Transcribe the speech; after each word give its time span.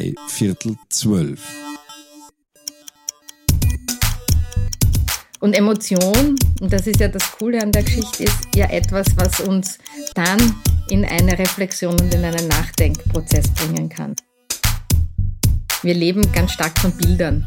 drei 0.00 0.14
Viertel 0.28 0.76
zwölf. 0.88 1.40
Und 5.40 5.54
Emotion, 5.54 6.36
und 6.60 6.72
das 6.72 6.86
ist 6.86 7.00
ja 7.00 7.08
das 7.08 7.32
Coole 7.32 7.62
an 7.62 7.72
der 7.72 7.82
Geschichte, 7.82 8.24
ist 8.24 8.54
ja 8.54 8.66
etwas, 8.66 9.06
was 9.16 9.40
uns 9.40 9.78
dann 10.14 10.54
in 10.90 11.04
eine 11.04 11.38
Reflexion 11.38 11.98
und 11.98 12.12
in 12.12 12.24
einen 12.24 12.46
Nachdenkprozess 12.48 13.48
bringen 13.54 13.88
kann. 13.88 14.14
Wir 15.82 15.94
leben 15.94 16.20
ganz 16.32 16.52
stark 16.52 16.78
von 16.78 16.92
Bildern. 16.92 17.46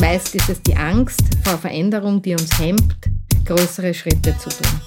Meist 0.00 0.34
ist 0.36 0.48
es 0.48 0.62
die 0.62 0.76
Angst 0.76 1.22
vor 1.42 1.58
Veränderung, 1.58 2.22
die 2.22 2.34
uns 2.34 2.56
hemmt, 2.60 2.94
größere 3.44 3.92
Schritte 3.92 4.36
zu 4.38 4.48
tun. 4.48 4.80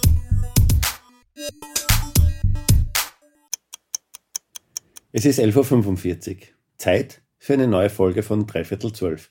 Es 5.13 5.25
ist 5.25 5.41
11.45 5.41 6.29
Uhr. 6.29 6.37
Zeit 6.77 7.21
für 7.37 7.51
eine 7.51 7.67
neue 7.67 7.89
Folge 7.89 8.23
von 8.23 8.47
Dreiviertel 8.47 8.93
zwölf. 8.93 9.29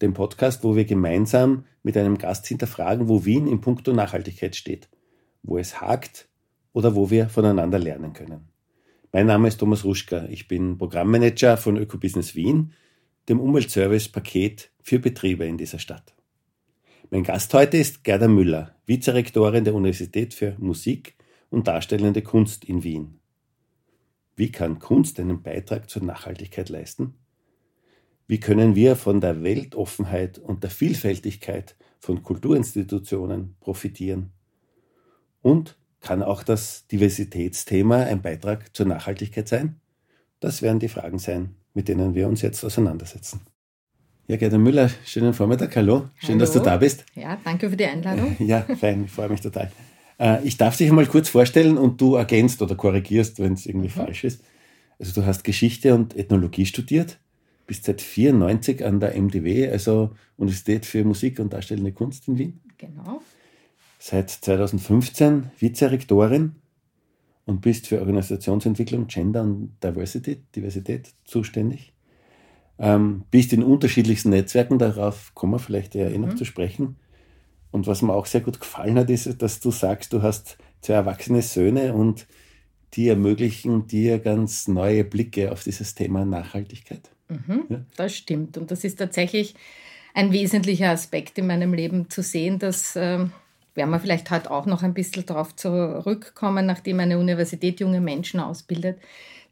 Dem 0.00 0.14
Podcast, 0.14 0.62
wo 0.62 0.76
wir 0.76 0.84
gemeinsam 0.84 1.64
mit 1.82 1.96
einem 1.96 2.18
Gast 2.18 2.46
hinterfragen, 2.46 3.08
wo 3.08 3.24
Wien 3.24 3.48
in 3.48 3.60
puncto 3.60 3.92
Nachhaltigkeit 3.92 4.54
steht, 4.54 4.88
wo 5.42 5.58
es 5.58 5.80
hakt 5.80 6.28
oder 6.72 6.94
wo 6.94 7.10
wir 7.10 7.28
voneinander 7.28 7.80
lernen 7.80 8.12
können. 8.12 8.48
Mein 9.10 9.26
Name 9.26 9.48
ist 9.48 9.56
Thomas 9.56 9.84
Ruschka. 9.84 10.26
Ich 10.30 10.46
bin 10.46 10.78
Programmmanager 10.78 11.56
von 11.56 11.76
Ökobusiness 11.78 12.36
Wien, 12.36 12.72
dem 13.28 13.40
Umweltservice-Paket 13.40 14.70
für 14.82 15.00
Betriebe 15.00 15.44
in 15.46 15.58
dieser 15.58 15.80
Stadt. 15.80 16.14
Mein 17.10 17.24
Gast 17.24 17.52
heute 17.54 17.76
ist 17.76 18.04
Gerda 18.04 18.28
Müller, 18.28 18.76
Vizerektorin 18.86 19.64
der 19.64 19.74
Universität 19.74 20.32
für 20.32 20.54
Musik 20.60 21.16
und 21.50 21.66
Darstellende 21.66 22.22
Kunst 22.22 22.64
in 22.64 22.84
Wien. 22.84 23.18
Wie 24.36 24.50
kann 24.50 24.78
Kunst 24.78 25.20
einen 25.20 25.42
Beitrag 25.42 25.90
zur 25.90 26.02
Nachhaltigkeit 26.02 26.68
leisten? 26.68 27.14
Wie 28.26 28.40
können 28.40 28.74
wir 28.74 28.96
von 28.96 29.20
der 29.20 29.42
Weltoffenheit 29.42 30.38
und 30.38 30.62
der 30.62 30.70
Vielfältigkeit 30.70 31.76
von 31.98 32.22
Kulturinstitutionen 32.22 33.56
profitieren? 33.60 34.32
Und 35.42 35.76
kann 36.00 36.22
auch 36.22 36.42
das 36.42 36.86
Diversitätsthema 36.86 38.04
ein 38.04 38.22
Beitrag 38.22 38.74
zur 38.74 38.86
Nachhaltigkeit 38.86 39.48
sein? 39.48 39.80
Das 40.40 40.62
werden 40.62 40.80
die 40.80 40.88
Fragen 40.88 41.18
sein, 41.18 41.54
mit 41.74 41.88
denen 41.88 42.14
wir 42.14 42.26
uns 42.26 42.42
jetzt 42.42 42.64
auseinandersetzen. 42.64 43.40
Ja, 44.28 44.36
Gerda 44.36 44.58
Müller, 44.58 44.90
schönen 45.04 45.34
Vormittag, 45.34 45.76
hallo. 45.76 46.08
Schön, 46.14 46.30
hallo. 46.30 46.38
dass 46.38 46.52
du 46.52 46.60
da 46.60 46.76
bist. 46.76 47.04
Ja, 47.14 47.38
danke 47.44 47.68
für 47.68 47.76
die 47.76 47.84
Einladung. 47.84 48.36
Ja, 48.40 48.62
fein, 48.62 49.04
ich 49.04 49.10
freue 49.10 49.28
mich 49.28 49.40
total. 49.40 49.70
Äh, 50.22 50.44
ich 50.44 50.56
darf 50.56 50.76
dich 50.76 50.88
einmal 50.88 51.06
kurz 51.06 51.28
vorstellen 51.28 51.76
und 51.76 52.00
du 52.00 52.14
ergänzt 52.14 52.62
oder 52.62 52.76
korrigierst, 52.76 53.40
wenn 53.40 53.54
es 53.54 53.66
irgendwie 53.66 53.88
mhm. 53.88 53.92
falsch 53.92 54.24
ist. 54.24 54.42
Also 54.98 55.20
du 55.20 55.26
hast 55.26 55.42
Geschichte 55.42 55.94
und 55.94 56.16
Ethnologie 56.16 56.64
studiert, 56.64 57.18
bist 57.66 57.84
seit 57.84 58.00
94 58.00 58.84
an 58.84 59.00
der 59.00 59.16
MDW, 59.16 59.68
also 59.68 60.14
Universität 60.36 60.86
für 60.86 61.04
Musik 61.04 61.40
und 61.40 61.52
Darstellende 61.52 61.92
Kunst 61.92 62.28
in 62.28 62.38
Wien. 62.38 62.60
Genau. 62.78 63.20
Seit 63.98 64.30
2015 64.30 65.50
Vizerektorin 65.58 66.54
und 67.44 67.60
bist 67.60 67.88
für 67.88 67.98
Organisationsentwicklung, 67.98 69.08
Gender 69.08 69.42
und 69.42 69.76
Diversity, 69.82 70.42
Diversität 70.54 71.12
zuständig. 71.24 71.92
Ähm, 72.78 73.24
bist 73.32 73.52
in 73.52 73.64
unterschiedlichsten 73.64 74.30
Netzwerken, 74.30 74.78
darauf 74.78 75.34
kommen 75.34 75.54
wir 75.54 75.58
vielleicht 75.58 75.96
eher 75.96 76.12
eh 76.12 76.18
noch 76.18 76.32
mhm. 76.32 76.36
zu 76.36 76.44
sprechen. 76.44 76.96
Und 77.72 77.86
was 77.86 78.02
mir 78.02 78.12
auch 78.12 78.26
sehr 78.26 78.42
gut 78.42 78.60
gefallen 78.60 78.98
hat, 78.98 79.10
ist, 79.10 79.42
dass 79.42 79.58
du 79.58 79.70
sagst, 79.70 80.12
du 80.12 80.22
hast 80.22 80.58
zwei 80.80 80.94
erwachsene 80.94 81.42
Söhne 81.42 81.94
und 81.94 82.26
die 82.94 83.08
ermöglichen 83.08 83.86
dir 83.86 84.18
ganz 84.18 84.68
neue 84.68 85.02
Blicke 85.02 85.50
auf 85.50 85.64
dieses 85.64 85.94
Thema 85.94 86.24
Nachhaltigkeit. 86.24 87.10
Mhm, 87.28 87.64
ja? 87.68 87.80
Das 87.96 88.14
stimmt. 88.14 88.58
Und 88.58 88.70
das 88.70 88.84
ist 88.84 88.98
tatsächlich 88.98 89.54
ein 90.14 90.32
wesentlicher 90.32 90.90
Aspekt 90.90 91.38
in 91.38 91.46
meinem 91.46 91.72
Leben 91.72 92.10
zu 92.10 92.22
sehen, 92.22 92.58
dass 92.58 92.94
äh, 92.96 93.26
werden 93.74 93.90
wir 93.90 94.00
vielleicht 94.00 94.30
heute 94.30 94.50
auch 94.50 94.66
noch 94.66 94.82
ein 94.82 94.94
bisschen 94.94 95.24
darauf 95.24 95.56
zurückkommen, 95.56 96.66
nachdem 96.66 97.00
eine 97.00 97.18
Universität 97.18 97.80
junge 97.80 98.00
Menschen 98.00 98.40
ausbildet. 98.40 98.98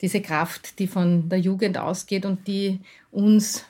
Diese 0.02 0.20
Kraft, 0.20 0.78
die 0.78 0.86
von 0.86 1.28
der 1.28 1.40
Jugend 1.40 1.78
ausgeht 1.78 2.26
und 2.26 2.46
die 2.46 2.80
uns 3.10 3.64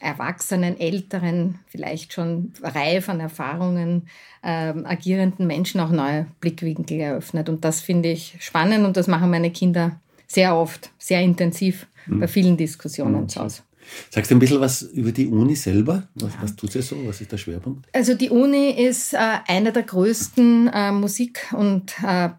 erwachsenen, 0.00 0.80
älteren, 0.80 1.60
vielleicht 1.66 2.12
schon 2.12 2.52
reif 2.62 3.08
an 3.08 3.20
Erfahrungen 3.20 4.08
ähm, 4.42 4.86
agierenden 4.86 5.46
Menschen 5.46 5.80
auch 5.80 5.90
neue 5.90 6.26
Blickwinkel 6.40 6.98
eröffnet. 6.98 7.48
Und 7.48 7.64
das 7.64 7.80
finde 7.80 8.10
ich 8.10 8.36
spannend 8.40 8.86
und 8.86 8.96
das 8.96 9.06
machen 9.06 9.30
meine 9.30 9.50
Kinder 9.50 10.00
sehr 10.26 10.56
oft, 10.56 10.90
sehr 10.98 11.20
intensiv 11.20 11.86
mhm. 12.06 12.20
bei 12.20 12.28
vielen 12.28 12.56
Diskussionen 12.56 13.22
mhm. 13.22 13.28
zu 13.28 13.40
Hause. 13.40 13.62
Sagst 14.10 14.30
du 14.30 14.36
ein 14.36 14.38
bisschen 14.38 14.60
was 14.60 14.82
über 14.82 15.10
die 15.12 15.26
Uni 15.26 15.56
selber? 15.56 16.04
Was, 16.14 16.32
was 16.40 16.56
tut 16.56 16.72
sie 16.72 16.82
so? 16.82 16.96
Was 17.06 17.20
ist 17.20 17.32
der 17.32 17.38
Schwerpunkt? 17.38 17.88
Also 17.92 18.14
die 18.14 18.30
Uni 18.30 18.70
ist 18.70 19.14
äh, 19.14 19.18
eine 19.46 19.72
der 19.72 19.82
größten 19.82 20.70
äh, 20.72 20.92
Musik- 20.92 21.52
und 21.52 21.94
äh, 22.06 22.30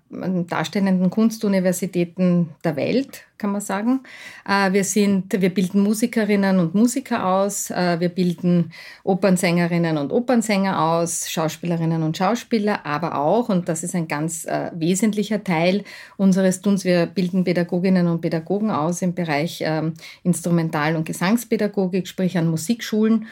darstellenden 0.47 1.09
Kunstuniversitäten 1.09 2.49
der 2.63 2.75
Welt, 2.75 3.25
kann 3.41 3.51
man 3.51 3.61
sagen. 3.61 4.01
Äh, 4.47 4.71
wir, 4.71 4.83
sind, 4.83 5.41
wir 5.41 5.49
bilden 5.49 5.81
Musikerinnen 5.81 6.59
und 6.59 6.75
Musiker 6.75 7.25
aus, 7.25 7.71
äh, 7.71 7.99
wir 7.99 8.09
bilden 8.09 8.71
Opernsängerinnen 9.03 9.97
und 9.97 10.11
Opernsänger 10.11 10.79
aus, 10.79 11.29
Schauspielerinnen 11.29 12.03
und 12.03 12.15
Schauspieler, 12.15 12.85
aber 12.85 13.17
auch, 13.17 13.49
und 13.49 13.67
das 13.67 13.83
ist 13.83 13.95
ein 13.95 14.07
ganz 14.07 14.45
äh, 14.45 14.69
wesentlicher 14.75 15.43
Teil 15.43 15.83
unseres 16.17 16.61
Tuns, 16.61 16.85
wir 16.85 17.07
bilden 17.07 17.43
Pädagoginnen 17.43 18.07
und 18.07 18.21
Pädagogen 18.21 18.69
aus 18.69 19.01
im 19.01 19.15
Bereich 19.15 19.63
ähm, 19.65 19.95
Instrumental- 20.23 20.95
und 20.95 21.05
Gesangspädagogik, 21.05 22.07
sprich 22.07 22.37
an 22.37 22.47
Musikschulen 22.47 23.25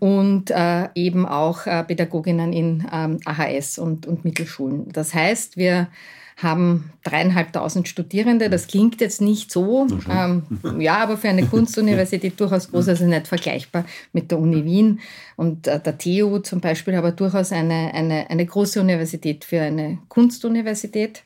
und 0.00 0.52
eben 0.94 1.26
auch 1.26 1.64
Pädagoginnen 1.64 2.52
in 2.54 2.88
ähm, 2.90 3.20
AHS 3.26 3.78
und, 3.78 4.06
und 4.06 4.24
Mittelschulen. 4.24 4.88
Das 4.90 5.14
heißt, 5.14 5.58
wir 5.58 5.88
haben 6.36 6.92
dreieinhalbtausend 7.04 7.88
Studierende. 7.88 8.50
Das 8.50 8.66
klingt 8.66 9.00
jetzt 9.00 9.20
nicht 9.20 9.52
so, 9.52 9.86
ähm, 10.10 10.42
ja, 10.78 10.96
aber 10.98 11.16
für 11.16 11.28
eine 11.28 11.46
Kunstuniversität 11.50 12.38
durchaus 12.40 12.70
groß, 12.70 12.88
also 12.88 13.04
nicht 13.04 13.28
vergleichbar 13.28 13.84
mit 14.12 14.30
der 14.30 14.38
Uni 14.38 14.64
Wien 14.64 15.00
und 15.36 15.66
äh, 15.66 15.80
der 15.80 15.98
TU 15.98 16.38
zum 16.38 16.60
Beispiel, 16.60 16.94
aber 16.94 17.12
durchaus 17.12 17.52
eine, 17.52 17.92
eine, 17.94 18.30
eine 18.30 18.46
große 18.46 18.80
Universität 18.80 19.44
für 19.44 19.60
eine 19.60 19.98
Kunstuniversität. 20.08 21.22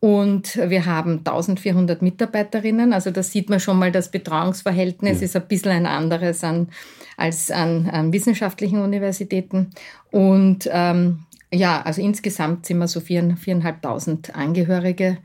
Und 0.00 0.56
wir 0.56 0.86
haben 0.86 1.18
1400 1.24 2.02
Mitarbeiterinnen. 2.02 2.92
Also 2.92 3.10
da 3.10 3.22
sieht 3.22 3.50
man 3.50 3.58
schon 3.58 3.78
mal, 3.78 3.90
das 3.90 4.10
Betreuungsverhältnis 4.10 5.20
ja. 5.20 5.24
ist 5.24 5.34
ein 5.34 5.48
bisschen 5.48 5.72
ein 5.72 5.86
anderes 5.86 6.44
an, 6.44 6.68
als 7.16 7.50
an, 7.50 7.90
an 7.90 8.12
wissenschaftlichen 8.12 8.80
Universitäten. 8.80 9.70
Und 10.12 10.68
ähm, 10.72 11.24
ja, 11.52 11.82
also 11.82 12.02
insgesamt 12.02 12.66
sind 12.66 12.78
wir 12.78 12.88
so 12.88 13.00
viereinhalbtausend 13.00 14.34
Angehörige 14.34 15.18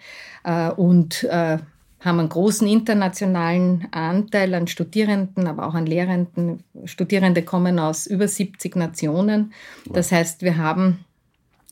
äh, 0.43 0.69
und 0.69 1.23
äh, 1.23 1.57
haben 1.99 2.19
einen 2.19 2.29
großen 2.29 2.67
internationalen 2.67 3.87
Anteil 3.91 4.53
an 4.53 4.67
Studierenden, 4.67 5.47
aber 5.47 5.67
auch 5.67 5.73
an 5.73 5.85
Lehrenden. 5.85 6.63
Studierende 6.85 7.43
kommen 7.43 7.79
aus 7.79 8.07
über 8.07 8.27
70 8.27 8.75
Nationen. 8.75 9.53
Das 9.85 10.11
heißt, 10.11 10.41
wir 10.41 10.57
haben 10.57 11.05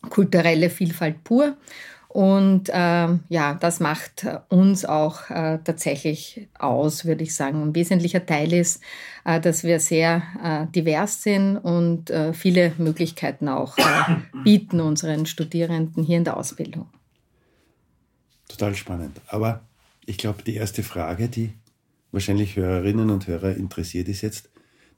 kulturelle 0.10 0.70
Vielfalt 0.70 1.24
pur 1.24 1.56
und 2.14 2.68
äh, 2.68 3.08
ja, 3.30 3.54
das 3.54 3.80
macht 3.80 4.28
uns 4.50 4.84
auch 4.84 5.30
äh, 5.30 5.60
tatsächlich 5.64 6.50
aus, 6.60 7.06
würde 7.06 7.24
ich 7.24 7.34
sagen. 7.34 7.62
Ein 7.62 7.74
wesentlicher 7.74 8.26
Teil 8.26 8.52
ist, 8.52 8.84
äh, 9.24 9.40
dass 9.40 9.64
wir 9.64 9.80
sehr 9.80 10.22
äh, 10.44 10.68
divers 10.76 11.24
sind 11.24 11.58
und 11.58 12.10
äh, 12.10 12.34
viele 12.34 12.74
Möglichkeiten 12.78 13.48
auch 13.48 13.78
äh, 13.78 13.84
bieten 14.44 14.82
unseren 14.82 15.26
Studierenden 15.26 16.04
hier 16.04 16.18
in 16.18 16.26
der 16.26 16.36
Ausbildung. 16.36 16.90
Total 18.50 18.76
spannend. 18.76 19.22
Aber 19.28 19.62
ich 20.06 20.18
glaube, 20.18 20.44
die 20.44 20.56
erste 20.56 20.84
Frage, 20.84 21.30
die 21.30 21.54
wahrscheinlich 22.12 22.58
Hörerinnen 22.58 23.10
und 23.10 23.28
Hörer 23.28 23.56
interessiert, 23.56 24.10
ist 24.10 24.20
jetzt, 24.20 24.50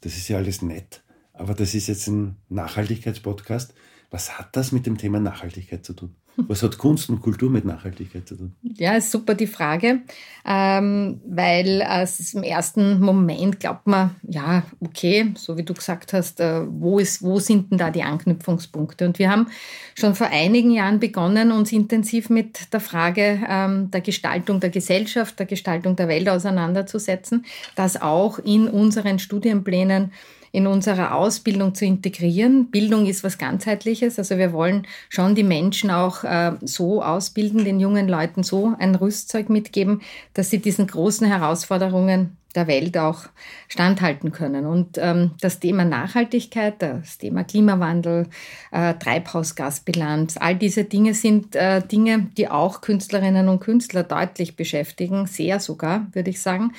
das 0.02 0.18
ist 0.18 0.30
ja 0.30 0.38
alles 0.38 0.64
nett, 0.64 1.04
aber 1.34 1.54
das 1.54 1.76
ist 1.76 1.86
jetzt 1.86 2.08
ein 2.08 2.38
Nachhaltigkeitspodcast. 2.50 3.76
Was 4.10 4.40
hat 4.40 4.56
das 4.56 4.72
mit 4.72 4.88
dem 4.88 4.98
Thema 4.98 5.20
Nachhaltigkeit 5.20 5.86
zu 5.86 5.94
tun? 5.94 6.16
Was 6.36 6.64
hat 6.64 6.78
Kunst 6.78 7.10
und 7.10 7.22
Kultur 7.22 7.50
mit 7.50 7.64
Nachhaltigkeit 7.64 8.28
zu 8.28 8.36
tun? 8.36 8.56
Ja, 8.64 8.96
ist 8.96 9.12
super 9.12 9.36
die 9.36 9.48
Frage, 9.48 10.02
ähm, 10.46 11.22
weil 11.28 11.82
äh, 11.82 12.08
im 12.34 12.44
ersten 12.44 13.00
Moment 13.00 13.60
glaubt 13.60 13.86
man, 13.86 14.16
ja, 14.28 14.64
okay, 14.80 15.32
so 15.36 15.58
wie 15.58 15.64
du 15.64 15.74
gesagt 15.74 16.14
hast, 16.14 16.40
äh, 16.40 16.62
wo, 16.68 16.98
ist, 16.98 17.22
wo 17.22 17.40
sind 17.40 17.72
denn 17.72 17.78
da 17.78 17.92
die 17.92 18.02
Anknüpfungspunkte? 18.02 19.06
Und 19.06 19.20
wir 19.20 19.30
haben 19.30 19.48
schon 19.94 20.16
vor 20.16 20.28
einigen 20.28 20.72
Jahren 20.72 21.00
begonnen, 21.00 21.52
uns 21.52 21.72
intensiv 21.72 22.30
mit 22.32 22.74
der 22.74 22.80
Frage 22.80 23.42
ähm, 23.48 23.92
der 23.92 24.02
Gestaltung 24.02 24.60
der 24.60 24.72
Gesellschaft, 24.72 25.38
der 25.38 25.46
Gestaltung 25.46 25.96
der 25.96 26.08
Welt 26.08 26.28
auseinanderzusetzen, 26.30 27.46
das 27.76 28.02
auch 28.02 28.40
in 28.40 28.68
unseren 28.68 29.20
Studienplänen 29.20 30.12
in 30.54 30.68
unserer 30.68 31.16
Ausbildung 31.16 31.74
zu 31.74 31.84
integrieren. 31.84 32.70
Bildung 32.70 33.08
ist 33.08 33.24
was 33.24 33.40
ganzheitliches, 33.40 34.20
also 34.20 34.38
wir 34.38 34.54
wollen 34.54 34.88
schon 35.10 35.34
die 35.34 35.44
Menschen 35.44 35.90
auch 35.90 36.24
äh, 36.24 36.54
so 36.62 37.02
ausbilden, 37.04 37.66
den 37.66 37.80
jungen 37.80 38.08
Leuten 38.08 38.44
so 38.44 38.76
ein 38.78 38.94
Rüstzeug 38.94 39.50
mitgeben, 39.50 40.02
dass 40.36 40.52
sie 40.52 40.60
diesen 40.60 40.86
großen 40.86 41.26
Herausforderungen 41.26 42.38
der 42.54 42.68
Welt 42.68 42.96
auch 43.00 43.24
standhalten 43.68 44.32
können. 44.32 44.68
Und 44.68 45.00
ähm, 45.00 45.32
das 45.42 45.60
Thema 45.60 45.86
Nachhaltigkeit, 45.86 46.76
das 46.78 47.18
Thema 47.18 47.44
Klimawandel, 47.44 48.28
äh, 48.72 48.94
Treibhausgasbilanz, 48.94 50.38
all 50.38 50.56
diese 50.56 50.84
Dinge 50.84 51.16
sind 51.16 51.56
äh, 51.56 51.82
Dinge, 51.82 52.28
die 52.38 52.48
auch 52.48 52.82
Künstlerinnen 52.82 53.50
und 53.50 53.60
Künstler 53.60 54.04
deutlich 54.04 54.56
beschäftigen, 54.56 55.26
sehr 55.26 55.60
sogar, 55.60 56.06
würde 56.12 56.30
ich 56.30 56.42
sagen. 56.42 56.74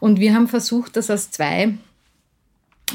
Und 0.00 0.18
wir 0.18 0.34
haben 0.34 0.48
versucht, 0.48 0.96
das 0.96 1.10
aus 1.10 1.30
zwei 1.30 1.74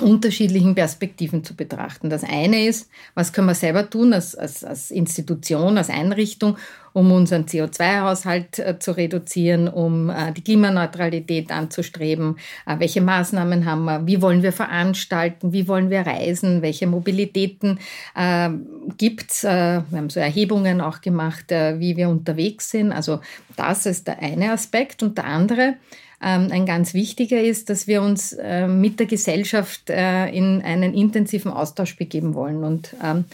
unterschiedlichen 0.01 0.75
Perspektiven 0.75 1.43
zu 1.43 1.55
betrachten. 1.55 2.09
Das 2.09 2.23
eine 2.23 2.65
ist, 2.65 2.89
was 3.13 3.33
können 3.33 3.47
wir 3.47 3.55
selber 3.55 3.89
tun 3.89 4.13
als, 4.13 4.35
als, 4.35 4.63
als 4.63 4.91
Institution, 4.91 5.77
als 5.77 5.89
Einrichtung, 5.89 6.57
um 6.93 7.11
unseren 7.11 7.45
CO2-Haushalt 7.45 8.59
äh, 8.59 8.79
zu 8.79 8.91
reduzieren, 8.91 9.67
um 9.67 10.09
äh, 10.09 10.31
die 10.31 10.43
Klimaneutralität 10.43 11.51
anzustreben, 11.51 12.37
äh, 12.65 12.79
welche 12.79 13.01
Maßnahmen 13.01 13.65
haben 13.65 13.85
wir, 13.85 14.05
wie 14.05 14.21
wollen 14.21 14.43
wir 14.43 14.53
veranstalten, 14.53 15.53
wie 15.53 15.67
wollen 15.67 15.89
wir 15.89 16.01
reisen, 16.01 16.61
welche 16.61 16.87
Mobilitäten 16.87 17.79
äh, 18.15 18.49
gibt 18.97 19.31
es. 19.31 19.43
Äh, 19.43 19.81
wir 19.89 19.97
haben 19.97 20.09
so 20.09 20.19
Erhebungen 20.19 20.81
auch 20.81 21.01
gemacht, 21.01 21.51
äh, 21.51 21.79
wie 21.79 21.97
wir 21.97 22.09
unterwegs 22.09 22.69
sind. 22.69 22.91
Also 22.91 23.21
das 23.55 23.85
ist 23.85 24.07
der 24.07 24.19
eine 24.19 24.51
Aspekt. 24.51 25.01
Und 25.03 25.17
der 25.17 25.25
andere, 25.25 25.61
ähm, 25.63 25.77
ein 26.23 26.65
ganz 26.65 26.93
wichtiger 26.93 27.41
ist, 27.41 27.69
dass 27.69 27.87
wir 27.87 28.01
uns 28.01 28.33
äh, 28.33 28.67
mit 28.67 28.99
der 28.99 29.07
Gesellschaft 29.07 29.89
äh, 29.89 30.29
in 30.29 30.61
einen 30.61 30.93
intensiven 30.93 31.51
Austausch 31.51 31.97
begeben 31.97 32.33
wollen. 32.33 32.63
Und 32.63 32.95
ähm, 33.03 33.25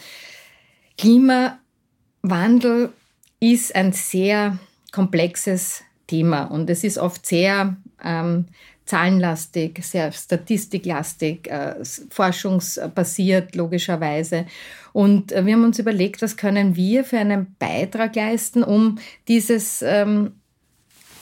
Klimawandel 0.98 2.92
ist 3.38 3.74
ein 3.74 3.92
sehr 3.92 4.58
komplexes 4.92 5.82
Thema 6.06 6.44
und 6.44 6.68
es 6.68 6.84
ist 6.84 6.98
oft 6.98 7.24
sehr 7.24 7.76
ähm, 8.04 8.46
zahlenlastig, 8.90 9.84
sehr 9.84 10.10
statistiklastig, 10.10 11.48
äh, 11.48 11.76
forschungsbasiert 12.10 13.54
logischerweise. 13.54 14.46
Und 14.92 15.30
äh, 15.30 15.46
wir 15.46 15.54
haben 15.54 15.64
uns 15.64 15.78
überlegt, 15.78 16.22
was 16.22 16.36
können 16.36 16.74
wir 16.74 17.04
für 17.04 17.18
einen 17.18 17.54
Beitrag 17.60 18.16
leisten, 18.16 18.64
um 18.64 18.98
dieses 19.28 19.82
ähm, 19.82 20.32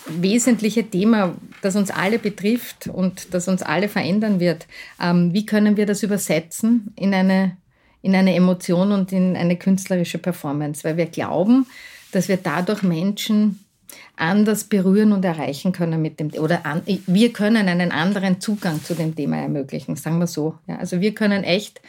wesentliche 0.09 0.85
Thema, 0.85 1.35
das 1.63 1.77
uns 1.77 1.91
alle 1.91 2.19
betrifft 2.19 2.89
und 2.89 3.35
das 3.35 3.49
uns 3.49 3.63
alle 3.63 3.89
verändern 3.89 4.41
wird. 4.41 4.67
Ähm, 5.01 5.33
wie 5.33 5.47
können 5.47 5.77
wir 5.77 5.87
das 5.87 6.03
übersetzen 6.03 6.93
in 6.97 7.15
eine, 7.15 7.57
in 8.03 8.15
eine 8.15 8.35
Emotion 8.35 8.93
und 8.93 9.13
in 9.13 9.37
eine 9.37 9.57
künstlerische 9.57 10.19
Performance? 10.19 10.85
Weil 10.85 10.97
wir 10.97 11.07
glauben, 11.07 11.67
dass 12.13 12.29
wir 12.29 12.37
dadurch 12.37 12.83
Menschen 12.83 13.65
anders 14.17 14.65
berühren 14.65 15.13
und 15.13 15.25
erreichen 15.25 15.73
können 15.73 16.03
mit 16.03 16.21
dem 16.21 16.31
oder 16.35 16.67
an, 16.67 16.83
wir 16.87 17.33
können 17.33 17.69
einen 17.69 17.93
anderen 17.93 18.41
Zugang 18.41 18.83
zu 18.83 18.95
dem 18.95 19.15
Thema 19.15 19.39
ermöglichen, 19.39 19.97
sagen 19.97 20.19
wir 20.19 20.27
so. 20.27 20.59
Ja, 20.67 20.77
also 20.77 21.01
wir 21.01 21.15
können 21.15 21.45
echt 21.45 21.81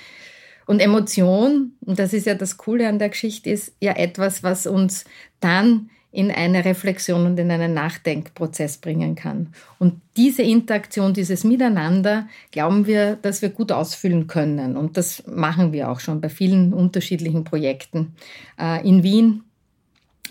und 0.69 0.81
Emotion, 0.81 1.71
und 1.81 1.97
das 1.97 2.13
ist 2.13 2.27
ja 2.27 2.35
das 2.35 2.57
Coole 2.57 2.87
an 2.87 2.99
der 2.99 3.09
Geschichte, 3.09 3.49
ist 3.49 3.73
ja 3.81 3.93
etwas, 3.93 4.43
was 4.43 4.67
uns 4.67 5.03
dann 5.39 5.89
in 6.11 6.31
eine 6.31 6.65
Reflexion 6.65 7.25
und 7.25 7.39
in 7.39 7.51
einen 7.51 7.73
Nachdenkprozess 7.73 8.77
bringen 8.77 9.15
kann. 9.15 9.53
Und 9.77 10.01
diese 10.17 10.41
Interaktion, 10.41 11.13
dieses 11.13 11.43
Miteinander, 11.43 12.27
glauben 12.51 12.87
wir, 12.87 13.15
dass 13.15 13.43
wir 13.43 13.49
gut 13.49 13.71
ausfüllen 13.71 14.25
können. 14.25 14.75
Und 14.75 14.97
das 14.97 15.23
machen 15.27 15.71
wir 15.71 15.89
auch 15.89 15.99
schon 15.99 16.19
bei 16.19 16.29
vielen 16.29 16.73
unterschiedlichen 16.73 17.43
Projekten 17.43 18.15
äh, 18.59 18.87
in 18.87 19.03
Wien, 19.03 19.43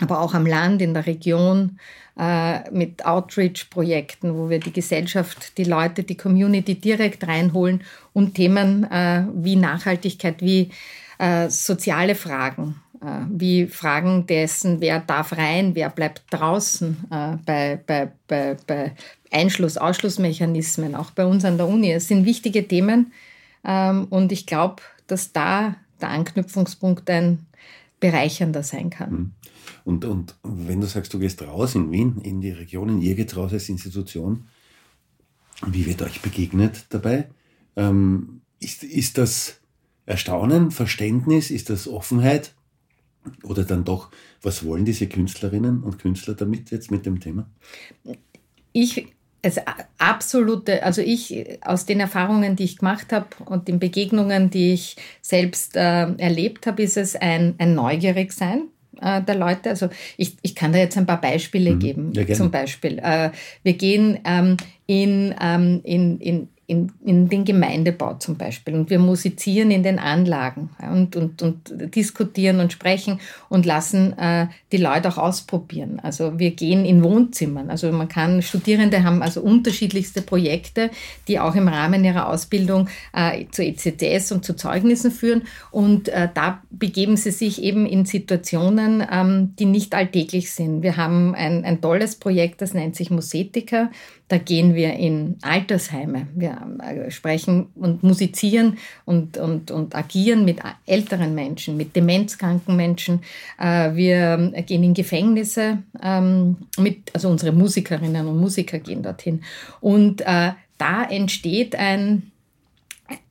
aber 0.01 0.19
auch 0.19 0.33
am 0.33 0.45
Land, 0.45 0.81
in 0.81 0.93
der 0.93 1.05
Region, 1.05 1.79
äh, 2.17 2.69
mit 2.71 3.05
Outreach-Projekten, 3.05 4.35
wo 4.35 4.49
wir 4.49 4.59
die 4.59 4.73
Gesellschaft, 4.73 5.57
die 5.57 5.63
Leute, 5.63 6.03
die 6.03 6.17
Community 6.17 6.75
direkt 6.75 7.25
reinholen 7.25 7.83
und 8.11 8.35
Themen 8.35 8.83
äh, 8.91 9.23
wie 9.33 9.55
Nachhaltigkeit, 9.55 10.41
wie 10.41 10.71
soziale 11.49 12.15
Fragen 12.15 12.75
wie 13.29 13.67
Fragen 13.67 14.27
dessen, 14.27 14.81
wer 14.81 14.99
darf 14.99 15.37
rein, 15.37 15.73
wer 15.75 15.89
bleibt 15.89 16.23
draußen, 16.31 16.97
äh, 17.09 17.37
bei, 17.45 17.79
bei, 17.85 18.11
bei, 18.27 18.57
bei 18.67 18.95
Einschluss, 19.31 19.77
Ausschlussmechanismen, 19.77 20.95
auch 20.95 21.11
bei 21.11 21.25
uns 21.25 21.45
an 21.45 21.57
der 21.57 21.67
Uni. 21.67 21.91
Es 21.91 22.07
sind 22.07 22.25
wichtige 22.25 22.67
Themen 22.67 23.13
ähm, 23.63 24.07
und 24.09 24.31
ich 24.31 24.45
glaube, 24.45 24.81
dass 25.07 25.31
da 25.31 25.75
der 26.01 26.09
Anknüpfungspunkt 26.09 27.09
ein 27.09 27.45
bereichernder 27.99 28.63
sein 28.63 28.89
kann. 28.89 29.11
Mhm. 29.11 29.31
Und, 29.85 30.05
und 30.05 30.35
wenn 30.43 30.81
du 30.81 30.87
sagst, 30.87 31.13
du 31.13 31.19
gehst 31.19 31.41
raus 31.41 31.75
in 31.75 31.91
Wien, 31.91 32.19
in 32.21 32.41
die 32.41 32.51
Regionen, 32.51 33.01
ihr 33.01 33.15
geht 33.15 33.35
raus 33.35 33.53
als 33.53 33.69
Institution, 33.69 34.45
wie 35.65 35.85
wird 35.85 36.01
euch 36.01 36.21
begegnet 36.21 36.85
dabei? 36.89 37.29
Ähm, 37.75 38.41
ist, 38.59 38.83
ist 38.83 39.17
das 39.17 39.59
Erstaunen, 40.05 40.71
Verständnis, 40.71 41.51
ist 41.51 41.69
das 41.69 41.87
Offenheit? 41.87 42.53
Oder 43.43 43.63
dann 43.63 43.83
doch, 43.83 44.09
was 44.41 44.65
wollen 44.65 44.85
diese 44.85 45.07
Künstlerinnen 45.07 45.83
und 45.83 45.99
Künstler 45.99 46.33
damit 46.33 46.71
jetzt 46.71 46.91
mit 46.91 47.05
dem 47.05 47.19
Thema? 47.19 47.49
Ich, 48.71 49.07
also 49.43 49.61
absolute, 49.97 50.83
also 50.83 51.01
ich 51.01 51.59
aus 51.61 51.85
den 51.85 51.99
Erfahrungen, 51.99 52.55
die 52.55 52.63
ich 52.63 52.77
gemacht 52.77 53.11
habe 53.11 53.27
und 53.45 53.67
den 53.67 53.79
Begegnungen, 53.79 54.49
die 54.49 54.73
ich 54.73 54.95
selbst 55.21 55.75
äh, 55.75 56.11
erlebt 56.13 56.65
habe, 56.67 56.83
ist 56.83 56.97
es 56.97 57.15
ein, 57.15 57.55
ein 57.57 57.75
neugierig 57.75 58.31
sein 58.31 58.69
äh, 59.01 59.21
der 59.21 59.35
Leute. 59.35 59.69
Also 59.69 59.89
ich, 60.17 60.37
ich 60.41 60.55
kann 60.55 60.71
da 60.71 60.79
jetzt 60.79 60.97
ein 60.97 61.05
paar 61.05 61.21
Beispiele 61.21 61.75
mhm. 61.75 61.79
geben. 61.79 62.13
Ja, 62.13 62.25
Zum 62.33 62.51
Beispiel, 62.51 62.99
äh, 62.99 63.31
wir 63.63 63.73
gehen 63.73 64.19
ähm, 64.25 64.57
in, 64.85 65.35
ähm, 65.41 65.81
in, 65.83 66.19
in, 66.19 66.49
in, 66.69 66.91
in 67.03 67.29
den 67.29 67.45
Gemeindebau 67.45 68.13
zum 68.15 68.37
Beispiel. 68.37 68.75
Und 68.75 68.91
wir 68.91 68.99
musizieren 68.99 69.71
in 69.71 69.81
den 69.81 69.97
Anlagen 69.97 70.69
und, 70.79 71.15
und, 71.15 71.41
und 71.41 71.95
diskutieren 71.95 72.59
und 72.59 72.71
sprechen 72.71 73.19
und 73.49 73.65
lassen 73.65 74.15
äh, 74.19 74.47
die 74.71 74.77
Leute 74.77 75.09
auch 75.09 75.17
ausprobieren. 75.17 75.99
Also 75.99 76.37
wir 76.37 76.51
gehen 76.51 76.85
in 76.85 77.03
Wohnzimmern. 77.03 77.71
Also 77.71 77.91
man 77.91 78.07
kann, 78.07 78.43
Studierende 78.43 79.03
haben 79.03 79.23
also 79.23 79.41
unterschiedlichste 79.41 80.21
Projekte, 80.21 80.91
die 81.27 81.39
auch 81.39 81.55
im 81.55 81.67
Rahmen 81.67 82.05
ihrer 82.05 82.29
Ausbildung 82.29 82.87
äh, 83.13 83.45
zu 83.49 83.63
ECTS 83.63 84.31
und 84.31 84.45
zu 84.45 84.55
Zeugnissen 84.55 85.09
führen. 85.09 85.41
Und 85.71 86.09
äh, 86.09 86.29
da 86.31 86.61
begeben 86.69 87.17
sie 87.17 87.31
sich 87.31 87.63
eben 87.63 87.87
in 87.87 88.05
Situationen, 88.05 89.03
ähm, 89.11 89.55
die 89.57 89.65
nicht 89.65 89.95
alltäglich 89.95 90.51
sind. 90.51 90.83
Wir 90.83 90.97
haben 90.97 91.33
ein, 91.33 91.65
ein 91.65 91.81
tolles 91.81 92.15
Projekt, 92.15 92.61
das 92.61 92.75
nennt 92.75 92.95
sich 92.95 93.09
Musetica. 93.09 93.89
Da 94.29 94.37
gehen 94.37 94.75
wir 94.75 94.93
in 94.93 95.37
Altersheime. 95.41 96.27
Wir 96.35 96.55
äh, 96.83 97.09
sprechen 97.09 97.67
und 97.75 98.03
musizieren 98.03 98.77
und, 99.03 99.37
und, 99.37 99.71
und 99.71 99.95
agieren 99.95 100.45
mit 100.45 100.59
älteren 100.85 101.33
Menschen, 101.33 101.75
mit 101.77 101.95
demenzkranken 101.95 102.75
Menschen. 102.75 103.21
Äh, 103.59 103.95
wir 103.95 104.53
gehen 104.67 104.83
in 104.83 104.93
Gefängnisse 104.93 105.79
ähm, 106.01 106.57
mit, 106.77 107.13
also 107.13 107.29
unsere 107.29 107.51
Musikerinnen 107.51 108.27
und 108.27 108.39
Musiker 108.39 108.77
gehen 108.77 109.01
dorthin. 109.01 109.43
Und 109.81 110.21
äh, 110.21 110.51
da 110.77 111.03
entsteht 111.09 111.75
ein, 111.75 112.31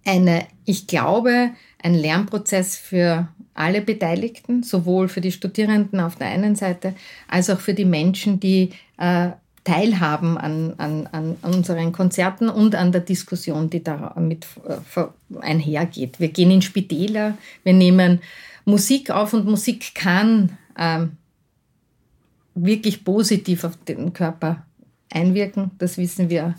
eine, 0.05 0.47
ich 0.65 0.89
glaube, 0.89 1.51
ein 1.81 1.95
Lernprozess 1.95 2.77
für 2.77 3.29
alle 3.55 3.83
Beteiligten, 3.83 4.65
sowohl 4.65 5.09
für 5.09 5.21
die 5.21 5.33
Studierenden 5.33 6.01
auf 6.01 6.17
der 6.17 6.27
einen 6.27 6.57
Seite 6.57 6.95
als 7.29 7.51
auch 7.51 7.61
für 7.61 7.75
die 7.75 7.85
Menschen, 7.85 8.41
die 8.41 8.71
teilhaben 9.69 10.39
an, 10.39 10.75
an, 10.79 11.07
an 11.13 11.37
unseren 11.43 11.93
Konzerten 11.93 12.49
und 12.49 12.75
an 12.75 12.91
der 12.91 13.03
Diskussion, 13.03 13.69
die 13.69 13.83
damit 13.83 14.47
äh, 14.67 15.05
einhergeht. 15.41 16.21
Wir 16.21 16.29
gehen 16.29 16.51
in 16.51 16.63
Spitäler, 16.63 17.37
wir 17.65 17.75
nehmen 17.75 18.21
Musik 18.65 19.11
auf 19.11 19.35
und 19.35 19.45
Musik 19.45 19.95
kann 19.95 20.57
ähm, 20.79 21.19
wirklich 22.55 23.05
positiv 23.05 23.65
auf 23.65 23.77
den 23.85 24.15
Körper 24.15 24.65
einwirken. 25.11 25.73
Das 25.77 25.99
wissen 25.99 26.31
wir 26.31 26.55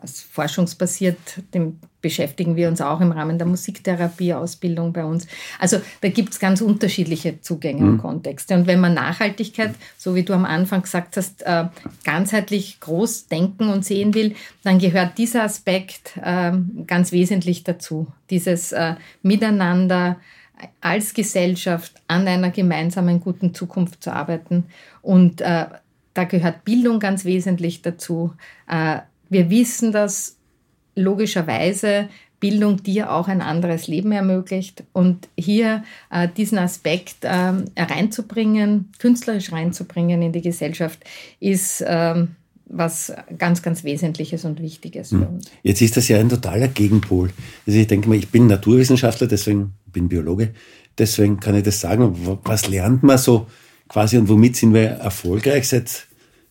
als 0.00 0.20
forschungsbasiert, 0.20 1.18
dem 1.54 1.78
beschäftigen 2.00 2.56
wir 2.56 2.68
uns 2.68 2.80
auch 2.80 3.00
im 3.00 3.12
Rahmen 3.12 3.38
der 3.38 3.46
Musiktherapieausbildung 3.46 4.92
bei 4.92 5.04
uns. 5.04 5.26
Also 5.58 5.80
da 6.00 6.08
gibt 6.08 6.32
es 6.32 6.38
ganz 6.38 6.60
unterschiedliche 6.60 7.40
Zugänge 7.40 7.82
mhm. 7.82 7.88
und 7.88 7.98
Kontexte. 7.98 8.54
Und 8.54 8.66
wenn 8.66 8.80
man 8.80 8.94
Nachhaltigkeit, 8.94 9.74
so 9.98 10.14
wie 10.14 10.22
du 10.22 10.32
am 10.32 10.44
Anfang 10.44 10.82
gesagt 10.82 11.16
hast, 11.16 11.42
äh, 11.42 11.64
ganzheitlich 12.04 12.80
groß 12.80 13.26
denken 13.26 13.68
und 13.68 13.84
sehen 13.84 14.14
will, 14.14 14.34
dann 14.62 14.78
gehört 14.78 15.18
dieser 15.18 15.42
Aspekt 15.42 16.16
äh, 16.22 16.52
ganz 16.86 17.12
wesentlich 17.12 17.64
dazu. 17.64 18.06
Dieses 18.30 18.72
äh, 18.72 18.94
Miteinander 19.22 20.16
als 20.80 21.14
Gesellschaft 21.14 21.94
an 22.06 22.26
einer 22.26 22.50
gemeinsamen 22.50 23.20
guten 23.20 23.54
Zukunft 23.54 24.02
zu 24.02 24.12
arbeiten. 24.12 24.64
Und 25.02 25.40
äh, 25.40 25.66
da 26.14 26.24
gehört 26.24 26.64
Bildung 26.64 26.98
ganz 26.98 27.24
wesentlich 27.24 27.82
dazu. 27.82 28.32
Äh, 28.68 29.00
wir 29.30 29.48
wissen, 29.48 29.92
dass 29.92 30.36
logischerweise 30.94 32.08
Bildung 32.40 32.82
dir 32.82 33.12
auch 33.12 33.28
ein 33.28 33.42
anderes 33.42 33.86
Leben 33.86 34.12
ermöglicht. 34.12 34.82
Und 34.92 35.28
hier 35.36 35.84
äh, 36.10 36.26
diesen 36.34 36.58
Aspekt 36.58 37.24
äh, 37.24 37.52
reinzubringen, 37.76 38.90
künstlerisch 38.98 39.52
reinzubringen 39.52 40.22
in 40.22 40.32
die 40.32 40.40
Gesellschaft, 40.40 40.98
ist 41.38 41.84
ähm, 41.86 42.28
was 42.64 43.12
ganz, 43.36 43.62
ganz 43.62 43.84
Wesentliches 43.84 44.44
und 44.44 44.60
Wichtiges 44.60 45.10
für 45.10 45.16
hm. 45.16 45.34
uns. 45.34 45.50
Jetzt 45.62 45.82
ist 45.82 45.96
das 45.96 46.08
ja 46.08 46.18
ein 46.18 46.28
totaler 46.28 46.68
Gegenpol. 46.68 47.30
Also 47.66 47.78
ich 47.78 47.86
denke 47.86 48.08
mal, 48.08 48.16
ich 48.16 48.30
bin 48.30 48.46
Naturwissenschaftler, 48.46 49.26
deswegen 49.26 49.74
bin 49.92 50.08
Biologe, 50.08 50.54
deswegen 50.96 51.40
kann 51.40 51.56
ich 51.56 51.64
das 51.64 51.80
sagen. 51.80 52.16
Was 52.44 52.68
lernt 52.68 53.02
man 53.02 53.18
so 53.18 53.48
quasi 53.88 54.16
und 54.16 54.28
womit 54.28 54.56
sind 54.56 54.72
wir 54.72 54.82
erfolgreich 54.82 55.68
seit 55.68 56.06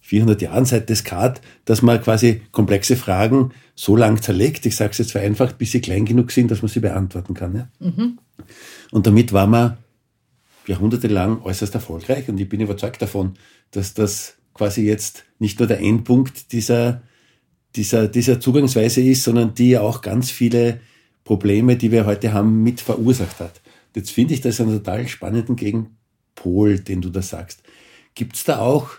400 0.10 0.42
Jahren, 0.42 0.66
seit 0.66 0.90
Descartes, 0.90 1.42
dass 1.66 1.84
man 1.84 2.02
quasi 2.02 2.42
komplexe 2.52 2.96
Fragen 2.96 3.52
so 3.76 3.96
lang 3.96 4.20
zerlegt, 4.20 4.66
ich 4.66 4.76
sage 4.76 4.90
es 4.92 4.98
jetzt 4.98 5.12
vereinfacht, 5.12 5.60
bis 5.60 5.72
sie 5.72 5.82
klein 5.82 6.06
genug 6.06 6.32
sind, 6.32 6.50
dass 6.50 6.64
man 6.64 6.70
sie 6.70 6.80
beantworten 6.80 7.36
kann. 7.36 7.56
Ja? 7.56 7.70
Mhm. 7.80 8.18
Und 8.90 9.06
damit 9.06 9.34
war 9.34 9.46
man 9.46 9.78
jahrhundertelang 10.66 11.44
äußerst 11.44 11.76
erfolgreich 11.76 12.28
und 12.28 12.40
ich 12.40 12.50
bin 12.50 12.60
überzeugt 12.60 13.04
davon, 13.04 13.36
dass 13.70 13.94
das 13.94 14.38
quasi 14.56 14.82
jetzt 14.82 15.26
nicht 15.38 15.60
nur 15.60 15.68
der 15.68 15.80
Endpunkt 15.80 16.54
dieser, 16.54 17.04
dieser, 17.76 18.08
dieser 18.08 18.40
Zugangsweise 18.40 19.02
ist, 19.02 19.22
sondern 19.22 19.54
die 19.54 19.78
auch 19.78 20.02
ganz 20.02 20.32
viele 20.32 20.80
Probleme, 21.24 21.78
die 21.78 21.92
wir 21.92 22.08
heute 22.08 22.34
haben, 22.34 22.64
mit 22.64 22.82
verursacht 22.82 23.40
hat. 23.40 23.62
Jetzt 23.96 24.10
finde 24.10 24.34
ich 24.34 24.42
das 24.42 24.60
einen 24.60 24.72
total 24.72 25.08
spannenden 25.08 25.56
Gegenpol, 25.56 26.80
den 26.80 27.02
du 27.02 27.10
da 27.10 27.22
sagst. 27.22 27.62
Gibt 28.16 28.38
es 28.38 28.44
da 28.44 28.58
auch, 28.58 28.90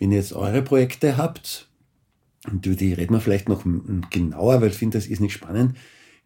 wenn 0.00 0.10
ihr 0.10 0.18
jetzt 0.18 0.32
eure 0.32 0.62
Projekte 0.62 1.16
habt, 1.16 1.68
und 2.50 2.64
über 2.66 2.74
die 2.74 2.94
reden 2.94 3.14
wir 3.14 3.20
vielleicht 3.20 3.48
noch 3.48 3.64
genauer, 4.10 4.60
weil 4.60 4.70
ich 4.70 4.76
finde, 4.76 4.98
das 4.98 5.06
ist 5.06 5.20
nicht 5.20 5.34
spannend, 5.34 5.76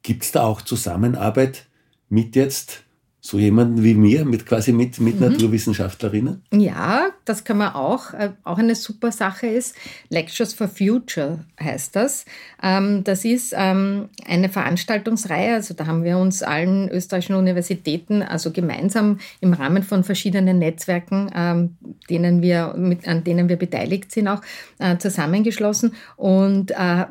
gibt 0.03 0.23
es 0.23 0.33
da 0.33 0.45
auch 0.45 0.63
Zusammenarbeit 0.63 1.67
mit 2.09 2.37
jetzt 2.37 2.85
so 3.27 3.39
jemanden 3.39 3.83
wie 3.83 3.95
mir, 3.95 4.27
mit 4.27 4.45
quasi 4.45 4.71
mit, 4.71 5.01
mit 5.01 5.19
mhm. 5.19 5.31
Naturwissenschaftlerinnen? 5.31 6.43
Ja, 6.53 7.07
das 7.25 7.43
kann 7.43 7.57
man 7.57 7.73
auch. 7.73 8.13
Äh, 8.13 8.33
auch 8.45 8.59
eine 8.59 8.75
super 8.75 9.13
Sache 9.13 9.47
ist, 9.47 9.75
Lectures 10.11 10.53
for 10.53 10.69
Future 10.69 11.39
heißt 11.59 11.97
das. 11.97 12.27
Ähm, 12.63 13.03
das 13.03 13.25
ist 13.25 13.55
ähm, 13.57 14.11
eine 14.27 14.51
Veranstaltungsreihe, 14.51 15.55
also 15.55 15.73
da 15.73 15.87
haben 15.87 16.05
wir 16.05 16.19
uns 16.19 16.43
allen 16.43 16.91
österreichischen 16.91 17.37
Universitäten, 17.37 18.21
also 18.21 18.51
gemeinsam 18.51 19.19
im 19.41 19.55
Rahmen 19.55 19.85
von 19.85 20.05
verschiedenen 20.05 20.59
Netzwerken, 20.59 21.31
ähm, 21.35 21.79
denen 22.11 22.43
wir, 22.43 22.75
mit, 22.77 23.09
an 23.09 23.25
denen 23.25 23.49
wir 23.49 23.57
beteiligt 23.57 24.13
sind, 24.13 24.29
auch 24.29 24.43
äh, 24.79 24.99
zusammengeschlossen 24.99 25.95
und 26.17 26.73
äh, 26.73 27.07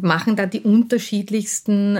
machen 0.00 0.34
da 0.34 0.46
die 0.46 0.62
unterschiedlichsten 0.62 1.96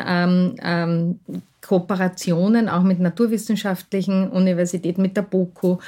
Kooperationen 1.63 2.69
auch 2.69 2.83
mit 2.83 2.99
naturwissenschaftlichen 2.99 4.29
Universitäten, 4.29 5.01
mit 5.01 5.17
der 5.17 5.23
BOKU. 5.23 5.79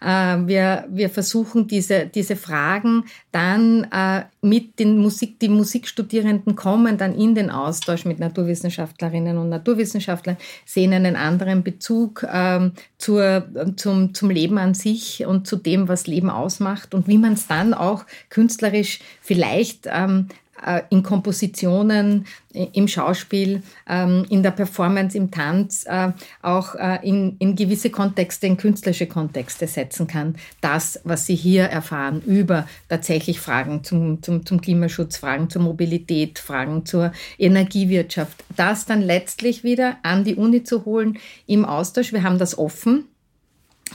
Äh, 0.00 0.38
wir, 0.46 0.86
wir 0.88 1.10
versuchen 1.10 1.66
diese, 1.66 2.06
diese 2.06 2.36
Fragen 2.36 3.04
dann 3.32 3.84
äh, 3.90 4.22
mit 4.42 4.78
den 4.78 4.98
Musik, 4.98 5.40
die 5.40 5.48
Musikstudierenden 5.48 6.54
kommen 6.54 6.98
dann 6.98 7.14
in 7.14 7.34
den 7.34 7.50
Austausch 7.50 8.04
mit 8.04 8.20
Naturwissenschaftlerinnen 8.20 9.36
und 9.36 9.48
Naturwissenschaftlern, 9.48 10.36
sehen 10.64 10.92
einen 10.92 11.16
anderen 11.16 11.64
Bezug 11.64 12.24
ähm, 12.32 12.72
zur, 12.98 13.44
zum, 13.76 14.14
zum 14.14 14.30
Leben 14.30 14.56
an 14.56 14.74
sich 14.74 15.26
und 15.26 15.48
zu 15.48 15.56
dem, 15.56 15.88
was 15.88 16.06
Leben 16.06 16.30
ausmacht 16.30 16.94
und 16.94 17.08
wie 17.08 17.18
man 17.18 17.32
es 17.32 17.48
dann 17.48 17.74
auch 17.74 18.04
künstlerisch 18.28 19.00
vielleicht 19.20 19.88
ähm, 19.90 20.28
äh, 20.28 20.43
in 20.90 21.02
Kompositionen, 21.02 22.26
im 22.54 22.88
Schauspiel, 22.88 23.62
ähm, 23.88 24.24
in 24.28 24.42
der 24.42 24.52
Performance, 24.52 25.18
im 25.18 25.30
Tanz 25.30 25.84
äh, 25.86 26.12
auch 26.40 26.74
äh, 26.76 27.00
in, 27.02 27.36
in 27.38 27.56
gewisse 27.56 27.90
Kontexte, 27.90 28.46
in 28.46 28.56
künstlerische 28.56 29.06
Kontexte 29.06 29.66
setzen 29.66 30.06
kann. 30.06 30.36
Das, 30.60 31.00
was 31.04 31.26
Sie 31.26 31.34
hier 31.34 31.64
erfahren 31.64 32.22
über 32.22 32.68
tatsächlich 32.88 33.40
Fragen 33.40 33.82
zum, 33.82 34.22
zum, 34.22 34.46
zum 34.46 34.60
Klimaschutz, 34.60 35.16
Fragen 35.16 35.50
zur 35.50 35.62
Mobilität, 35.62 36.38
Fragen 36.38 36.86
zur 36.86 37.12
Energiewirtschaft, 37.38 38.44
das 38.56 38.86
dann 38.86 39.02
letztlich 39.02 39.64
wieder 39.64 39.96
an 40.02 40.24
die 40.24 40.36
Uni 40.36 40.62
zu 40.62 40.84
holen 40.84 41.18
im 41.46 41.64
Austausch. 41.64 42.12
Wir 42.12 42.22
haben 42.22 42.38
das 42.38 42.56
offen 42.56 43.08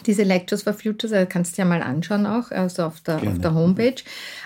diese 0.05 0.23
Lectures 0.23 0.63
for 0.63 0.73
Futures, 0.73 1.11
also 1.11 1.27
kannst 1.27 1.57
du 1.57 1.61
ja 1.61 1.67
mal 1.67 1.81
anschauen 1.81 2.25
auch, 2.25 2.51
also 2.51 2.83
auf 2.83 3.01
der, 3.01 3.15
auf 3.15 3.39
der 3.39 3.53
Homepage. 3.53 3.95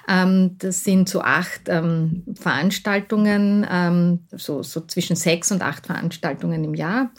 Ähm, 0.07 0.55
das 0.57 0.83
sind 0.83 1.09
so 1.09 1.21
acht 1.21 1.61
ähm, 1.67 2.23
Veranstaltungen, 2.35 3.65
ähm, 3.69 4.19
so, 4.31 4.63
so 4.63 4.81
zwischen 4.81 5.15
sechs 5.15 5.51
und 5.51 5.61
acht 5.61 5.85
Veranstaltungen 5.85 6.63
im 6.63 6.73
Jahr 6.73 7.11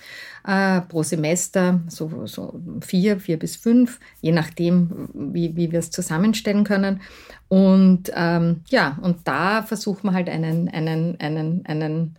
äh, 0.47 0.81
pro 0.83 1.03
Semester, 1.03 1.81
so, 1.89 2.27
so 2.27 2.61
vier, 2.81 3.21
vier 3.21 3.39
bis 3.39 3.57
fünf, 3.57 4.01
je 4.21 4.33
nachdem, 4.33 5.09
wie, 5.15 5.57
wie 5.57 5.73
wir 5.73 5.79
es 5.79 5.91
zusammenstellen 5.91 6.65
können. 6.65 7.01
Und 7.49 8.11
ähm, 8.15 8.63
ja, 8.69 8.99
und 9.03 9.27
da 9.29 9.63
versuchen 9.63 10.09
wir 10.09 10.15
halt 10.15 10.29
einen, 10.29 10.69
einen, 10.69 11.21
einen, 11.21 11.65
einen 11.67 12.17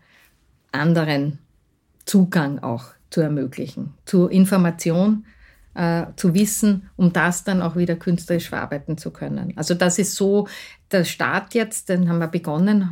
anderen 0.72 1.40
Zugang 2.06 2.60
auch 2.60 2.86
zu 3.10 3.22
ermöglichen, 3.22 3.94
zur 4.06 4.32
Information, 4.32 5.26
äh, 5.76 6.06
zu 6.16 6.34
wissen, 6.34 6.90
um 6.96 7.14
das 7.14 7.44
dann 7.44 7.62
auch 7.62 7.76
wieder 7.76 7.96
künstlerisch 7.96 8.50
verarbeiten 8.50 8.98
zu 8.98 9.12
können. 9.12 9.54
Also 9.56 9.74
das 9.74 10.00
ist 10.00 10.16
so 10.16 10.48
der 10.96 11.04
Start 11.04 11.54
jetzt, 11.54 11.90
den 11.90 12.08
haben 12.10 12.20
wir 12.20 12.28
begonnen, 12.28 12.90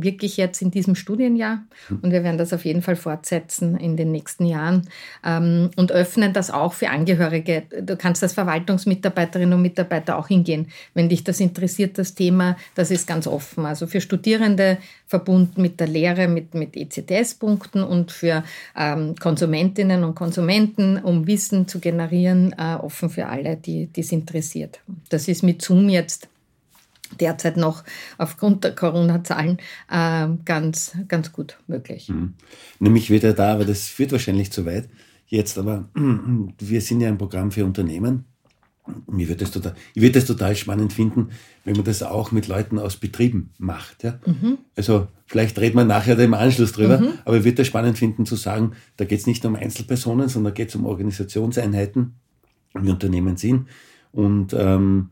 wirklich 0.00 0.36
jetzt 0.36 0.62
in 0.62 0.70
diesem 0.70 0.94
Studienjahr. 0.94 1.64
Und 1.90 2.12
wir 2.12 2.22
werden 2.22 2.38
das 2.38 2.52
auf 2.52 2.64
jeden 2.64 2.80
Fall 2.80 2.96
fortsetzen 2.96 3.76
in 3.76 3.96
den 3.96 4.12
nächsten 4.12 4.46
Jahren 4.46 4.88
ähm, 5.24 5.70
und 5.76 5.90
öffnen 5.90 6.32
das 6.32 6.50
auch 6.50 6.72
für 6.72 6.90
Angehörige. 6.90 7.64
Du 7.82 7.96
kannst 7.96 8.22
als 8.22 8.34
Verwaltungsmitarbeiterinnen 8.34 9.54
und 9.54 9.62
Mitarbeiter 9.62 10.16
auch 10.16 10.28
hingehen. 10.28 10.68
Wenn 10.94 11.08
dich 11.08 11.24
das 11.24 11.40
interessiert, 11.40 11.98
das 11.98 12.14
Thema, 12.14 12.56
das 12.76 12.92
ist 12.92 13.06
ganz 13.06 13.26
offen. 13.26 13.66
Also 13.66 13.88
für 13.88 14.00
Studierende 14.00 14.78
verbunden 15.06 15.60
mit 15.60 15.80
der 15.80 15.88
Lehre, 15.88 16.28
mit, 16.28 16.54
mit 16.54 16.76
ECTS-Punkten 16.76 17.82
und 17.82 18.12
für 18.12 18.44
ähm, 18.76 19.16
Konsumentinnen 19.16 20.04
und 20.04 20.14
Konsumenten, 20.14 20.98
um 20.98 21.26
Wissen 21.26 21.66
zu 21.66 21.80
generieren, 21.80 22.54
äh, 22.56 22.76
offen 22.76 23.10
für 23.10 23.26
alle, 23.26 23.56
die 23.56 23.90
es 23.96 24.12
interessiert. 24.12 24.80
Das 25.08 25.26
ist 25.26 25.42
mit 25.42 25.62
Zoom 25.62 25.88
jetzt 25.88 26.29
derzeit 27.18 27.56
noch 27.56 27.84
aufgrund 28.18 28.64
der 28.64 28.74
Corona-Zahlen 28.74 29.58
äh, 29.90 30.28
ganz, 30.44 30.92
ganz 31.08 31.32
gut 31.32 31.58
möglich. 31.66 32.08
Mhm. 32.08 32.34
Nämlich 32.78 33.10
wieder 33.10 33.32
da, 33.32 33.52
aber 33.54 33.64
das 33.64 33.86
führt 33.86 34.12
wahrscheinlich 34.12 34.52
zu 34.52 34.66
weit. 34.66 34.88
Jetzt 35.26 35.58
aber, 35.58 35.88
wir 36.58 36.80
sind 36.80 37.00
ja 37.00 37.08
ein 37.08 37.18
Programm 37.18 37.50
für 37.50 37.64
Unternehmen. 37.64 38.24
Mir 39.06 39.28
wird 39.28 39.40
das 39.40 39.52
total, 39.52 39.74
ich 39.94 40.02
würde 40.02 40.14
das 40.14 40.24
total 40.24 40.56
spannend 40.56 40.92
finden, 40.92 41.28
wenn 41.64 41.76
man 41.76 41.84
das 41.84 42.02
auch 42.02 42.32
mit 42.32 42.48
Leuten 42.48 42.78
aus 42.78 42.96
Betrieben 42.96 43.50
macht. 43.58 44.02
Ja? 44.02 44.18
Mhm. 44.26 44.58
Also 44.74 45.06
vielleicht 45.26 45.58
reden 45.60 45.76
wir 45.76 45.84
nachher 45.84 46.18
im 46.18 46.34
Anschluss 46.34 46.72
drüber, 46.72 46.98
mhm. 46.98 47.12
aber 47.24 47.36
ich 47.36 47.44
würde 47.44 47.58
das 47.58 47.68
spannend 47.68 47.98
finden 47.98 48.26
zu 48.26 48.34
sagen, 48.34 48.72
da 48.96 49.04
geht 49.04 49.20
es 49.20 49.26
nicht 49.28 49.44
um 49.44 49.54
Einzelpersonen, 49.54 50.28
sondern 50.28 50.54
geht 50.54 50.70
es 50.70 50.74
um 50.74 50.86
Organisationseinheiten, 50.86 52.14
wie 52.74 52.90
Unternehmen 52.90 53.36
sind. 53.36 53.68
Und 54.12 54.54
ähm, 54.54 55.10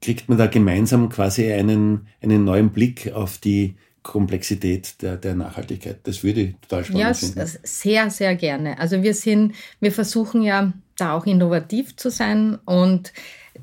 kriegt 0.00 0.28
man 0.28 0.38
da 0.38 0.46
gemeinsam 0.46 1.08
quasi 1.08 1.52
einen, 1.52 2.06
einen 2.22 2.44
neuen 2.44 2.70
Blick 2.70 3.12
auf 3.12 3.38
die 3.38 3.76
Komplexität 4.02 5.02
der, 5.02 5.16
der 5.16 5.34
Nachhaltigkeit. 5.34 5.98
Das 6.04 6.24
würde 6.24 6.40
ich 6.40 6.54
total 6.62 6.84
spannend 6.84 7.00
ja, 7.02 7.14
finden. 7.14 7.38
Ja, 7.38 7.46
sehr, 7.62 8.10
sehr 8.10 8.34
gerne. 8.34 8.78
Also 8.78 9.02
wir 9.02 9.14
sind, 9.14 9.54
wir 9.78 9.92
versuchen 9.92 10.42
ja 10.42 10.72
da 10.96 11.14
auch 11.14 11.26
innovativ 11.26 11.96
zu 11.96 12.10
sein 12.10 12.58
und 12.64 13.12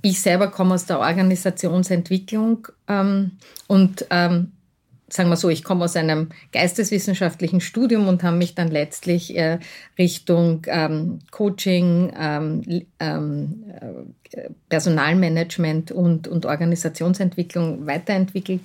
ich 0.01 0.21
selber 0.21 0.51
komme 0.51 0.75
aus 0.75 0.85
der 0.85 0.99
Organisationsentwicklung 0.99 2.67
ähm, 2.87 3.31
und 3.65 4.05
ähm, 4.11 4.51
sagen 5.09 5.29
wir 5.29 5.37
so, 5.37 5.49
ich 5.49 5.63
komme 5.63 5.85
aus 5.85 5.95
einem 5.95 6.29
geisteswissenschaftlichen 6.51 7.61
Studium 7.61 8.07
und 8.07 8.23
habe 8.23 8.35
mich 8.35 8.55
dann 8.55 8.67
letztlich 8.67 9.37
äh, 9.37 9.59
Richtung 9.97 10.63
ähm, 10.67 11.19
Coaching, 11.31 12.11
ähm, 12.19 12.85
ähm, 12.99 13.63
äh, 14.31 14.49
Personalmanagement 14.67 15.91
und, 15.91 16.27
und 16.27 16.45
Organisationsentwicklung 16.45 17.87
weiterentwickelt 17.87 18.61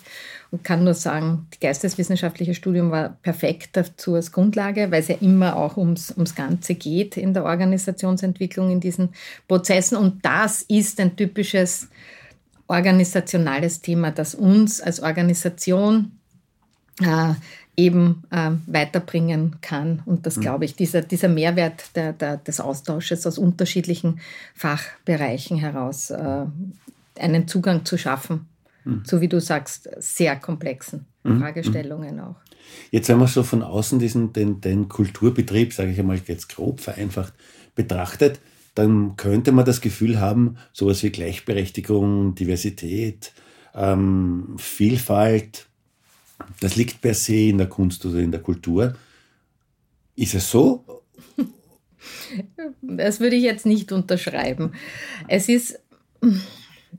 und 0.51 0.65
kann 0.65 0.83
nur 0.83 0.95
sagen, 0.95 1.47
das 1.51 1.61
geisteswissenschaftliche 1.61 2.55
Studium 2.55 2.91
war 2.91 3.17
perfekt 3.23 3.71
dazu 3.77 4.15
als 4.15 4.33
Grundlage, 4.33 4.91
weil 4.91 5.01
es 5.01 5.09
ja 5.09 5.17
immer 5.21 5.57
auch 5.57 5.77
ums, 5.77 6.11
ums 6.11 6.35
Ganze 6.35 6.75
geht 6.75 7.17
in 7.17 7.35
der 7.35 7.45
Organisationsentwicklung, 7.45 8.71
in 8.71 8.81
diesen 8.81 9.11
Prozessen. 9.47 9.97
Und 9.97 10.25
das 10.25 10.63
ist 10.63 10.99
ein 10.99 11.15
typisches 11.17 11.89
organisationales 12.67 13.81
Thema, 13.81 14.11
das 14.11 14.35
uns 14.35 14.81
als 14.81 15.01
Organisation 15.01 16.19
äh, 17.01 17.35
eben 17.77 18.25
äh, 18.31 18.51
weiterbringen 18.67 19.57
kann. 19.61 20.03
Und 20.05 20.27
das 20.27 20.37
mhm. 20.37 20.41
glaube 20.43 20.65
ich, 20.65 20.77
dieser, 20.77 21.03
dieser 21.03 21.29
Mehrwert 21.29 21.97
der, 21.97 22.13
der, 22.13 22.37
des 22.37 22.61
Austausches 22.61 23.27
aus 23.27 23.39
unterschiedlichen 23.39 24.21
Fachbereichen 24.55 25.57
heraus, 25.59 26.11
äh, 26.11 26.45
einen 27.19 27.49
Zugang 27.49 27.85
zu 27.85 27.97
schaffen 27.97 28.47
mhm. 28.85 29.03
so 29.05 29.21
wie 29.21 29.29
du 29.29 29.41
sagst, 29.41 29.89
sehr 29.99 30.37
komplexen 30.37 31.07
mhm. 31.25 31.41
Fragestellungen 31.41 32.21
auch. 32.21 32.37
Jetzt, 32.91 33.09
wenn 33.09 33.19
man 33.19 33.29
so 33.29 33.43
von 33.43 33.63
außen 33.63 33.99
diesen, 33.99 34.33
den, 34.33 34.61
den 34.61 34.89
Kulturbetrieb, 34.89 35.73
sage 35.73 35.91
ich 35.91 35.99
einmal 35.99 36.21
jetzt 36.27 36.49
grob 36.49 36.81
vereinfacht, 36.81 37.35
betrachtet, 37.75 38.41
dann 38.75 39.17
könnte 39.17 39.53
man 39.53 39.65
das 39.65 39.81
Gefühl 39.81 40.21
haben, 40.21 40.57
sowas 40.73 41.03
wie 41.03 41.11
Gleichberechtigung, 41.11 42.35
Diversität, 42.35 43.33
ähm, 43.75 44.55
Vielfalt, 44.59 45.67
das 46.61 46.77
liegt 46.77 47.01
per 47.01 47.15
se 47.15 47.49
in 47.49 47.59
der 47.59 47.69
Kunst 47.69 48.05
oder 48.07 48.19
in 48.19 48.31
der 48.31 48.41
Kultur. 48.41 48.95
Ist 50.17 50.35
es 50.35 50.51
so? 50.51 51.03
Das 52.83 53.21
würde 53.21 53.37
ich 53.37 53.45
jetzt 53.45 53.67
nicht 53.67 53.93
unterschreiben. 53.93 54.73
Es 55.29 55.49
ist, 55.49 55.79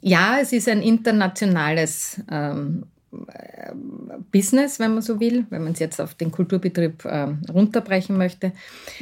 ja, 0.02 0.40
es 0.40 0.54
ist 0.54 0.70
ein 0.70 0.82
internationales 0.82 2.22
ähm, 2.30 2.86
Business, 4.32 4.80
wenn 4.80 4.94
man 4.94 5.02
so 5.02 5.20
will, 5.20 5.46
wenn 5.50 5.64
man 5.64 5.74
es 5.74 5.80
jetzt 5.80 6.02
auf 6.02 6.14
den 6.16 6.32
Kulturbetrieb 6.32 7.06
äh, 7.06 7.28
runterbrechen 7.52 8.18
möchte. 8.18 8.52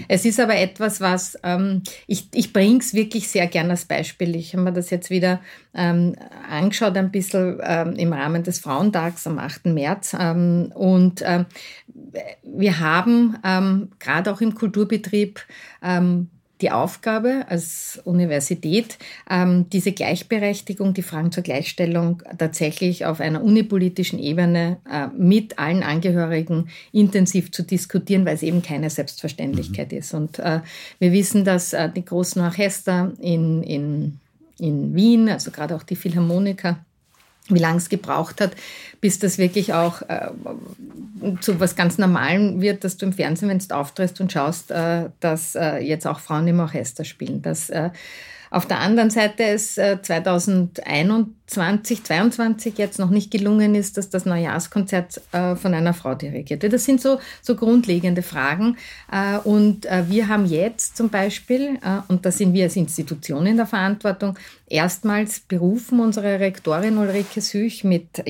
Es 0.08 0.26
ist 0.26 0.40
aber 0.40 0.56
etwas, 0.56 1.02
was 1.02 1.38
ähm, 1.44 1.84
ich, 2.08 2.28
ich 2.34 2.54
bringe 2.54 2.80
es 2.80 2.94
wirklich 2.94 3.30
sehr 3.30 3.48
gerne 3.48 3.72
als 3.72 3.86
Beispiel. 3.86 4.36
Ich 4.36 4.54
habe 4.54 4.64
mir 4.64 4.74
das 4.74 4.90
jetzt 4.90 5.10
wieder 5.10 5.42
ähm, 5.74 6.16
angeschaut, 6.50 6.98
ein 6.98 7.12
bisschen 7.12 7.60
ähm, 7.64 7.94
im 7.94 8.14
Rahmen 8.14 8.44
des 8.44 8.60
Frauentags 8.60 9.26
am 9.28 9.40
8. 9.40 9.68
März. 9.68 10.16
Ähm, 10.20 10.72
und 10.76 11.22
ähm, 11.26 11.46
wir 12.44 12.80
haben 12.80 13.38
ähm, 13.44 13.92
gerade 14.00 14.32
auch 14.32 14.42
im 14.42 14.56
Kulturbetrieb 14.56 15.40
die 16.62 16.72
Aufgabe 16.72 17.46
als 17.50 18.00
Universität, 18.04 18.98
ähm, 19.30 19.70
diese 19.72 19.92
Gleichberechtigung, 19.92 20.94
die 20.94 21.02
Fragen 21.02 21.32
zur 21.32 21.44
Gleichstellung 21.44 22.22
tatsächlich 22.38 23.06
auf 23.06 23.20
einer 23.20 23.44
unipolitischen 23.44 24.20
Ebene 24.20 24.78
äh, 24.90 25.08
mit 25.18 25.60
allen 25.60 25.84
Angehörigen 25.84 26.70
intensiv 26.92 27.52
zu 27.52 27.64
diskutieren, 27.64 28.26
weil 28.26 28.36
es 28.36 28.44
eben 28.44 28.62
keine 28.62 28.90
Selbstverständlichkeit 28.90 29.92
mhm. 29.92 29.98
ist. 29.98 30.14
Und 30.14 30.40
äh, 30.40 30.62
wir 31.00 31.12
wissen, 31.12 31.44
dass 31.46 31.74
äh, 31.74 31.90
die 31.90 32.06
großen 32.06 32.42
Orchester 32.42 33.12
in, 33.20 33.64
in, 33.64 34.20
in 34.60 34.96
Wien, 34.96 35.30
also 35.30 35.52
gerade 35.52 35.76
auch 35.76 35.84
die 35.84 35.96
Philharmoniker, 35.96 36.80
wie 37.54 37.60
lange 37.60 37.78
es 37.78 37.90
gebraucht 37.90 38.42
hat, 38.42 38.52
bis 39.00 39.20
das 39.20 39.38
wirklich 39.38 39.74
auch 39.74 40.02
äh, 40.04 40.30
zu 41.42 41.60
was 41.60 41.76
ganz 41.76 41.98
Normalem 41.98 42.62
wird, 42.62 42.84
dass 42.84 42.98
du 42.98 43.06
im 43.06 43.14
Fernsehen, 43.14 43.50
wenn 43.50 43.60
du 43.60 43.76
auftrittst 43.76 44.20
und 44.22 44.32
schaust, 44.32 44.72
äh, 44.72 45.10
dass 45.20 45.56
äh, 45.56 45.78
jetzt 45.78 46.08
auch 46.08 46.20
Frauen 46.20 46.48
im 46.48 46.60
Orchester 46.60 47.04
spielen. 47.04 47.42
Dass 47.42 47.70
äh, 47.70 47.90
auf 48.52 48.68
der 48.68 48.80
anderen 48.80 49.10
Seite 49.10 49.44
es 49.44 49.76
2021, 49.76 52.04
2022 52.04 52.78
jetzt 52.78 53.00
noch 53.00 53.10
nicht 53.10 53.32
gelungen 53.32 53.76
ist, 53.76 53.98
dass 53.98 54.10
das 54.10 54.26
Neujahrskonzert 54.26 55.22
äh, 55.32 55.56
von 55.56 55.74
einer 55.74 55.94
Frau 55.94 56.16
dirigiert 56.16 56.62
wird. 56.62 56.74
Das 56.74 56.84
sind 56.84 57.00
so, 57.02 57.20
so 57.42 57.56
grundlegende 57.56 58.22
Fragen. 58.22 58.76
Äh, 59.12 59.38
und 59.38 59.86
äh, 59.86 60.04
wir 60.10 60.28
haben 60.28 60.46
jetzt 60.46 60.98
zum 60.98 61.10
Beispiel, 61.10 61.80
und 62.10 62.26
da 62.26 62.32
sind 62.32 62.54
wir 62.54 62.66
als 62.66 62.76
Institution 62.76 63.46
in 63.46 63.56
der 63.58 63.66
Verantwortung, 63.66 64.38
erstmals 64.68 65.40
berufen 65.40 66.02
unsere 66.02 66.40
Rektorin 66.40 66.98
Ulrike 66.98 67.42
Süch 67.42 67.84
mit 67.84 68.22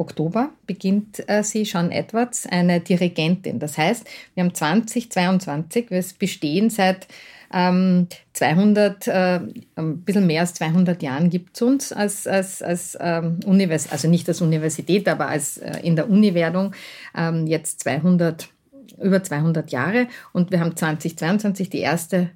Oktober 0.00 0.50
beginnt 0.66 1.28
äh, 1.28 1.44
sie, 1.44 1.64
Sean 1.64 1.92
Edwards, 1.92 2.46
eine 2.46 2.80
Dirigentin. 2.80 3.58
Das 3.58 3.76
heißt, 3.76 4.08
wir 4.34 4.42
haben 4.42 4.54
2022, 4.54 5.90
wir 5.90 6.02
bestehen 6.18 6.70
seit 6.70 7.06
200, 7.52 9.08
äh, 9.08 9.40
ein 9.74 10.02
bisschen 10.02 10.26
mehr 10.26 10.42
als 10.42 10.54
200 10.54 11.02
Jahren 11.02 11.30
gibt 11.30 11.56
es 11.56 11.62
uns 11.62 11.92
als, 11.92 12.26
als, 12.28 12.62
als 12.62 12.96
ähm, 13.00 13.40
Universität, 13.44 13.92
also 13.92 14.08
nicht 14.08 14.28
als 14.28 14.40
Universität, 14.40 15.08
aber 15.08 15.28
als 15.28 15.58
äh, 15.58 15.80
in 15.82 15.96
der 15.96 16.08
Uni-Werdung 16.08 16.74
ähm, 17.16 17.48
jetzt 17.48 17.80
200, 17.80 18.48
über 19.02 19.22
200 19.22 19.72
Jahre 19.72 20.06
und 20.32 20.52
wir 20.52 20.60
haben 20.60 20.76
2022 20.76 21.70
die 21.70 21.80
erste 21.80 22.30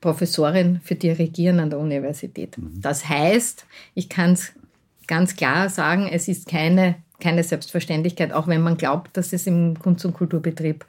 Professorin 0.00 0.80
für 0.82 0.96
Dirigieren 0.96 1.60
an 1.60 1.70
der 1.70 1.78
Universität. 1.78 2.58
Mhm. 2.58 2.80
Das 2.80 3.08
heißt, 3.08 3.66
ich 3.94 4.08
kann 4.08 4.32
es 4.32 4.52
ganz 5.06 5.36
klar 5.36 5.68
sagen, 5.68 6.08
es 6.10 6.26
ist 6.26 6.48
keine 6.48 6.96
keine 7.20 7.42
Selbstverständlichkeit, 7.42 8.32
auch 8.32 8.46
wenn 8.46 8.62
man 8.62 8.76
glaubt, 8.76 9.16
dass 9.16 9.32
es 9.32 9.46
im 9.46 9.78
Kunst- 9.78 10.04
und 10.04 10.14
Kulturbetrieb 10.14 10.84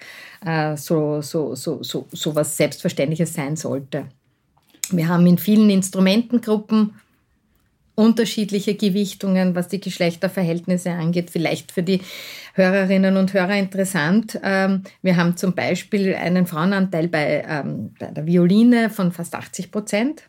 äh, 0.46 0.76
so, 0.76 1.22
so, 1.22 1.56
so, 1.56 1.84
so, 1.84 2.08
so 2.12 2.36
was 2.36 2.58
Selbstverständliches 2.58 3.34
sein 3.34 3.56
sollte. 3.56 4.06
Wir 4.92 5.08
haben 5.08 5.26
in 5.28 5.38
vielen 5.38 5.70
Instrumentengruppen 5.70 6.94
unterschiedliche 7.96 8.76
Gewichtungen, 8.76 9.56
was 9.56 9.70
die 9.70 9.82
Geschlechterverhältnisse 9.82 10.92
angeht. 10.92 11.32
Vielleicht 11.32 11.72
für 11.72 11.82
die 11.82 12.02
Hörerinnen 12.54 13.18
und 13.18 13.34
Hörer 13.34 13.56
interessant. 13.58 14.40
Ähm, 14.44 14.84
wir 15.02 15.18
haben 15.18 15.36
zum 15.36 15.56
Beispiel 15.56 16.14
einen 16.14 16.46
Frauenanteil 16.46 17.08
bei, 17.08 17.44
ähm, 17.48 17.96
bei 18.00 18.08
der 18.08 18.28
Violine 18.28 18.92
von 18.92 19.12
fast 19.12 19.34
80 19.34 19.72
Prozent 19.72 20.24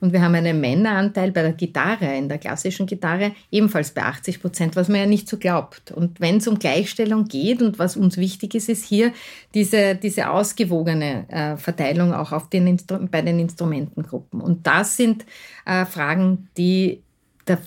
und 0.00 0.12
wir 0.12 0.22
haben 0.22 0.34
einen 0.34 0.60
Männeranteil 0.60 1.30
bei 1.30 1.42
der 1.42 1.52
Gitarre, 1.52 2.16
in 2.16 2.28
der 2.28 2.38
klassischen 2.38 2.86
Gitarre, 2.86 3.32
ebenfalls 3.50 3.90
bei 3.90 4.02
80 4.02 4.40
Prozent, 4.40 4.76
was 4.76 4.88
man 4.88 5.00
ja 5.00 5.06
nicht 5.06 5.28
so 5.28 5.36
glaubt. 5.36 5.92
Und 5.92 6.20
wenn 6.20 6.38
es 6.38 6.48
um 6.48 6.58
Gleichstellung 6.58 7.26
geht 7.26 7.60
und 7.60 7.78
was 7.78 7.96
uns 7.96 8.16
wichtig 8.16 8.54
ist, 8.54 8.68
ist 8.68 8.84
hier 8.84 9.12
diese, 9.54 9.94
diese 9.94 10.30
ausgewogene 10.30 11.28
äh, 11.28 11.56
Verteilung 11.56 12.12
auch 12.14 12.32
auf 12.32 12.48
den 12.48 12.66
Instru 12.66 12.98
bei 13.10 13.22
den 13.22 13.38
Instrumentengruppen. 13.38 14.40
Und 14.40 14.66
das 14.66 14.96
sind 14.96 15.26
äh, 15.66 15.84
Fragen, 15.84 16.48
die 16.56 17.02
da 17.46 17.58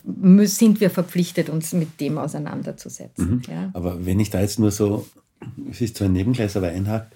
sind 0.46 0.80
wir 0.80 0.90
verpflichtet, 0.90 1.50
uns 1.50 1.74
mit 1.74 2.00
dem 2.00 2.18
auseinanderzusetzen. 2.18 3.36
Mhm. 3.36 3.42
Ja. 3.50 3.70
Aber 3.74 4.06
wenn 4.06 4.20
ich 4.20 4.30
da 4.30 4.40
jetzt 4.40 4.60
nur 4.60 4.72
so, 4.72 5.08
es 5.70 5.82
ist 5.82 5.98
so 5.98 6.06
ein 6.06 6.14
Nebengleis, 6.14 6.56
aber 6.56 6.68
einhakt, 6.68 7.14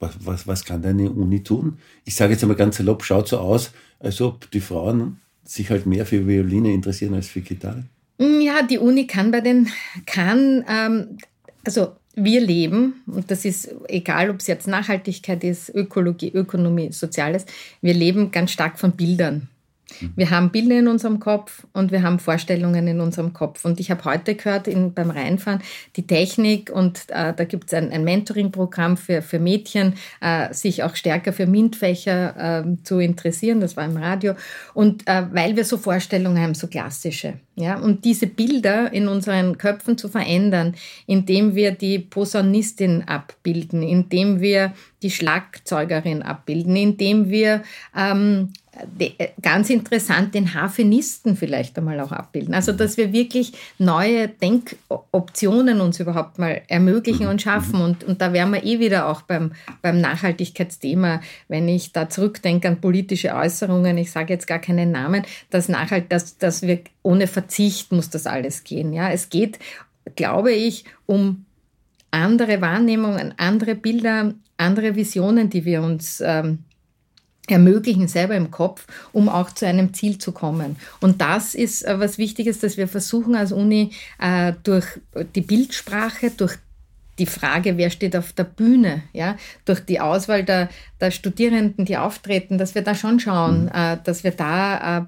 was, 0.00 0.14
was, 0.24 0.46
was 0.46 0.64
kann 0.64 0.82
deine 0.82 1.10
Uni 1.10 1.42
tun? 1.42 1.78
Ich 2.04 2.14
sage 2.14 2.32
jetzt 2.32 2.42
einmal 2.42 2.56
ganz 2.56 2.76
salopp, 2.76 3.04
schaut 3.04 3.28
so 3.28 3.38
aus, 3.38 3.72
als 3.98 4.20
ob 4.20 4.50
die 4.50 4.60
Frauen 4.60 5.20
sich 5.44 5.70
halt 5.70 5.86
mehr 5.86 6.06
für 6.06 6.26
Violine 6.26 6.72
interessieren 6.72 7.14
als 7.14 7.28
für 7.28 7.40
Gitarre. 7.40 7.84
Mm, 8.18 8.40
ja, 8.40 8.62
die 8.62 8.78
Uni 8.78 9.06
kann 9.06 9.30
bei 9.30 9.40
den, 9.40 9.68
kann, 10.06 10.64
ähm, 10.68 11.18
also 11.64 11.92
wir 12.14 12.40
leben, 12.40 13.02
und 13.06 13.30
das 13.30 13.44
ist 13.44 13.74
egal, 13.88 14.30
ob 14.30 14.40
es 14.40 14.46
jetzt 14.46 14.66
Nachhaltigkeit 14.66 15.42
ist, 15.44 15.70
Ökologie, 15.74 16.30
Ökonomie, 16.32 16.92
Soziales, 16.92 17.46
wir 17.80 17.94
leben 17.94 18.30
ganz 18.30 18.50
stark 18.50 18.78
von 18.78 18.92
Bildern. 18.92 19.48
Wir 20.16 20.30
haben 20.30 20.50
Bilder 20.50 20.78
in 20.78 20.88
unserem 20.88 21.18
Kopf 21.18 21.66
und 21.72 21.90
wir 21.92 22.02
haben 22.02 22.18
Vorstellungen 22.18 22.86
in 22.86 23.00
unserem 23.00 23.32
Kopf. 23.32 23.64
Und 23.64 23.80
ich 23.80 23.90
habe 23.90 24.04
heute 24.04 24.34
gehört 24.34 24.68
in, 24.68 24.92
beim 24.92 25.10
Reinfahren 25.10 25.62
die 25.96 26.06
Technik 26.06 26.70
und 26.70 27.06
äh, 27.08 27.32
da 27.34 27.44
gibt 27.44 27.68
es 27.68 27.74
ein, 27.74 27.90
ein 27.90 28.04
Mentoring-Programm 28.04 28.96
für, 28.96 29.22
für 29.22 29.38
Mädchen, 29.38 29.94
äh, 30.20 30.52
sich 30.52 30.82
auch 30.82 30.94
stärker 30.94 31.32
für 31.32 31.46
MINT-Fächer 31.46 32.64
äh, 32.64 32.84
zu 32.84 32.98
interessieren. 32.98 33.60
Das 33.60 33.76
war 33.76 33.84
im 33.84 33.96
Radio. 33.96 34.34
Und 34.74 35.08
äh, 35.08 35.24
weil 35.32 35.56
wir 35.56 35.64
so 35.64 35.78
Vorstellungen 35.78 36.40
haben, 36.40 36.54
so 36.54 36.66
klassische. 36.66 37.34
Ja, 37.56 37.76
und 37.76 38.04
diese 38.04 38.28
Bilder 38.28 38.92
in 38.92 39.08
unseren 39.08 39.58
Köpfen 39.58 39.98
zu 39.98 40.08
verändern, 40.08 40.76
indem 41.06 41.56
wir 41.56 41.72
die 41.72 41.98
Posaunistin 41.98 43.02
abbilden, 43.08 43.82
indem 43.82 44.40
wir 44.40 44.74
die 45.02 45.10
Schlagzeugerin 45.10 46.22
abbilden, 46.22 46.76
indem 46.76 47.30
wir 47.30 47.62
ähm, 47.96 48.52
äh, 48.67 48.67
ganz 49.42 49.70
interessant 49.70 50.34
den 50.34 50.54
Harfenisten 50.54 51.36
vielleicht 51.36 51.76
einmal 51.78 52.00
auch 52.00 52.12
abbilden. 52.12 52.54
Also 52.54 52.72
dass 52.72 52.96
wir 52.96 53.12
wirklich 53.12 53.52
neue 53.78 54.28
Denkoptionen 54.28 55.80
uns 55.80 56.00
überhaupt 56.00 56.38
mal 56.38 56.62
ermöglichen 56.68 57.26
und 57.26 57.42
schaffen. 57.42 57.80
Und, 57.80 58.04
und 58.04 58.20
da 58.20 58.32
wären 58.32 58.52
wir 58.52 58.64
eh 58.64 58.78
wieder 58.78 59.08
auch 59.08 59.22
beim, 59.22 59.52
beim 59.82 60.00
Nachhaltigkeitsthema, 60.00 61.20
wenn 61.48 61.68
ich 61.68 61.92
da 61.92 62.08
zurückdenke 62.08 62.68
an 62.68 62.80
politische 62.80 63.34
Äußerungen, 63.34 63.98
ich 63.98 64.10
sage 64.10 64.32
jetzt 64.32 64.46
gar 64.46 64.58
keinen 64.58 64.90
Namen, 64.90 65.22
dass 65.50 65.68
nachhalt, 65.68 66.10
dass, 66.10 66.38
dass 66.38 66.62
wir 66.62 66.80
ohne 67.02 67.26
Verzicht 67.26 67.92
muss 67.92 68.10
das 68.10 68.26
alles 68.26 68.64
gehen. 68.64 68.92
Ja, 68.92 69.10
es 69.10 69.28
geht, 69.28 69.58
glaube 70.16 70.52
ich, 70.52 70.84
um 71.06 71.44
andere 72.10 72.60
Wahrnehmungen, 72.60 73.34
andere 73.36 73.74
Bilder, 73.74 74.34
andere 74.56 74.96
Visionen, 74.96 75.50
die 75.50 75.64
wir 75.64 75.82
uns 75.82 76.22
ähm, 76.24 76.64
ermöglichen, 77.48 78.08
selber 78.08 78.36
im 78.36 78.50
Kopf, 78.50 78.86
um 79.12 79.28
auch 79.28 79.50
zu 79.50 79.66
einem 79.66 79.94
Ziel 79.94 80.18
zu 80.18 80.32
kommen. 80.32 80.76
Und 81.00 81.20
das 81.20 81.54
ist 81.54 81.84
äh, 81.84 81.98
was 81.98 82.18
Wichtiges, 82.18 82.60
dass 82.60 82.76
wir 82.76 82.88
versuchen 82.88 83.34
als 83.34 83.52
Uni 83.52 83.90
äh, 84.20 84.52
durch 84.62 84.86
die 85.34 85.40
Bildsprache, 85.40 86.30
durch 86.30 86.56
die 87.18 87.26
Frage, 87.26 87.76
wer 87.76 87.90
steht 87.90 88.16
auf 88.16 88.32
der 88.32 88.44
Bühne, 88.44 89.02
ja, 89.12 89.36
durch 89.64 89.80
die 89.80 90.00
Auswahl 90.00 90.44
der, 90.44 90.68
der 91.00 91.10
Studierenden, 91.10 91.84
die 91.84 91.96
auftreten, 91.96 92.58
dass 92.58 92.74
wir 92.74 92.82
da 92.82 92.94
schon 92.94 93.20
schauen, 93.20 93.64
mhm. 93.64 93.70
äh, 93.74 93.96
dass 94.02 94.24
wir 94.24 94.30
da 94.30 94.98
äh, 94.98 95.02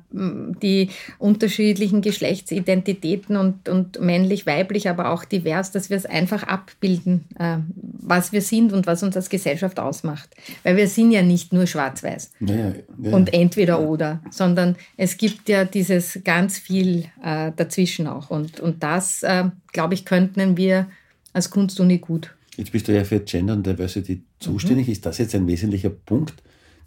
die 0.63 0.91
unterschiedlichen 1.19 2.01
Geschlechtsidentitäten 2.01 3.37
und, 3.37 3.69
und 3.69 4.01
männlich, 4.01 4.47
weiblich, 4.47 4.89
aber 4.89 5.11
auch 5.11 5.25
divers, 5.25 5.71
dass 5.71 5.91
wir 5.91 5.97
es 5.97 6.07
einfach 6.07 6.43
abbilden, 6.43 7.27
äh, 7.39 7.59
was 7.75 8.33
wir 8.33 8.43
sind 8.43 8.73
und 8.73 8.87
was 8.87 9.03
uns 9.03 9.17
als 9.17 9.31
Gesellschaft 9.31 9.79
ausmacht. 9.79 10.29
Weil 10.63 10.77
wir 10.77 10.89
sind 10.89 11.13
ja 11.13 11.23
nicht 11.23 11.53
nur 11.53 11.67
schwarz-weiß 11.67 12.33
ja, 12.41 12.55
ja, 12.55 12.73
ja, 13.03 13.13
und 13.13 13.33
entweder 13.33 13.81
oder, 13.81 14.21
sondern 14.31 14.77
es 14.97 15.17
gibt 15.17 15.49
ja 15.49 15.65
dieses 15.65 16.21
ganz 16.25 16.59
viel 16.59 17.07
äh, 17.23 17.53
dazwischen 17.55 18.07
auch. 18.07 18.31
Und, 18.31 18.61
und 18.61 18.83
das, 18.83 19.23
äh, 19.23 19.45
glaube 19.73 19.95
ich, 19.95 20.05
könnten 20.05 20.57
wir 20.57 20.87
als 21.33 21.51
Kunstuni 21.51 21.99
gut. 21.99 22.35
Jetzt 22.57 22.73
bist 22.73 22.89
du 22.89 22.95
ja 22.95 23.05
für 23.05 23.21
Gender 23.21 23.55
und 23.55 23.67
Diversity 23.67 24.23
zuständig. 24.39 24.87
Mhm. 24.87 24.93
Ist 24.93 25.07
das 25.07 25.19
jetzt 25.19 25.35
ein 25.35 25.47
wesentlicher 25.47 25.91
Punkt 25.91 26.35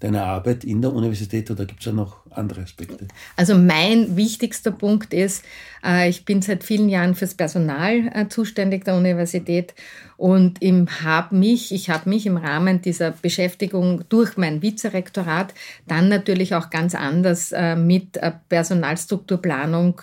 deiner 0.03 0.25
Arbeit 0.25 0.65
in 0.65 0.81
der 0.81 0.91
Universität 0.91 1.49
oder 1.49 1.65
gibt 1.65 1.79
es 1.79 1.85
da 1.85 1.93
noch 1.93 2.17
andere 2.29 2.61
Aspekte? 2.61 3.07
Also 3.37 3.55
mein 3.55 4.17
wichtigster 4.17 4.71
Punkt 4.71 5.13
ist, 5.13 5.45
äh, 5.83 6.09
ich 6.09 6.25
bin 6.25 6.41
seit 6.41 6.65
vielen 6.65 6.89
Jahren 6.89 7.15
fürs 7.15 7.35
Personal 7.35 8.11
äh, 8.13 8.27
zuständig 8.27 8.83
der 8.83 8.97
Universität 8.97 9.73
und 10.17 10.59
habe 10.59 11.35
mich, 11.35 11.71
ich 11.71 11.89
habe 11.89 12.09
mich 12.09 12.25
im 12.25 12.35
Rahmen 12.35 12.81
dieser 12.81 13.11
Beschäftigung 13.11 14.03
durch 14.09 14.35
mein 14.35 14.61
Vizerektorat 14.61 15.53
dann 15.87 16.09
natürlich 16.09 16.53
auch 16.53 16.69
ganz 16.69 16.95
anders 16.95 17.53
äh, 17.53 17.77
mit 17.77 18.19
Personalstrukturplanung 18.49 20.01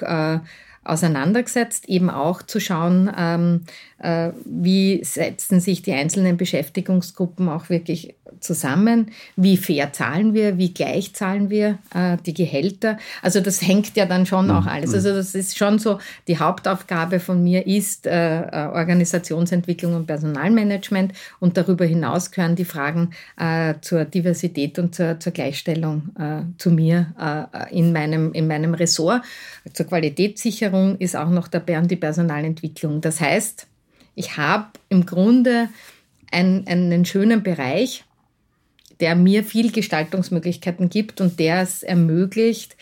auseinandergesetzt, 0.82 1.88
eben 1.88 2.10
auch 2.10 2.42
zu 2.42 2.58
schauen, 2.58 3.10
ähm, 3.16 3.62
äh, 3.89 3.89
wie 4.44 5.04
setzen 5.04 5.60
sich 5.60 5.82
die 5.82 5.92
einzelnen 5.92 6.36
Beschäftigungsgruppen 6.36 7.48
auch 7.48 7.68
wirklich 7.68 8.14
zusammen, 8.40 9.10
wie 9.36 9.56
fair 9.56 9.92
zahlen 9.92 10.34
wir, 10.34 10.58
wie 10.58 10.72
gleich 10.72 11.14
zahlen 11.14 11.50
wir 11.50 11.78
äh, 11.94 12.16
die 12.24 12.34
Gehälter. 12.34 12.98
Also 13.22 13.40
das 13.40 13.62
hängt 13.62 13.96
ja 13.96 14.06
dann 14.06 14.26
schon 14.26 14.50
auch 14.50 14.62
mhm. 14.62 14.68
alles. 14.68 14.94
Also 14.94 15.12
das 15.12 15.34
ist 15.34 15.56
schon 15.56 15.78
so, 15.78 15.98
die 16.28 16.38
Hauptaufgabe 16.38 17.20
von 17.20 17.42
mir 17.42 17.66
ist 17.66 18.06
äh, 18.06 18.40
äh, 18.40 18.66
Organisationsentwicklung 18.72 19.94
und 19.94 20.06
Personalmanagement 20.06 21.12
und 21.38 21.56
darüber 21.56 21.84
hinaus 21.84 22.30
gehören 22.30 22.56
die 22.56 22.64
Fragen 22.64 23.10
äh, 23.38 23.74
zur 23.80 24.04
Diversität 24.04 24.78
und 24.78 24.94
zur, 24.94 25.20
zur 25.20 25.32
Gleichstellung 25.32 26.10
äh, 26.18 26.42
zu 26.58 26.70
mir 26.70 27.14
äh, 27.20 27.76
in, 27.76 27.92
meinem, 27.92 28.32
in 28.32 28.46
meinem 28.46 28.74
Ressort. 28.74 29.22
Zur 29.72 29.86
Qualitätssicherung 29.86 30.96
ist 30.98 31.16
auch 31.16 31.30
noch 31.30 31.48
dabei 31.48 31.78
und 31.78 31.90
die 31.90 31.96
Personalentwicklung. 31.96 33.00
Das 33.00 33.20
heißt, 33.20 33.66
ich 34.20 34.36
habe 34.36 34.66
im 34.90 35.06
Grunde 35.06 35.70
einen, 36.30 36.66
einen 36.66 37.06
schönen 37.06 37.42
Bereich, 37.42 38.04
der 39.00 39.16
mir 39.16 39.44
viel 39.44 39.72
Gestaltungsmöglichkeiten 39.72 40.90
gibt 40.90 41.22
und 41.22 41.40
der 41.40 41.62
es 41.62 41.82
ermöglicht, 41.82 42.76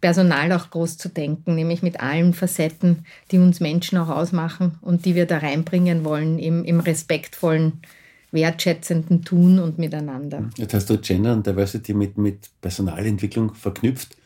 Personal 0.00 0.52
auch 0.52 0.70
groß 0.70 0.96
zu 0.96 1.08
denken, 1.08 1.56
nämlich 1.56 1.82
mit 1.82 1.98
allen 1.98 2.32
Facetten, 2.32 3.06
die 3.32 3.38
uns 3.38 3.58
Menschen 3.58 3.98
auch 3.98 4.08
ausmachen 4.08 4.78
und 4.82 5.04
die 5.04 5.16
wir 5.16 5.26
da 5.26 5.38
reinbringen 5.38 6.04
wollen 6.04 6.38
im, 6.38 6.64
im 6.64 6.78
respektvollen, 6.78 7.80
wertschätzenden 8.30 9.24
Tun 9.24 9.58
und 9.58 9.78
Miteinander. 9.78 10.48
Jetzt 10.56 10.74
hast 10.74 10.90
du 10.90 10.98
Gender 10.98 11.32
und 11.32 11.44
Diversity 11.44 11.92
mit, 11.92 12.18
mit 12.18 12.50
Personalentwicklung 12.60 13.54
verknüpft, 13.54 14.16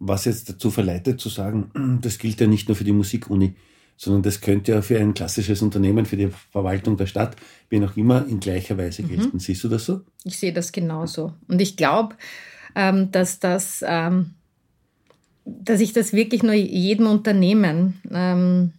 was 0.00 0.24
jetzt 0.24 0.48
dazu 0.48 0.72
verleitet 0.72 1.20
zu 1.20 1.28
sagen, 1.28 1.70
das 2.02 2.18
gilt 2.18 2.40
ja 2.40 2.48
nicht 2.48 2.66
nur 2.66 2.76
für 2.76 2.84
die 2.84 2.92
Musikuni, 2.92 3.54
sondern 4.00 4.22
das 4.22 4.40
könnte 4.40 4.72
ja 4.72 4.80
für 4.80 4.98
ein 4.98 5.12
klassisches 5.12 5.60
Unternehmen, 5.60 6.06
für 6.06 6.16
die 6.16 6.30
Verwaltung 6.52 6.96
der 6.96 7.04
Stadt, 7.04 7.36
wie 7.68 7.84
auch 7.84 7.98
immer, 7.98 8.26
in 8.26 8.40
gleicher 8.40 8.78
Weise 8.78 9.02
gelten. 9.02 9.34
Mhm. 9.34 9.38
Siehst 9.38 9.62
du 9.62 9.68
das 9.68 9.84
so? 9.84 10.00
Ich 10.24 10.38
sehe 10.38 10.54
das 10.54 10.72
genauso. 10.72 11.34
Und 11.48 11.60
ich 11.60 11.76
glaube, 11.76 12.16
ähm, 12.74 13.10
dass 13.12 13.40
das, 13.40 13.84
ähm, 13.86 14.30
dass 15.44 15.80
ich 15.80 15.92
das 15.92 16.14
wirklich 16.14 16.42
nur 16.42 16.54
jedem 16.54 17.08
Unternehmen 17.08 18.00
ähm, 18.10 18.72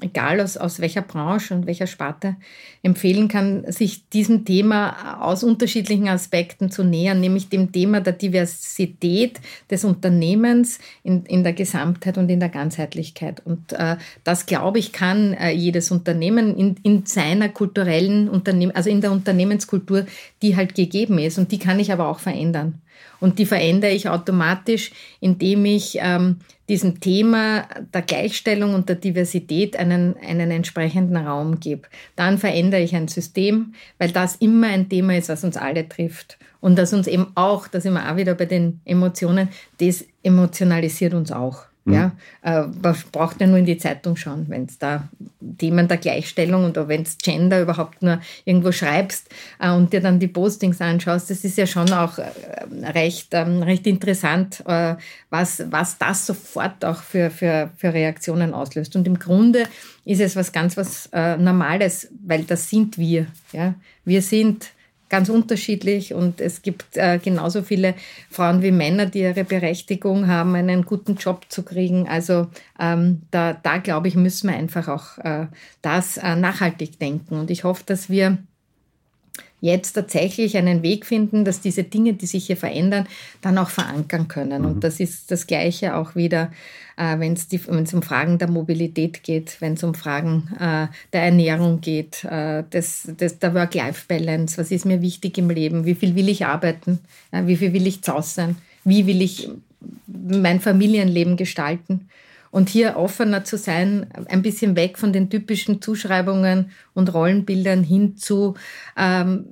egal 0.00 0.40
aus, 0.40 0.56
aus 0.56 0.80
welcher 0.80 1.02
Branche 1.02 1.54
und 1.54 1.66
welcher 1.66 1.86
Sparte, 1.86 2.36
empfehlen 2.82 3.28
kann, 3.28 3.70
sich 3.70 4.08
diesem 4.08 4.44
Thema 4.44 5.20
aus 5.20 5.42
unterschiedlichen 5.42 6.08
Aspekten 6.08 6.70
zu 6.70 6.84
nähern, 6.84 7.20
nämlich 7.20 7.48
dem 7.48 7.72
Thema 7.72 8.00
der 8.00 8.12
Diversität 8.12 9.40
des 9.70 9.84
Unternehmens 9.84 10.78
in, 11.02 11.24
in 11.26 11.42
der 11.42 11.52
Gesamtheit 11.52 12.18
und 12.18 12.28
in 12.28 12.40
der 12.40 12.48
Ganzheitlichkeit. 12.48 13.42
Und 13.44 13.72
äh, 13.72 13.96
das, 14.24 14.46
glaube 14.46 14.78
ich, 14.78 14.92
kann 14.92 15.32
äh, 15.34 15.50
jedes 15.50 15.90
Unternehmen 15.90 16.56
in, 16.56 16.76
in 16.82 17.06
seiner 17.06 17.48
kulturellen 17.48 18.28
Unternehmen, 18.28 18.74
also 18.74 18.90
in 18.90 19.00
der 19.00 19.12
Unternehmenskultur, 19.12 20.06
die 20.42 20.56
halt 20.56 20.74
gegeben 20.74 21.18
ist. 21.18 21.38
Und 21.38 21.52
die 21.52 21.58
kann 21.58 21.80
ich 21.80 21.92
aber 21.92 22.08
auch 22.08 22.20
verändern. 22.20 22.80
Und 23.20 23.38
die 23.38 23.46
verändere 23.46 23.92
ich 23.92 24.08
automatisch, 24.08 24.92
indem 25.20 25.64
ich 25.64 25.98
ähm, 26.00 26.36
diesem 26.68 27.00
Thema 27.00 27.68
der 27.94 28.02
Gleichstellung 28.02 28.74
und 28.74 28.88
der 28.88 28.96
Diversität 28.96 29.76
einen, 29.76 30.16
einen 30.16 30.50
entsprechenden 30.50 31.16
Raum 31.16 31.60
gebe. 31.60 31.88
Dann 32.16 32.38
verändere 32.38 32.82
ich 32.82 32.94
ein 32.96 33.08
System, 33.08 33.74
weil 33.98 34.10
das 34.10 34.36
immer 34.36 34.68
ein 34.68 34.88
Thema 34.88 35.16
ist, 35.16 35.28
was 35.28 35.44
uns 35.44 35.56
alle 35.56 35.88
trifft. 35.88 36.38
Und 36.60 36.76
das 36.76 36.92
uns 36.92 37.06
eben 37.06 37.28
auch, 37.36 37.68
da 37.68 37.80
sind 37.80 37.94
wir 37.94 38.10
auch 38.10 38.16
wieder 38.16 38.34
bei 38.34 38.46
den 38.46 38.80
Emotionen, 38.84 39.48
das 39.78 40.04
emotionalisiert 40.22 41.14
uns 41.14 41.30
auch. 41.30 41.65
Mhm. 41.86 41.94
Ja, 41.94 42.12
äh, 42.42 42.66
man 42.66 42.96
braucht 43.12 43.40
ja 43.40 43.46
nur 43.46 43.58
in 43.58 43.64
die 43.64 43.78
Zeitung 43.78 44.16
schauen, 44.16 44.46
wenn 44.48 44.64
es 44.64 44.76
da 44.78 45.08
Themen 45.58 45.86
der 45.86 45.98
Gleichstellung 45.98 46.64
und 46.64 46.76
wenn 46.88 47.02
es 47.02 47.16
Gender 47.16 47.62
überhaupt 47.62 48.02
nur 48.02 48.20
irgendwo 48.44 48.72
schreibst 48.72 49.30
äh, 49.60 49.70
und 49.70 49.92
dir 49.92 50.00
dann 50.00 50.18
die 50.18 50.26
Postings 50.26 50.80
anschaust, 50.80 51.30
das 51.30 51.44
ist 51.44 51.56
ja 51.56 51.66
schon 51.66 51.92
auch 51.92 52.18
äh, 52.18 52.24
recht, 52.82 53.28
ähm, 53.32 53.62
recht 53.62 53.86
interessant, 53.86 54.64
äh, 54.66 54.96
was, 55.30 55.62
was 55.70 55.96
das 55.96 56.26
sofort 56.26 56.84
auch 56.84 57.02
für, 57.02 57.30
für, 57.30 57.70
für 57.76 57.94
Reaktionen 57.94 58.52
auslöst. 58.52 58.96
Und 58.96 59.06
im 59.06 59.18
Grunde 59.18 59.64
ist 60.04 60.20
es 60.20 60.34
was 60.34 60.50
ganz 60.50 60.76
was 60.76 61.08
äh, 61.12 61.36
Normales, 61.36 62.08
weil 62.26 62.42
das 62.42 62.68
sind 62.68 62.98
wir. 62.98 63.26
Ja? 63.52 63.74
Wir 64.04 64.22
sind 64.22 64.70
ganz 65.08 65.28
unterschiedlich 65.28 66.14
und 66.14 66.40
es 66.40 66.62
gibt 66.62 66.96
äh, 66.96 67.18
genauso 67.18 67.62
viele 67.62 67.94
Frauen 68.30 68.62
wie 68.62 68.72
Männer, 68.72 69.06
die 69.06 69.20
ihre 69.20 69.44
Berechtigung 69.44 70.26
haben, 70.26 70.54
einen 70.54 70.84
guten 70.84 71.14
Job 71.14 71.46
zu 71.48 71.62
kriegen. 71.62 72.08
Also 72.08 72.48
ähm, 72.80 73.22
da, 73.30 73.52
da 73.52 73.78
glaube 73.78 74.08
ich, 74.08 74.16
müssen 74.16 74.50
wir 74.50 74.56
einfach 74.56 74.88
auch 74.88 75.18
äh, 75.18 75.46
das 75.82 76.16
äh, 76.16 76.34
nachhaltig 76.36 76.98
denken. 76.98 77.36
Und 77.36 77.50
ich 77.50 77.64
hoffe, 77.64 77.84
dass 77.86 78.10
wir 78.10 78.38
jetzt 79.60 79.92
tatsächlich 79.92 80.56
einen 80.56 80.82
Weg 80.82 81.06
finden, 81.06 81.44
dass 81.44 81.60
diese 81.60 81.84
Dinge, 81.84 82.14
die 82.14 82.26
sich 82.26 82.46
hier 82.46 82.56
verändern, 82.56 83.06
dann 83.40 83.58
auch 83.58 83.70
verankern 83.70 84.28
können. 84.28 84.62
Mhm. 84.62 84.68
Und 84.68 84.84
das 84.84 85.00
ist 85.00 85.30
das 85.30 85.46
Gleiche 85.46 85.96
auch 85.96 86.14
wieder, 86.14 86.52
äh, 86.96 87.18
wenn 87.18 87.32
es 87.32 87.94
um 87.94 88.02
Fragen 88.02 88.38
der 88.38 88.50
Mobilität 88.50 89.22
geht, 89.22 89.60
wenn 89.60 89.74
es 89.74 89.82
um 89.82 89.94
Fragen 89.94 90.48
äh, 90.58 90.88
der 91.12 91.22
Ernährung 91.22 91.80
geht, 91.80 92.24
äh, 92.24 92.64
des, 92.64 93.08
des, 93.18 93.38
der 93.38 93.54
Work-Life-Balance, 93.54 94.58
was 94.58 94.70
ist 94.70 94.84
mir 94.84 95.00
wichtig 95.00 95.38
im 95.38 95.50
Leben, 95.50 95.84
wie 95.84 95.94
viel 95.94 96.14
will 96.14 96.28
ich 96.28 96.46
arbeiten, 96.46 97.00
ja, 97.32 97.46
wie 97.46 97.56
viel 97.56 97.72
will 97.72 97.86
ich 97.86 98.00
sein, 98.02 98.56
wie 98.84 99.06
will 99.06 99.22
ich 99.22 99.48
mein 100.06 100.60
Familienleben 100.60 101.36
gestalten 101.36 102.08
und 102.56 102.70
hier 102.70 102.96
offener 102.96 103.44
zu 103.44 103.58
sein, 103.58 104.06
ein 104.30 104.40
bisschen 104.40 104.76
weg 104.76 104.96
von 104.96 105.12
den 105.12 105.28
typischen 105.28 105.82
Zuschreibungen 105.82 106.70
und 106.94 107.12
Rollenbildern 107.12 107.84
hin 107.84 108.16
zu 108.16 108.54
ähm, 108.96 109.44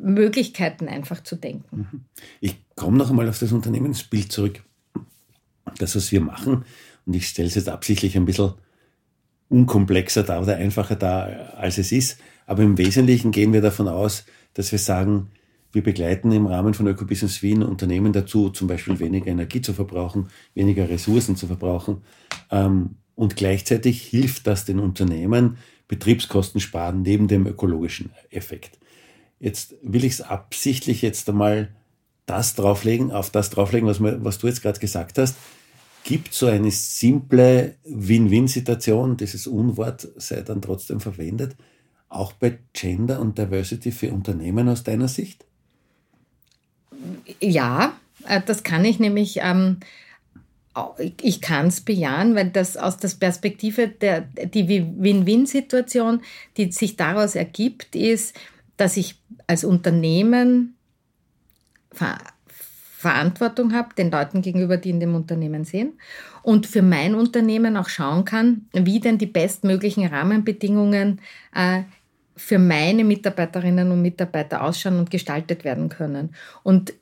Möglichkeiten 0.00 0.86
einfach 0.86 1.24
zu 1.24 1.34
denken. 1.34 1.88
Mhm. 1.90 2.04
Ich 2.40 2.54
komme 2.76 2.98
noch 2.98 3.10
einmal 3.10 3.28
auf 3.28 3.40
das 3.40 3.50
Unternehmensbild 3.50 4.30
zurück. 4.30 4.62
Das, 5.78 5.96
was 5.96 6.12
wir 6.12 6.20
machen, 6.20 6.64
und 7.04 7.16
ich 7.16 7.26
stelle 7.26 7.48
es 7.48 7.56
jetzt 7.56 7.68
absichtlich 7.68 8.16
ein 8.16 8.26
bisschen 8.26 8.52
unkomplexer 9.48 10.22
da 10.22 10.40
oder 10.40 10.54
einfacher 10.54 10.94
da, 10.94 11.24
als 11.56 11.78
es 11.78 11.90
ist, 11.90 12.20
aber 12.46 12.62
im 12.62 12.78
Wesentlichen 12.78 13.32
gehen 13.32 13.52
wir 13.52 13.60
davon 13.60 13.88
aus, 13.88 14.24
dass 14.54 14.70
wir 14.70 14.78
sagen, 14.78 15.32
wir 15.72 15.82
begleiten 15.82 16.32
im 16.32 16.46
Rahmen 16.46 16.74
von 16.74 16.86
Ökobusiness 16.86 17.42
Wien 17.42 17.62
Unternehmen 17.62 18.12
dazu, 18.12 18.50
zum 18.50 18.68
Beispiel 18.68 18.98
weniger 18.98 19.28
Energie 19.28 19.62
zu 19.62 19.72
verbrauchen, 19.72 20.28
weniger 20.54 20.88
Ressourcen 20.88 21.36
zu 21.36 21.46
verbrauchen. 21.46 22.02
Ähm, 22.50 22.96
und 23.14 23.36
gleichzeitig 23.36 24.02
hilft 24.02 24.46
das 24.46 24.64
den 24.64 24.78
Unternehmen, 24.78 25.58
Betriebskosten 25.88 26.60
sparen 26.60 27.02
neben 27.02 27.28
dem 27.28 27.46
ökologischen 27.46 28.10
Effekt. 28.30 28.78
Jetzt 29.40 29.74
will 29.82 30.04
ich 30.04 30.14
es 30.14 30.20
absichtlich 30.20 31.02
jetzt 31.02 31.28
einmal 31.28 31.68
das 32.26 32.54
drauflegen, 32.54 33.10
auf 33.10 33.30
das 33.30 33.50
drauflegen, 33.50 33.88
was, 33.88 34.00
was 34.00 34.38
du 34.38 34.46
jetzt 34.46 34.62
gerade 34.62 34.78
gesagt 34.78 35.18
hast. 35.18 35.36
Gibt 36.04 36.34
so 36.34 36.46
eine 36.46 36.70
simple 36.70 37.76
Win-Win-Situation, 37.84 39.16
dieses 39.16 39.46
Unwort 39.46 40.08
sei 40.16 40.42
dann 40.42 40.62
trotzdem 40.62 41.00
verwendet, 41.00 41.56
auch 42.08 42.32
bei 42.32 42.58
Gender 42.72 43.20
und 43.20 43.38
Diversity 43.38 43.92
für 43.92 44.12
Unternehmen 44.12 44.68
aus 44.68 44.82
deiner 44.82 45.08
Sicht? 45.08 45.44
Ja, 47.40 47.94
äh, 48.28 48.40
das 48.44 48.62
kann 48.62 48.84
ich 48.84 48.98
nämlich 48.98 49.38
ähm, 49.40 49.78
ich 51.20 51.42
kann 51.42 51.66
es 51.66 51.82
bejahen, 51.82 52.34
weil 52.34 52.48
das 52.48 52.76
aus 52.76 52.96
der 52.96 53.08
Perspektive 53.08 53.88
der 53.88 54.22
die 54.22 54.68
Win-Win-Situation, 54.68 56.22
die 56.56 56.72
sich 56.72 56.96
daraus 56.96 57.34
ergibt, 57.34 57.94
ist, 57.94 58.34
dass 58.76 58.96
ich 58.96 59.16
als 59.46 59.64
Unternehmen 59.64 60.74
Ver 61.92 62.18
Verantwortung 63.02 63.74
habe, 63.74 63.96
den 63.96 64.12
Leuten 64.12 64.42
gegenüber, 64.42 64.76
die 64.76 64.90
in 64.90 65.00
dem 65.00 65.16
Unternehmen 65.16 65.64
sehen 65.64 65.94
und 66.44 66.68
für 66.68 66.82
mein 66.82 67.16
Unternehmen 67.16 67.76
auch 67.76 67.88
schauen 67.88 68.24
kann, 68.24 68.66
wie 68.72 69.00
denn 69.00 69.18
die 69.18 69.26
bestmöglichen 69.26 70.06
Rahmenbedingungen 70.06 71.20
äh, 71.52 71.82
für 72.36 72.58
meine 72.58 73.04
Mitarbeiterinnen 73.04 73.90
und 73.90 74.02
Mitarbeiter 74.02 74.62
ausschauen 74.62 74.98
und 74.98 75.10
gestaltet 75.10 75.64
werden 75.64 75.88
können. 75.88 76.34
Und 76.62 76.92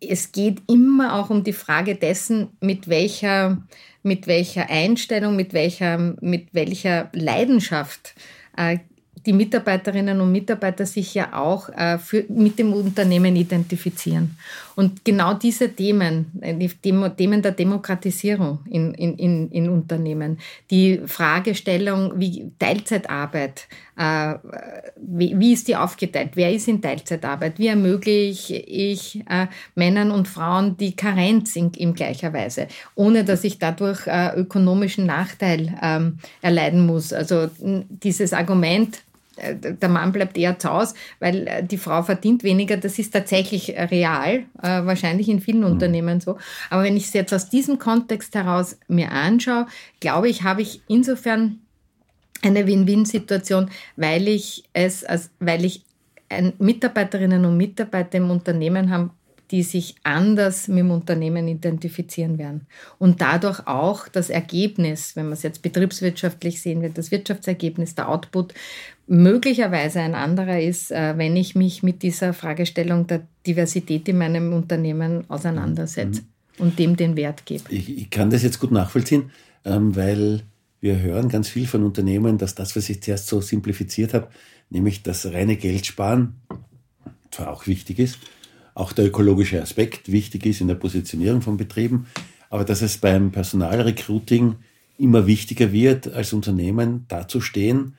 es 0.00 0.32
geht 0.32 0.62
immer 0.68 1.14
auch 1.14 1.30
um 1.30 1.44
die 1.44 1.52
Frage 1.52 1.94
dessen, 1.94 2.48
mit 2.60 2.88
welcher, 2.88 3.58
mit 4.02 4.26
welcher 4.26 4.70
Einstellung, 4.70 5.36
mit 5.36 5.52
welcher, 5.52 5.98
mit 6.20 6.54
welcher 6.54 7.10
Leidenschaft 7.12 8.14
äh, 8.56 8.78
die 9.26 9.32
Mitarbeiterinnen 9.32 10.20
und 10.20 10.32
Mitarbeiter 10.32 10.86
sich 10.86 11.12
ja 11.14 11.34
auch 11.34 11.68
äh, 11.70 11.98
für, 11.98 12.24
mit 12.28 12.58
dem 12.58 12.72
Unternehmen 12.72 13.36
identifizieren. 13.36 14.38
Und 14.78 15.04
genau 15.04 15.34
diese 15.34 15.74
Themen, 15.74 16.30
äh, 16.40 16.54
die 16.54 16.68
Themen 16.68 17.42
der 17.42 17.50
Demokratisierung 17.50 18.60
in, 18.70 18.94
in, 18.94 19.50
in 19.50 19.68
Unternehmen, 19.68 20.38
die 20.70 21.00
Fragestellung, 21.04 22.12
wie 22.14 22.52
Teilzeitarbeit, 22.60 23.66
äh, 23.96 24.34
wie, 24.94 25.36
wie, 25.36 25.52
ist 25.52 25.66
die 25.66 25.74
aufgeteilt, 25.74 26.30
wer 26.34 26.52
ist 26.52 26.68
in 26.68 26.80
Teilzeitarbeit, 26.80 27.58
wie 27.58 27.66
ermögliche 27.66 28.54
ich 28.54 29.24
äh, 29.28 29.48
Männern 29.74 30.12
und 30.12 30.28
Frauen 30.28 30.76
die 30.76 30.94
Karenz 30.94 31.56
in, 31.56 31.72
in 31.72 31.92
gleicher 31.92 32.32
Weise, 32.32 32.68
ohne 32.94 33.24
dass 33.24 33.42
ich 33.42 33.58
dadurch 33.58 34.06
äh, 34.06 34.32
ökonomischen 34.36 35.06
Nachteil 35.06 35.76
ähm, 35.82 36.18
erleiden 36.40 36.86
muss. 36.86 37.12
Also 37.12 37.50
dieses 37.58 38.32
Argument, 38.32 39.02
der 39.62 39.88
Mann 39.88 40.12
bleibt 40.12 40.36
eher 40.36 40.58
zu 40.58 40.70
Hause, 40.70 40.94
weil 41.20 41.46
äh, 41.46 41.64
die 41.64 41.78
Frau 41.78 42.02
verdient 42.02 42.42
weniger. 42.42 42.76
Das 42.76 42.98
ist 42.98 43.12
tatsächlich 43.12 43.76
äh, 43.76 43.84
real, 43.84 44.44
wahrscheinlich 44.54 45.28
in 45.28 45.40
vielen 45.40 45.60
mhm. 45.60 45.72
Unternehmen 45.72 46.20
so. 46.20 46.38
Aber 46.70 46.82
wenn 46.82 46.96
ich 46.96 47.04
es 47.04 47.12
jetzt 47.12 47.32
aus 47.32 47.48
diesem 47.48 47.78
Kontext 47.78 48.34
heraus 48.34 48.78
mir 48.88 49.12
anschaue, 49.12 49.66
glaube 50.00 50.28
ich, 50.28 50.42
habe 50.42 50.62
ich 50.62 50.82
insofern 50.88 51.60
eine 52.42 52.66
Win-Win-Situation, 52.66 53.70
weil 53.96 54.28
ich 54.28 54.64
es, 54.72 55.04
als, 55.04 55.30
weil 55.40 55.64
ich 55.64 55.84
Mitarbeiterinnen 56.58 57.44
und 57.44 57.56
Mitarbeiter 57.56 58.18
im 58.18 58.30
Unternehmen 58.30 58.90
haben, 58.90 59.10
die 59.50 59.62
sich 59.62 59.96
anders 60.02 60.68
mit 60.68 60.78
dem 60.78 60.90
Unternehmen 60.90 61.48
identifizieren 61.48 62.38
werden. 62.38 62.66
Und 62.98 63.20
dadurch 63.20 63.66
auch 63.66 64.08
das 64.08 64.30
Ergebnis, 64.30 65.16
wenn 65.16 65.26
man 65.26 65.32
es 65.32 65.42
jetzt 65.42 65.62
betriebswirtschaftlich 65.62 66.60
sehen 66.60 66.82
wird, 66.82 66.98
das 66.98 67.10
Wirtschaftsergebnis, 67.10 67.94
der 67.94 68.08
Output 68.08 68.54
möglicherweise 69.06 70.00
ein 70.00 70.14
anderer 70.14 70.60
ist, 70.60 70.92
äh, 70.92 71.16
wenn 71.16 71.34
ich 71.36 71.54
mich 71.54 71.82
mit 71.82 72.02
dieser 72.02 72.34
Fragestellung 72.34 73.06
der 73.06 73.26
Diversität 73.46 74.06
in 74.08 74.18
meinem 74.18 74.52
Unternehmen 74.52 75.24
auseinandersetze 75.28 76.22
mhm. 76.22 76.64
und 76.64 76.78
dem 76.78 76.96
den 76.96 77.16
Wert 77.16 77.46
gebe. 77.46 77.64
Ich, 77.70 77.96
ich, 77.96 78.10
kann 78.10 78.30
das 78.30 78.42
jetzt 78.42 78.60
gut 78.60 78.70
nachvollziehen, 78.70 79.30
ähm, 79.64 79.96
weil 79.96 80.42
wir 80.80 81.00
hören 81.00 81.28
ganz 81.28 81.48
viel 81.48 81.66
von 81.66 81.84
Unternehmen, 81.84 82.36
dass 82.38 82.54
das, 82.54 82.76
was 82.76 82.88
ich 82.90 83.02
zuerst 83.02 83.26
so 83.26 83.40
simplifiziert 83.40 84.12
habe, 84.12 84.28
nämlich 84.70 85.02
das 85.02 85.26
reine 85.32 85.56
Geld 85.56 85.86
sparen, 85.86 86.36
zwar 87.30 87.50
auch 87.50 87.66
wichtig 87.66 87.98
ist, 87.98 88.18
auch 88.78 88.92
der 88.92 89.06
ökologische 89.06 89.60
Aspekt 89.60 90.10
wichtig 90.12 90.46
ist 90.46 90.60
in 90.60 90.68
der 90.68 90.76
Positionierung 90.76 91.42
von 91.42 91.56
Betrieben, 91.56 92.06
aber 92.48 92.64
dass 92.64 92.80
es 92.80 92.98
beim 92.98 93.32
Personalrecruiting 93.32 94.54
immer 94.98 95.26
wichtiger 95.26 95.72
wird, 95.72 96.12
als 96.12 96.32
Unternehmen 96.32 97.04
dazustehen, 97.08 97.96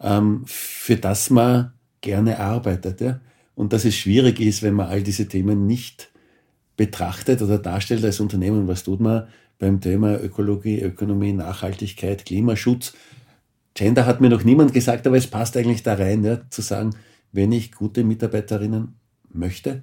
ähm, 0.00 0.42
für 0.46 0.96
das 0.96 1.30
man 1.30 1.72
gerne 2.02 2.38
arbeitet. 2.38 3.20
Und 3.54 3.72
dass 3.72 3.86
es 3.86 3.96
schwierig 3.96 4.38
ist, 4.38 4.62
wenn 4.62 4.74
man 4.74 4.88
all 4.88 5.02
diese 5.02 5.26
Themen 5.28 5.66
nicht 5.66 6.10
betrachtet 6.76 7.40
oder 7.40 7.58
darstellt 7.58 8.04
als 8.04 8.20
Unternehmen. 8.20 8.68
Was 8.68 8.84
tut 8.84 9.00
man 9.00 9.28
beim 9.58 9.80
Thema 9.80 10.20
Ökologie, 10.20 10.80
Ökonomie, 10.80 11.32
Nachhaltigkeit, 11.32 12.26
Klimaschutz? 12.26 12.92
Gender 13.74 14.04
hat 14.04 14.20
mir 14.20 14.28
noch 14.28 14.44
niemand 14.44 14.74
gesagt, 14.74 15.06
aber 15.06 15.16
es 15.16 15.26
passt 15.26 15.56
eigentlich 15.56 15.82
da 15.82 15.94
rein, 15.94 16.22
ja, 16.22 16.48
zu 16.50 16.60
sagen, 16.60 16.90
wenn 17.32 17.50
ich 17.50 17.72
gute 17.72 18.04
Mitarbeiterinnen 18.04 18.94
möchte, 19.32 19.82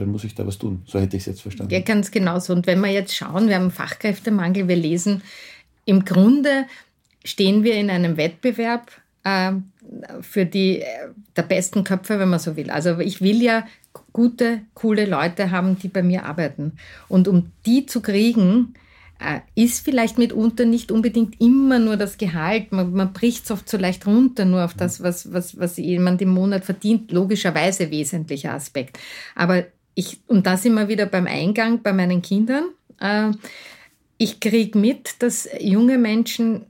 dann 0.00 0.10
muss 0.10 0.24
ich 0.24 0.34
da 0.34 0.46
was 0.46 0.58
tun. 0.58 0.82
So 0.86 0.98
hätte 0.98 1.16
ich 1.16 1.22
es 1.22 1.26
jetzt 1.26 1.42
verstanden. 1.42 1.72
Ja, 1.72 1.80
ganz 1.80 2.10
genauso. 2.10 2.54
Und 2.54 2.66
wenn 2.66 2.80
wir 2.80 2.90
jetzt 2.90 3.14
schauen, 3.14 3.48
wir 3.48 3.56
haben 3.56 3.70
Fachkräftemangel, 3.70 4.66
wir 4.66 4.76
lesen, 4.76 5.22
im 5.84 6.04
Grunde 6.04 6.64
stehen 7.22 7.64
wir 7.64 7.74
in 7.74 7.90
einem 7.90 8.16
Wettbewerb 8.16 8.90
äh, 9.24 9.52
für 10.22 10.46
die 10.46 10.80
äh, 10.80 10.86
der 11.36 11.42
besten 11.42 11.84
Köpfe, 11.84 12.18
wenn 12.18 12.30
man 12.30 12.38
so 12.38 12.56
will. 12.56 12.70
Also 12.70 12.98
ich 12.98 13.20
will 13.20 13.42
ja 13.42 13.66
gute, 14.12 14.62
coole 14.72 15.04
Leute 15.04 15.50
haben, 15.50 15.78
die 15.78 15.88
bei 15.88 16.02
mir 16.02 16.24
arbeiten. 16.24 16.72
Und 17.08 17.28
um 17.28 17.52
die 17.66 17.84
zu 17.84 18.00
kriegen, 18.00 18.74
äh, 19.18 19.40
ist 19.54 19.84
vielleicht 19.84 20.16
mitunter 20.16 20.64
nicht 20.64 20.90
unbedingt 20.90 21.38
immer 21.42 21.78
nur 21.78 21.98
das 21.98 22.16
Gehalt. 22.16 22.72
Man, 22.72 22.94
man 22.94 23.12
bricht 23.12 23.44
es 23.44 23.50
oft 23.50 23.68
so 23.68 23.76
leicht 23.76 24.06
runter, 24.06 24.46
nur 24.46 24.64
auf 24.64 24.72
das, 24.72 25.02
was, 25.02 25.30
was, 25.30 25.58
was 25.58 25.76
jemand 25.76 26.22
im 26.22 26.30
Monat 26.30 26.64
verdient. 26.64 27.12
Logischerweise 27.12 27.90
wesentlicher 27.90 28.54
Aspekt. 28.54 28.98
Aber 29.34 29.64
ich, 29.94 30.20
und 30.26 30.46
da 30.46 30.56
sind 30.56 30.74
wir 30.74 30.88
wieder 30.88 31.06
beim 31.06 31.26
Eingang 31.26 31.82
bei 31.82 31.92
meinen 31.92 32.22
Kindern. 32.22 32.64
Äh, 33.00 33.32
ich 34.18 34.40
kriege 34.40 34.78
mit, 34.78 35.22
dass 35.22 35.48
junge 35.60 35.98
Menschen 35.98 36.66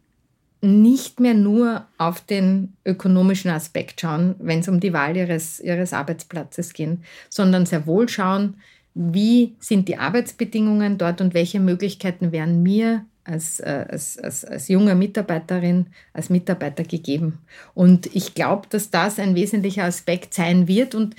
nicht 0.62 1.20
mehr 1.20 1.35
nur 1.35 1.87
auf 1.96 2.20
den 2.20 2.74
ökonomischen 2.85 3.50
Aspekt 3.50 4.00
schauen, 4.00 4.35
wenn 4.38 4.61
es 4.61 4.68
um 4.68 4.78
die 4.78 4.92
Wahl 4.92 5.16
ihres, 5.16 5.59
ihres 5.61 5.92
Arbeitsplatzes 5.92 6.74
geht, 6.74 6.98
sondern 7.28 7.66
sehr 7.66 7.87
wohl 7.87 8.09
schauen, 8.09 8.56
wie 8.94 9.54
sind 9.59 9.88
die 9.88 9.96
Arbeitsbedingungen 9.96 10.98
dort 10.98 11.20
und 11.20 11.33
welche 11.33 11.61
Möglichkeiten 11.61 12.33
werden 12.33 12.62
mir 12.62 13.04
als, 13.24 13.61
äh, 13.61 13.87
als, 13.88 14.18
als, 14.18 14.44
als 14.44 14.68
junger 14.68 14.94
Mitarbeiterin, 14.94 15.87
als 16.12 16.30
Mitarbeiter 16.30 16.85
gegeben. 16.85 17.38
Und 17.74 18.14
ich 18.14 18.35
glaube, 18.35 18.66
dass 18.68 18.90
das 18.90 19.18
ein 19.18 19.35
wesentlicher 19.35 19.85
Aspekt 19.85 20.35
sein 20.35 20.68
wird 20.68 20.94
und 20.94 21.14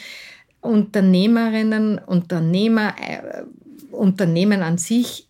Unternehmerinnen, 0.62 2.00
Unternehmer, 2.00 2.94
äh, 3.00 3.44
Unternehmen 3.92 4.62
an 4.62 4.78
sich 4.78 5.28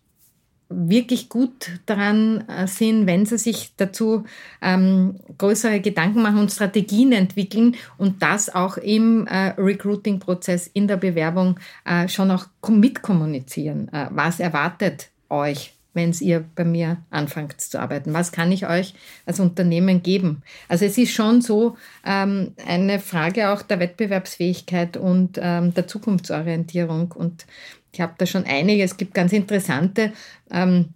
wirklich 0.68 1.28
gut 1.28 1.70
daran 1.86 2.48
äh, 2.48 2.66
sind, 2.66 3.06
wenn 3.06 3.26
sie 3.26 3.38
sich 3.38 3.72
dazu 3.76 4.24
ähm, 4.60 5.16
größere 5.38 5.80
Gedanken 5.80 6.22
machen 6.22 6.38
und 6.38 6.50
Strategien 6.50 7.12
entwickeln 7.12 7.76
und 7.98 8.22
das 8.22 8.54
auch 8.54 8.76
im 8.78 9.26
äh, 9.26 9.54
Recruiting-Prozess 9.58 10.68
in 10.68 10.88
der 10.88 10.96
Bewerbung 10.96 11.58
äh, 11.84 12.08
schon 12.08 12.30
auch 12.30 12.46
mitkommunizieren. 12.68 13.88
Äh, 13.92 14.08
was 14.10 14.40
erwartet 14.40 15.10
euch 15.28 15.74
wenn 15.94 16.12
ihr 16.20 16.44
bei 16.54 16.64
mir 16.64 16.98
anfangt 17.10 17.60
zu 17.60 17.80
arbeiten? 17.80 18.12
Was 18.12 18.32
kann 18.32 18.52
ich 18.52 18.66
euch 18.66 18.94
als 19.26 19.40
Unternehmen 19.40 20.02
geben? 20.02 20.42
Also 20.68 20.84
es 20.84 20.98
ist 20.98 21.12
schon 21.12 21.42
so 21.42 21.76
ähm, 22.04 22.54
eine 22.66 22.98
Frage 23.00 23.50
auch 23.50 23.62
der 23.62 23.80
Wettbewerbsfähigkeit 23.80 24.96
und 24.96 25.38
ähm, 25.40 25.74
der 25.74 25.86
Zukunftsorientierung. 25.86 27.12
Und 27.12 27.46
ich 27.92 28.00
habe 28.00 28.14
da 28.16 28.26
schon 28.26 28.44
einige, 28.44 28.82
es 28.82 28.96
gibt 28.96 29.14
ganz 29.14 29.32
interessante 29.32 30.12
ähm, 30.50 30.90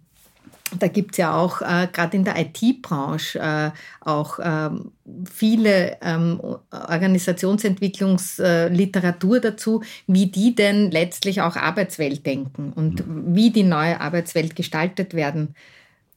da 0.79 0.87
gibt 0.87 1.11
es 1.11 1.17
ja 1.17 1.35
auch 1.35 1.61
äh, 1.61 1.87
gerade 1.91 2.17
in 2.17 2.23
der 2.23 2.35
IT-Branche 2.37 3.39
äh, 3.39 3.69
auch 4.01 4.39
ähm, 4.43 4.91
viele 5.31 5.97
ähm, 6.01 6.41
Organisationsentwicklungsliteratur 6.71 9.39
dazu, 9.39 9.83
wie 10.07 10.25
die 10.27 10.55
denn 10.55 10.89
letztlich 10.91 11.41
auch 11.41 11.55
Arbeitswelt 11.55 12.25
denken 12.25 12.73
und 12.75 13.07
mhm. 13.07 13.35
wie 13.35 13.51
die 13.51 13.63
neue 13.63 14.01
Arbeitswelt 14.01 14.55
gestaltet 14.55 15.13
werden 15.13 15.53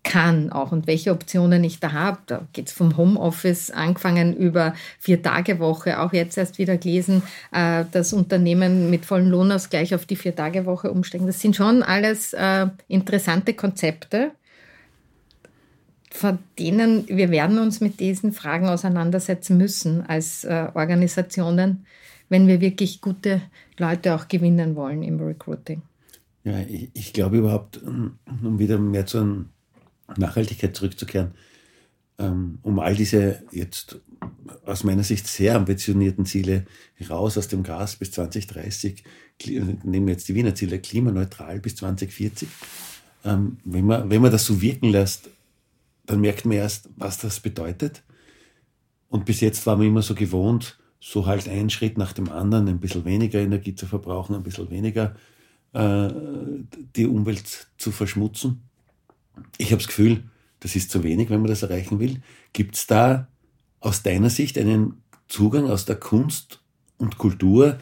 kann 0.03 0.51
auch 0.51 0.73
und 0.73 0.87
welche 0.87 1.13
Optionen 1.13 1.63
ich 1.65 1.81
da 1.81 1.93
habe. 1.93 2.19
Da 2.27 2.47
geht 2.53 2.69
es 2.69 2.73
vom 2.73 2.97
Homeoffice 2.97 3.71
angefangen 3.71 4.35
über 4.35 4.75
Vier-Tage-Woche, 4.99 6.01
auch 6.01 6.13
jetzt 6.13 6.39
erst 6.39 6.59
wieder 6.59 6.77
gelesen, 6.79 7.23
äh, 7.53 7.85
das 7.93 8.13
Unternehmen 8.13 8.91
mit 8.91 9.05
vollen 9.05 9.29
Lohnausgleich 9.29 9.95
auf 9.95 10.07
die 10.07 10.17
Vier-Tage-Woche 10.17 10.91
umsteigen. 10.91 11.27
Das 11.27 11.41
sind 11.41 11.57
schon 11.57 11.83
alles 11.83 12.33
äh, 12.33 12.67
interessante 12.89 13.55
Konzepte, 13.55 14.33
von 16.11 16.39
denen 16.59 17.07
wir 17.09 17.31
werden 17.31 17.59
uns 17.59 17.81
mit 17.81 18.01
diesen 18.01 18.33
Fragen 18.33 18.67
auseinandersetzen 18.67 19.57
müssen 19.57 20.03
als 20.07 20.45
äh, 20.45 20.69
Organisationen, 20.75 21.87
wenn 22.29 22.47
wir 22.47 22.61
wirklich 22.61 23.01
gute 23.01 23.41
Leute 23.79 24.15
auch 24.15 24.29
gewinnen 24.29 24.77
wollen 24.77 25.03
im 25.03 25.21
Recruiting. 25.21 25.83
Ja, 26.45 26.59
ich, 26.61 26.91
ich 26.95 27.13
glaube 27.13 27.39
überhaupt, 27.39 27.81
um 27.83 28.19
wieder 28.59 28.79
mehr 28.79 29.07
zur 29.07 29.45
Nachhaltigkeit 30.17 30.75
zurückzukehren, 30.75 31.33
ähm, 32.19 32.59
um 32.63 32.79
all 32.81 32.95
diese 32.95 33.43
jetzt 33.53 34.01
aus 34.65 34.85
meiner 34.85 35.05
Sicht 35.05 35.27
sehr 35.27 35.55
ambitionierten 35.57 36.27
Ziele 36.27 36.67
raus 37.09 37.39
aus 37.39 37.49
dem 37.49 37.63
Gas 37.63 37.97
bis 37.97 38.11
2030, 38.13 39.05
nehmen 39.47 40.07
wir 40.07 40.13
jetzt 40.13 40.29
die 40.29 40.35
Wiener 40.35 40.55
Ziele, 40.55 40.79
klimaneutral 40.79 41.61
bis 41.61 41.77
2040, 41.77 42.49
ähm, 43.25 43.59
wenn, 43.65 43.87
man, 43.87 44.11
wenn 44.11 44.23
man 44.23 44.33
das 44.33 44.45
so 44.45 44.61
wirken 44.61 44.91
lässt, 44.91 45.31
dann 46.11 46.21
merkt 46.21 46.45
man 46.45 46.57
erst, 46.57 46.89
was 46.97 47.19
das 47.19 47.39
bedeutet. 47.39 48.03
Und 49.09 49.27
bis 49.27 49.41
jetzt 49.41 49.65
war 49.67 49.77
man 49.77 49.87
immer 49.87 50.03
so 50.03 50.17
gewohnt, 50.17 50.77
so 50.99 51.27
halt 51.27 51.49
einen 51.49 51.71
Schritt 51.71 51.99
nach 51.99 52.13
dem 52.13 52.29
anderen, 52.29 52.67
ein 52.67 52.81
bisschen 52.81 53.05
weniger 53.05 53.39
Energie 53.39 53.77
zu 53.77 53.87
verbrauchen, 53.87 54.35
ein 54.35 54.43
bisschen 54.43 54.71
weniger 54.71 55.15
äh, 55.73 56.11
die 56.97 57.07
Umwelt 57.07 57.69
zu 57.79 57.93
verschmutzen. 57.93 58.63
Ich 59.57 59.69
habe 59.69 59.77
das 59.77 59.87
Gefühl, 59.87 60.25
das 60.59 60.75
ist 60.75 60.91
zu 60.91 61.05
wenig, 61.05 61.31
wenn 61.31 61.43
man 61.43 61.49
das 61.49 61.63
erreichen 61.63 62.01
will. 62.01 62.23
Gibt 62.53 62.75
es 62.75 62.89
da 62.89 63.29
aus 63.79 64.03
deiner 64.03 64.31
Sicht 64.31 64.59
einen 64.59 65.03
Zugang 65.29 65.71
aus 65.71 65.85
der 65.85 65.97
Kunst 65.97 66.61
und 66.99 67.19
Kultur, 67.19 67.79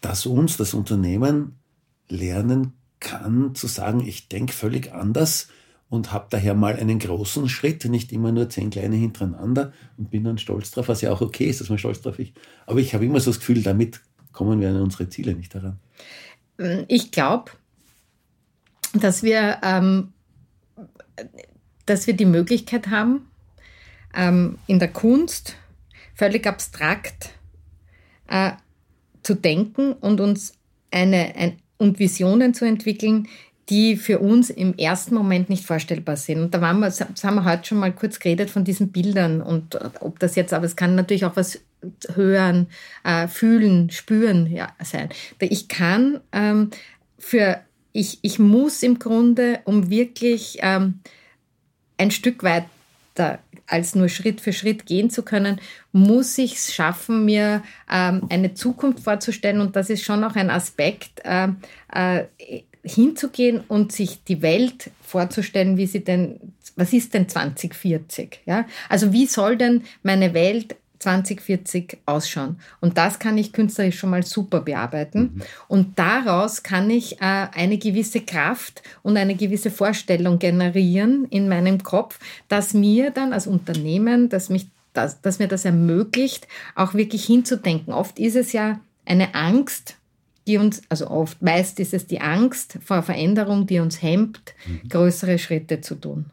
dass 0.00 0.26
uns 0.26 0.56
das 0.56 0.74
Unternehmen 0.74 1.60
lernen 2.08 2.72
kann, 2.98 3.54
zu 3.54 3.68
sagen, 3.68 4.04
ich 4.04 4.26
denke 4.28 4.52
völlig 4.52 4.92
anders 4.92 5.46
und 5.90 6.12
habe 6.12 6.28
daher 6.30 6.54
mal 6.54 6.76
einen 6.76 7.00
großen 7.00 7.48
Schritt, 7.48 7.84
nicht 7.84 8.12
immer 8.12 8.32
nur 8.32 8.48
zehn 8.48 8.70
kleine 8.70 8.96
hintereinander 8.96 9.72
und 9.98 10.10
bin 10.10 10.24
dann 10.24 10.38
stolz 10.38 10.70
drauf, 10.70 10.88
was 10.88 11.02
ja 11.02 11.12
auch 11.12 11.20
okay 11.20 11.46
ist, 11.46 11.60
dass 11.60 11.68
man 11.68 11.78
stolz 11.78 12.00
drauf 12.00 12.18
ist. 12.18 12.32
Aber 12.66 12.78
ich 12.78 12.94
habe 12.94 13.04
immer 13.04 13.20
so 13.20 13.30
das 13.30 13.40
Gefühl, 13.40 13.62
damit 13.62 14.00
kommen 14.32 14.60
wir 14.60 14.70
an 14.70 14.80
unsere 14.80 15.08
Ziele 15.08 15.34
nicht 15.34 15.52
heran. 15.52 15.78
Ich 16.86 17.10
glaube, 17.10 17.50
dass 18.94 19.22
wir, 19.22 19.58
ähm, 19.62 20.12
dass 21.86 22.06
wir 22.06 22.14
die 22.14 22.26
Möglichkeit 22.26 22.86
haben, 22.86 23.26
ähm, 24.14 24.58
in 24.68 24.78
der 24.78 24.92
Kunst 24.92 25.56
völlig 26.14 26.46
abstrakt 26.46 27.30
äh, 28.28 28.52
zu 29.22 29.34
denken 29.34 29.92
und 29.94 30.20
uns 30.20 30.54
eine, 30.92 31.34
ein, 31.34 31.56
und 31.78 31.98
Visionen 31.98 32.54
zu 32.54 32.64
entwickeln, 32.64 33.26
die 33.70 33.96
für 33.96 34.18
uns 34.18 34.50
im 34.50 34.76
ersten 34.76 35.14
Moment 35.14 35.48
nicht 35.48 35.64
vorstellbar 35.64 36.16
sind. 36.16 36.40
Und 36.40 36.54
da 36.54 36.60
waren 36.60 36.80
wir, 36.80 36.90
haben 36.90 37.34
wir 37.36 37.44
heute 37.44 37.64
schon 37.64 37.78
mal 37.78 37.92
kurz 37.92 38.18
geredet 38.18 38.50
von 38.50 38.64
diesen 38.64 38.90
Bildern 38.90 39.40
und 39.40 39.76
äh, 39.76 39.90
ob 40.00 40.18
das 40.18 40.34
jetzt, 40.34 40.52
aber 40.52 40.66
es 40.66 40.76
kann 40.76 40.96
natürlich 40.96 41.24
auch 41.24 41.36
was 41.36 41.60
hören, 42.14 42.66
äh, 43.04 43.28
fühlen, 43.28 43.90
spüren 43.90 44.46
ja, 44.46 44.68
sein. 44.82 45.08
Ich 45.38 45.68
kann 45.68 46.20
ähm, 46.32 46.70
für, 47.18 47.60
ich, 47.92 48.18
ich 48.22 48.38
muss 48.38 48.82
im 48.82 48.98
Grunde, 48.98 49.60
um 49.64 49.88
wirklich 49.88 50.58
ähm, 50.60 51.00
ein 51.96 52.10
Stück 52.10 52.42
weiter 52.42 53.38
als 53.66 53.94
nur 53.94 54.08
Schritt 54.08 54.40
für 54.40 54.52
Schritt 54.52 54.86
gehen 54.86 55.10
zu 55.10 55.22
können, 55.22 55.60
muss 55.92 56.36
ich 56.38 56.54
es 56.54 56.74
schaffen, 56.74 57.24
mir 57.24 57.62
ähm, 57.90 58.26
eine 58.28 58.54
Zukunft 58.54 59.00
vorzustellen. 59.00 59.60
Und 59.60 59.76
das 59.76 59.90
ist 59.90 60.02
schon 60.02 60.24
auch 60.24 60.34
ein 60.34 60.50
Aspekt, 60.50 61.20
äh, 61.24 61.48
äh, 61.92 62.24
hinzugehen 62.82 63.60
und 63.68 63.92
sich 63.92 64.24
die 64.24 64.42
Welt 64.42 64.90
vorzustellen, 65.02 65.76
wie 65.76 65.86
sie 65.86 66.04
denn, 66.04 66.40
was 66.76 66.92
ist 66.92 67.14
denn 67.14 67.28
2040? 67.28 68.40
Ja? 68.46 68.66
Also 68.88 69.12
wie 69.12 69.26
soll 69.26 69.56
denn 69.56 69.82
meine 70.02 70.34
Welt 70.34 70.76
2040 71.00 71.98
ausschauen. 72.06 72.60
Und 72.80 72.98
das 72.98 73.18
kann 73.18 73.36
ich 73.38 73.52
künstlerisch 73.52 73.98
schon 73.98 74.10
mal 74.10 74.22
super 74.22 74.60
bearbeiten. 74.60 75.20
Mhm. 75.20 75.42
Und 75.66 75.98
daraus 75.98 76.62
kann 76.62 76.88
ich 76.90 77.20
äh, 77.20 77.48
eine 77.54 77.78
gewisse 77.78 78.20
Kraft 78.20 78.82
und 79.02 79.16
eine 79.16 79.34
gewisse 79.34 79.70
Vorstellung 79.70 80.38
generieren 80.38 81.26
in 81.30 81.48
meinem 81.48 81.82
Kopf, 81.82 82.18
dass 82.48 82.74
mir 82.74 83.10
dann 83.10 83.32
als 83.32 83.46
Unternehmen, 83.46 84.28
dass, 84.28 84.50
mich, 84.50 84.68
dass, 84.92 85.20
dass 85.22 85.38
mir 85.38 85.48
das 85.48 85.64
ermöglicht, 85.64 86.46
auch 86.74 86.94
wirklich 86.94 87.24
hinzudenken. 87.24 87.94
Oft 87.94 88.18
ist 88.18 88.36
es 88.36 88.52
ja 88.52 88.78
eine 89.06 89.34
Angst, 89.34 89.96
die 90.50 90.58
uns, 90.58 90.82
also 90.88 91.08
oft, 91.08 91.40
meist 91.42 91.78
ist 91.78 91.94
es 91.94 92.08
die 92.08 92.20
Angst 92.20 92.78
vor 92.84 93.04
Veränderung, 93.04 93.68
die 93.68 93.78
uns 93.78 94.02
hemmt, 94.02 94.54
mhm. 94.66 94.88
größere 94.88 95.38
Schritte 95.38 95.80
zu 95.80 95.94
tun. 95.94 96.26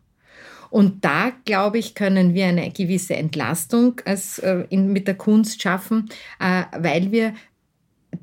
Und 0.71 1.05
da, 1.05 1.31
glaube 1.45 1.77
ich, 1.77 1.93
können 1.93 2.33
wir 2.33 2.47
eine 2.47 2.71
gewisse 2.71 3.15
Entlastung 3.15 4.01
als, 4.05 4.39
äh, 4.39 4.65
in, 4.69 4.91
mit 4.91 5.07
der 5.07 5.13
Kunst 5.15 5.61
schaffen, 5.61 6.09
äh, 6.39 6.63
weil 6.75 7.11
wir 7.11 7.35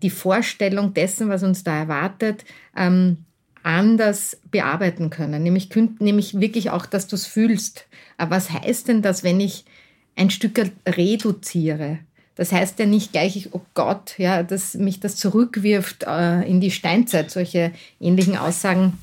die 0.03 0.11
Vorstellung 0.11 0.95
dessen, 0.95 1.29
was 1.29 1.45
uns 1.45 1.63
da 1.63 1.79
erwartet, 1.79 2.45
ähm, 2.77 3.19
anders 3.63 4.37
bearbeiten 4.51 5.11
können. 5.11 5.45
Nämlich, 5.45 5.71
nämlich 6.01 6.41
wirklich 6.41 6.71
auch, 6.71 6.87
dass 6.87 7.07
du 7.07 7.15
es 7.15 7.27
fühlst. 7.27 7.87
Aber 8.19 8.33
was 8.33 8.51
heißt 8.51 8.89
denn 8.89 9.01
das, 9.01 9.23
wenn 9.23 9.41
ich 9.41 9.65
ein 10.17 10.31
Stück 10.31 10.61
reduziere? 10.87 12.01
Das 12.37 12.53
heißt 12.53 12.79
ja 12.79 12.87
nicht 12.87 13.13
gleich, 13.13 13.49
oh 13.53 13.61
Gott, 13.75 14.19
ja, 14.19 14.43
dass 14.43 14.75
mich 14.75 15.01
das 15.01 15.17
zurückwirft 15.17 16.05
äh, 16.05 16.43
in 16.43 16.61
die 16.61 16.71
Steinzeit. 16.71 17.31
Solche 17.31 17.73
ähnlichen 18.01 18.37
Aussagen 18.37 18.99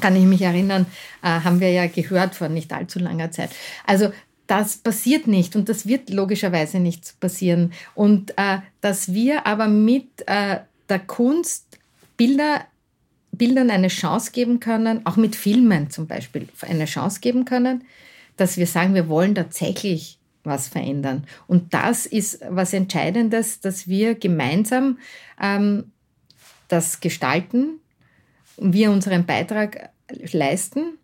kann 0.00 0.14
ich 0.14 0.24
mich 0.24 0.42
erinnern, 0.42 0.86
äh, 1.22 1.26
haben 1.26 1.60
wir 1.60 1.70
ja 1.72 1.86
gehört 1.86 2.34
vor 2.34 2.48
nicht 2.48 2.72
allzu 2.72 2.98
langer 3.00 3.30
Zeit. 3.32 3.50
Also 3.86 4.12
das 4.46 4.78
passiert 4.78 5.26
nicht 5.26 5.54
und 5.56 5.68
das 5.68 5.86
wird 5.86 6.10
logischerweise 6.10 6.78
nicht 6.78 7.18
passieren. 7.20 7.72
Und 7.94 8.32
äh, 8.36 8.58
dass 8.80 9.12
wir 9.12 9.46
aber 9.46 9.68
mit 9.68 10.08
äh, 10.26 10.58
der 10.88 10.98
Kunst 11.00 11.78
Bilder, 12.16 12.66
Bildern 13.32 13.70
eine 13.70 13.88
Chance 13.88 14.32
geben 14.32 14.60
können, 14.60 15.06
auch 15.06 15.16
mit 15.16 15.34
Filmen 15.36 15.90
zum 15.90 16.06
Beispiel 16.06 16.48
eine 16.62 16.84
Chance 16.84 17.20
geben 17.20 17.44
können, 17.44 17.84
dass 18.36 18.56
wir 18.56 18.66
sagen, 18.66 18.94
wir 18.94 19.08
wollen 19.08 19.34
tatsächlich 19.34 20.18
was 20.44 20.68
verändern. 20.68 21.26
Und 21.46 21.74
das 21.74 22.06
ist 22.06 22.40
was 22.48 22.72
Entscheidendes, 22.72 23.60
dass 23.60 23.88
wir 23.88 24.14
gemeinsam 24.14 24.98
ähm, 25.40 25.92
das 26.68 27.00
gestalten, 27.00 27.80
wir 28.56 28.90
unseren 28.90 29.26
Beitrag 29.26 29.90
leisten 30.32 30.98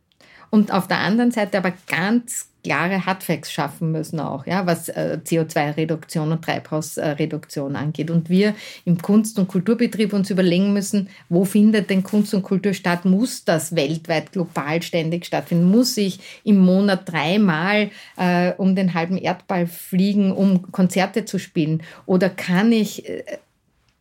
und 0.51 0.73
auf 0.73 0.89
der 0.89 0.99
anderen 0.99 1.31
Seite 1.31 1.59
aber 1.59 1.73
ganz 1.87 2.51
klare 2.67 3.07
Hardfacts 3.07 3.53
schaffen 3.53 3.93
müssen 3.93 4.19
auch, 4.19 4.45
ja, 4.45 4.67
was 4.67 4.89
äh, 4.89 5.19
CO2-Reduktion 5.25 6.33
und 6.33 6.45
Treibhausreduktion 6.45 7.77
angeht. 7.77 8.11
Und 8.11 8.29
wir 8.29 8.57
im 8.85 9.01
Kunst- 9.01 9.39
und 9.39 9.47
Kulturbetrieb 9.47 10.13
uns 10.13 10.31
überlegen 10.31 10.73
müssen, 10.73 11.09
wo 11.29 11.45
findet 11.45 11.91
denn 11.91 12.03
Kunst 12.03 12.35
und 12.35 12.43
Kultur 12.43 12.75
statt? 12.75 13.05
Muss 13.05 13.45
das 13.45 13.77
weltweit, 13.77 14.33
global 14.33 14.83
ständig 14.83 15.27
stattfinden? 15.27 15.71
Muss 15.71 15.97
ich 15.97 16.19
im 16.43 16.59
Monat 16.59 17.09
dreimal 17.09 17.91
äh, 18.17 18.53
um 18.57 18.75
den 18.75 18.95
halben 18.95 19.17
Erdball 19.17 19.69
fliegen, 19.69 20.33
um 20.33 20.73
Konzerte 20.73 21.25
zu 21.25 21.39
spielen? 21.39 21.85
Oder 22.05 22.31
kann 22.31 22.73
ich 22.73 23.09
äh, 23.09 23.23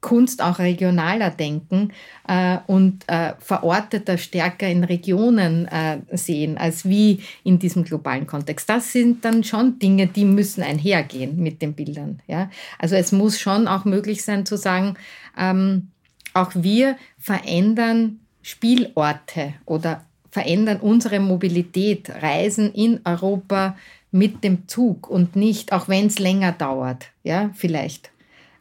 Kunst 0.05 0.43
auch 0.43 0.59
regionaler 0.59 1.31
denken 1.31 1.91
äh, 2.27 2.59
und 2.67 3.09
äh, 3.09 3.33
verorteter 3.39 4.19
stärker 4.19 4.67
in 4.67 4.83
Regionen 4.83 5.67
äh, 5.67 5.97
sehen, 6.11 6.59
als 6.59 6.85
wie 6.87 7.23
in 7.43 7.57
diesem 7.57 7.83
globalen 7.83 8.27
Kontext. 8.27 8.69
Das 8.69 8.91
sind 8.91 9.25
dann 9.25 9.43
schon 9.43 9.79
Dinge, 9.79 10.05
die 10.05 10.25
müssen 10.25 10.61
einhergehen 10.61 11.41
mit 11.41 11.59
den 11.63 11.73
Bildern. 11.73 12.21
Ja? 12.27 12.51
Also 12.77 12.95
es 12.95 13.11
muss 13.11 13.39
schon 13.39 13.67
auch 13.67 13.83
möglich 13.83 14.23
sein 14.23 14.45
zu 14.45 14.57
sagen, 14.57 14.93
ähm, 15.39 15.87
auch 16.35 16.51
wir 16.53 16.97
verändern 17.17 18.19
Spielorte 18.43 19.55
oder 19.65 20.05
verändern 20.29 20.81
unsere 20.81 21.19
Mobilität, 21.19 22.11
reisen 22.21 22.71
in 22.73 22.99
Europa 23.05 23.75
mit 24.11 24.43
dem 24.43 24.67
Zug 24.67 25.09
und 25.09 25.35
nicht, 25.35 25.73
auch 25.73 25.87
wenn 25.87 26.05
es 26.05 26.19
länger 26.19 26.51
dauert, 26.51 27.07
ja, 27.23 27.49
vielleicht. 27.55 28.11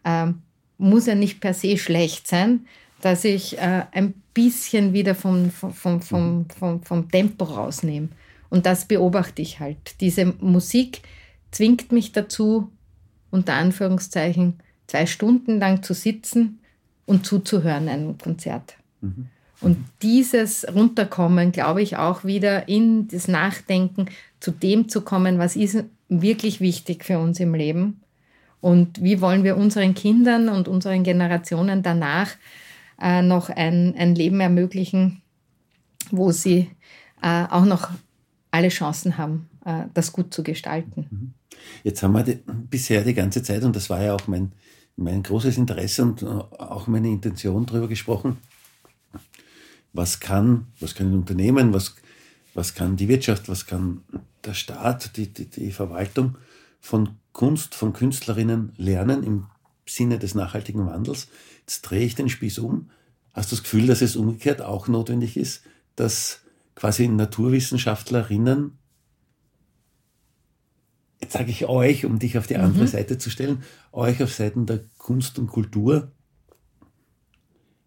Ähm, 0.07 0.41
muss 0.79 1.07
ja 1.07 1.15
nicht 1.15 1.41
per 1.41 1.55
se 1.55 1.77
schlecht 1.79 2.27
sein, 2.27 2.67
dass 3.01 3.25
ich 3.25 3.59
äh, 3.59 3.85
ein 3.93 4.15
bisschen 4.33 4.93
wieder 4.93 5.15
vom, 5.15 5.51
vom, 5.51 6.01
vom, 6.01 6.47
vom, 6.49 6.83
vom 6.83 7.11
Tempo 7.11 7.45
rausnehme. 7.45 8.09
Und 8.51 8.67
das 8.67 8.87
beobachte 8.87 9.43
ich 9.43 9.61
halt. 9.61 10.01
Diese 10.01 10.27
Musik 10.27 11.03
zwingt 11.51 11.93
mich 11.93 12.13
dazu, 12.13 12.71
unter 13.31 13.55
Anführungszeichen, 13.55 14.61
zwei 14.87 15.07
Stunden 15.07 15.59
lang 15.59 15.83
zu 15.83 15.95
sitzen 15.95 16.61
und 17.07 17.27
zuzuhören 17.27 17.89
einem 17.89 18.19
Konzert. 18.19 18.77
Mhm. 19.01 19.27
Und 19.61 19.79
dieses 20.03 20.67
Runterkommen, 20.75 21.53
glaube 21.53 21.83
ich, 21.83 21.97
auch 21.97 22.25
wieder 22.25 22.69
in 22.69 23.09
das 23.09 23.29
Nachdenken 23.29 24.07
zu 24.41 24.51
dem 24.51 24.89
zu 24.89 25.01
kommen, 25.01 25.39
was 25.39 25.57
ist 25.57 25.85
wirklich 26.09 26.61
wichtig 26.61 27.05
für 27.05 27.19
uns 27.19 27.41
im 27.41 27.55
Leben 27.55 28.01
und 28.65 29.03
wie 29.03 29.21
wollen 29.21 29.45
wir 29.45 29.59
unseren 29.59 29.93
Kindern 29.93 30.49
und 30.49 30.69
unseren 30.69 31.03
Generationen 31.03 31.83
danach 31.83 32.31
äh, 32.99 33.21
noch 33.21 33.51
ein, 33.51 33.95
ein 33.95 34.15
Leben 34.15 34.41
ermöglichen, 34.41 35.21
wo 36.11 36.33
sie 36.33 36.71
äh, 37.21 37.45
auch 37.51 37.67
noch 37.67 37.91
alle 38.51 38.71
Chancen 38.71 39.19
haben, 39.19 39.51
äh, 39.67 39.83
das 39.93 40.13
gut 40.13 40.33
zu 40.33 40.43
gestalten. 40.43 41.07
Mhm. 41.11 41.35
Jetzt 41.83 42.03
haben 42.03 42.13
wir 42.13 42.23
die, 42.23 42.39
bisher 42.71 43.05
die 43.05 43.13
ganze 43.13 43.43
Zeit, 43.43 43.65
und 43.65 43.77
das 43.77 43.91
war 43.91 44.03
ja 44.03 44.15
auch 44.15 44.27
mein, 44.29 44.53
mein 44.97 45.23
großes 45.23 45.59
Interesse 45.59 46.03
und 46.03 46.23
äh, 46.23 46.25
auch 46.25 46.87
meine 46.87 47.09
Intention 47.09 47.67
darüber 47.67 47.89
gesprochen, 47.89 48.39
was 49.93 50.21
kann, 50.21 50.69
was 50.81 50.95
kann 50.95 51.11
ein 51.11 51.19
Unternehmen, 51.19 51.75
was, 51.75 51.97
was 52.55 52.75
kann 52.75 52.97
die 52.97 53.09
Wirtschaft, 53.09 53.47
was 53.51 53.67
kann 53.67 54.01
der 54.43 54.55
Staat, 54.55 55.19
die, 55.19 55.27
die, 55.27 55.51
die 55.51 55.71
Verwaltung 55.71 56.39
von 56.81 57.11
Kunst 57.35 57.75
von 57.75 57.93
Künstlerinnen 57.93 58.73
lernen 58.77 59.23
im 59.25 59.47
Sinne 59.87 60.19
des 60.19 60.35
nachhaltigen 60.35 60.87
Wandels. 60.87 61.29
Jetzt 61.61 61.83
drehe 61.83 62.07
ich 62.07 62.15
den 62.15 62.31
Spieß 62.31 62.61
um. 62.61 62.91
Hast 63.35 63.51
du 63.51 63.57
das 63.57 63.65
Gefühl, 63.65 63.89
dass 63.89 64.01
es 64.01 64.17
umgekehrt 64.17 64.63
auch 64.63 64.89
notwendig 64.89 65.37
ist, 65.37 65.63
dass 65.97 66.41
quasi 66.77 67.09
Naturwissenschaftlerinnen, 67.09 68.79
jetzt 71.21 71.33
sage 71.33 71.51
ich 71.51 71.67
euch, 71.67 72.05
um 72.05 72.21
dich 72.21 72.39
auf 72.39 72.47
die 72.47 72.57
andere 72.57 72.85
mhm. 72.85 72.89
Seite 72.89 73.19
zu 73.19 73.31
stellen, 73.31 73.65
euch 73.91 74.23
auf 74.23 74.33
Seiten 74.33 74.65
der 74.67 74.81
Kunst 74.97 75.39
und 75.39 75.49
Kultur 75.49 76.13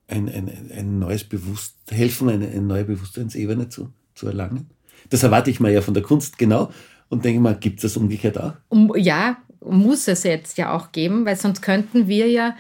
ein, 0.08 0.28
ein, 0.28 0.72
ein 0.72 1.00
neues 1.00 1.24
Bewusst 1.24 1.78
helfen, 1.90 2.30
eine, 2.30 2.50
eine 2.50 2.62
neue 2.62 2.84
Bewusstseinsebene 2.84 3.70
zu, 3.70 3.94
zu 4.14 4.28
erlangen? 4.28 4.70
Das 5.10 5.24
erwarte 5.24 5.50
ich 5.50 5.62
mal 5.62 5.72
ja 5.72 5.82
von 5.82 5.94
der 5.94 6.04
Kunst 6.04 6.38
genau 6.38 6.70
und 7.10 7.26
denke 7.26 7.40
mal, 7.40 7.56
gibt 7.56 7.78
es 7.78 7.94
das 7.94 7.98
umgekehrt 7.98 8.40
auch? 8.40 8.54
Ja, 8.96 9.38
muss 9.64 10.08
es 10.08 10.24
jetzt 10.24 10.58
ja 10.58 10.76
auch 10.76 10.92
geben, 10.92 11.26
weil 11.26 11.36
sonst 11.36 11.62
könnten 11.62 12.08
wir 12.08 12.28
ja 12.30 12.56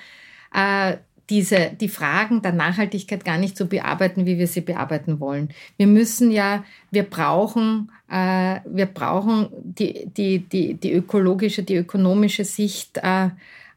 äh, 0.53 0.97
diese, 1.29 1.71
die 1.79 1.89
Fragen 1.89 2.41
der 2.41 2.53
Nachhaltigkeit 2.53 3.25
gar 3.25 3.37
nicht 3.37 3.57
so 3.57 3.65
bearbeiten, 3.65 4.25
wie 4.25 4.37
wir 4.37 4.47
sie 4.47 4.61
bearbeiten 4.61 5.19
wollen. 5.19 5.49
Wir 5.75 5.87
müssen 5.87 6.31
ja, 6.31 6.63
wir 6.91 7.03
brauchen, 7.03 7.91
äh, 8.09 8.61
wir 8.65 8.85
brauchen 8.85 9.49
die, 9.61 10.07
die, 10.07 10.39
die, 10.39 10.75
die 10.75 10.93
ökologische, 10.93 11.63
die 11.63 11.75
ökonomische 11.75 12.45
Sicht 12.45 12.97
äh, 12.97 13.29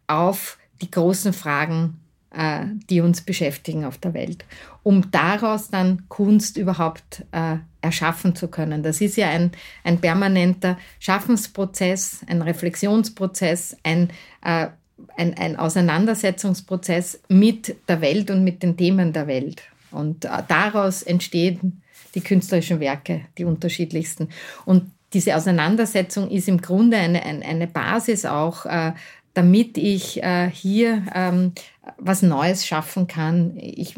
auf 0.07 0.59
die 0.81 0.91
großen 0.91 1.33
Fragen, 1.33 2.00
äh, 2.33 2.65
die 2.89 3.01
uns 3.01 3.21
beschäftigen 3.23 3.85
auf 3.85 3.99
der 3.99 4.15
Welt, 4.15 4.45
um 4.83 5.11
daraus 5.11 5.69
dann 5.69 6.05
Kunst 6.09 6.57
überhaupt 6.57 7.25
äh, 7.33 7.57
erschaffen 7.81 8.35
zu 8.35 8.49
können. 8.49 8.83
Das 8.83 9.01
ist 9.01 9.17
ja 9.17 9.29
ein, 9.29 9.53
ein 9.85 10.01
permanenter 10.01 10.79
Schaffensprozess, 10.99 12.21
ein 12.27 12.43
Reflexionsprozess, 12.43 13.77
ein 13.83 14.11
äh, 14.45 14.69
ein, 15.17 15.37
ein 15.37 15.57
Auseinandersetzungsprozess 15.57 17.21
mit 17.29 17.77
der 17.89 18.01
Welt 18.01 18.31
und 18.31 18.45
mit 18.45 18.63
den 18.63 18.77
Themen 18.77 19.13
der 19.13 19.27
Welt. 19.27 19.63
Und 19.91 20.25
äh, 20.25 20.29
daraus 20.47 21.03
entstehen 21.03 21.83
die 22.15 22.21
künstlerischen 22.21 22.81
Werke, 22.81 23.23
die 23.39 23.45
unterschiedlichsten. 23.45 24.29
Und 24.65 24.91
diese 25.13 25.35
Auseinandersetzung 25.35 26.31
ist 26.31 26.49
im 26.49 26.61
Grunde 26.61 26.97
eine, 26.97 27.23
eine 27.23 27.67
Basis 27.67 28.25
auch, 28.25 28.67
äh, 28.67 28.93
damit 29.35 29.79
ich 29.79 30.23
äh, 30.23 30.51
hier 30.51 31.05
ähm, 31.15 31.53
was 31.99 32.23
Neues 32.23 32.67
schaffen 32.67 33.07
kann. 33.07 33.57
Ich, 33.57 33.95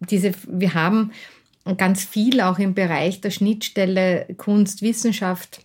diese, 0.00 0.32
wir 0.46 0.74
haben 0.74 1.12
ganz 1.78 2.04
viel 2.04 2.40
auch 2.40 2.58
im 2.58 2.74
Bereich 2.74 3.20
der 3.20 3.30
Schnittstelle 3.30 4.26
Kunst, 4.36 4.82
Wissenschaft. 4.82 5.60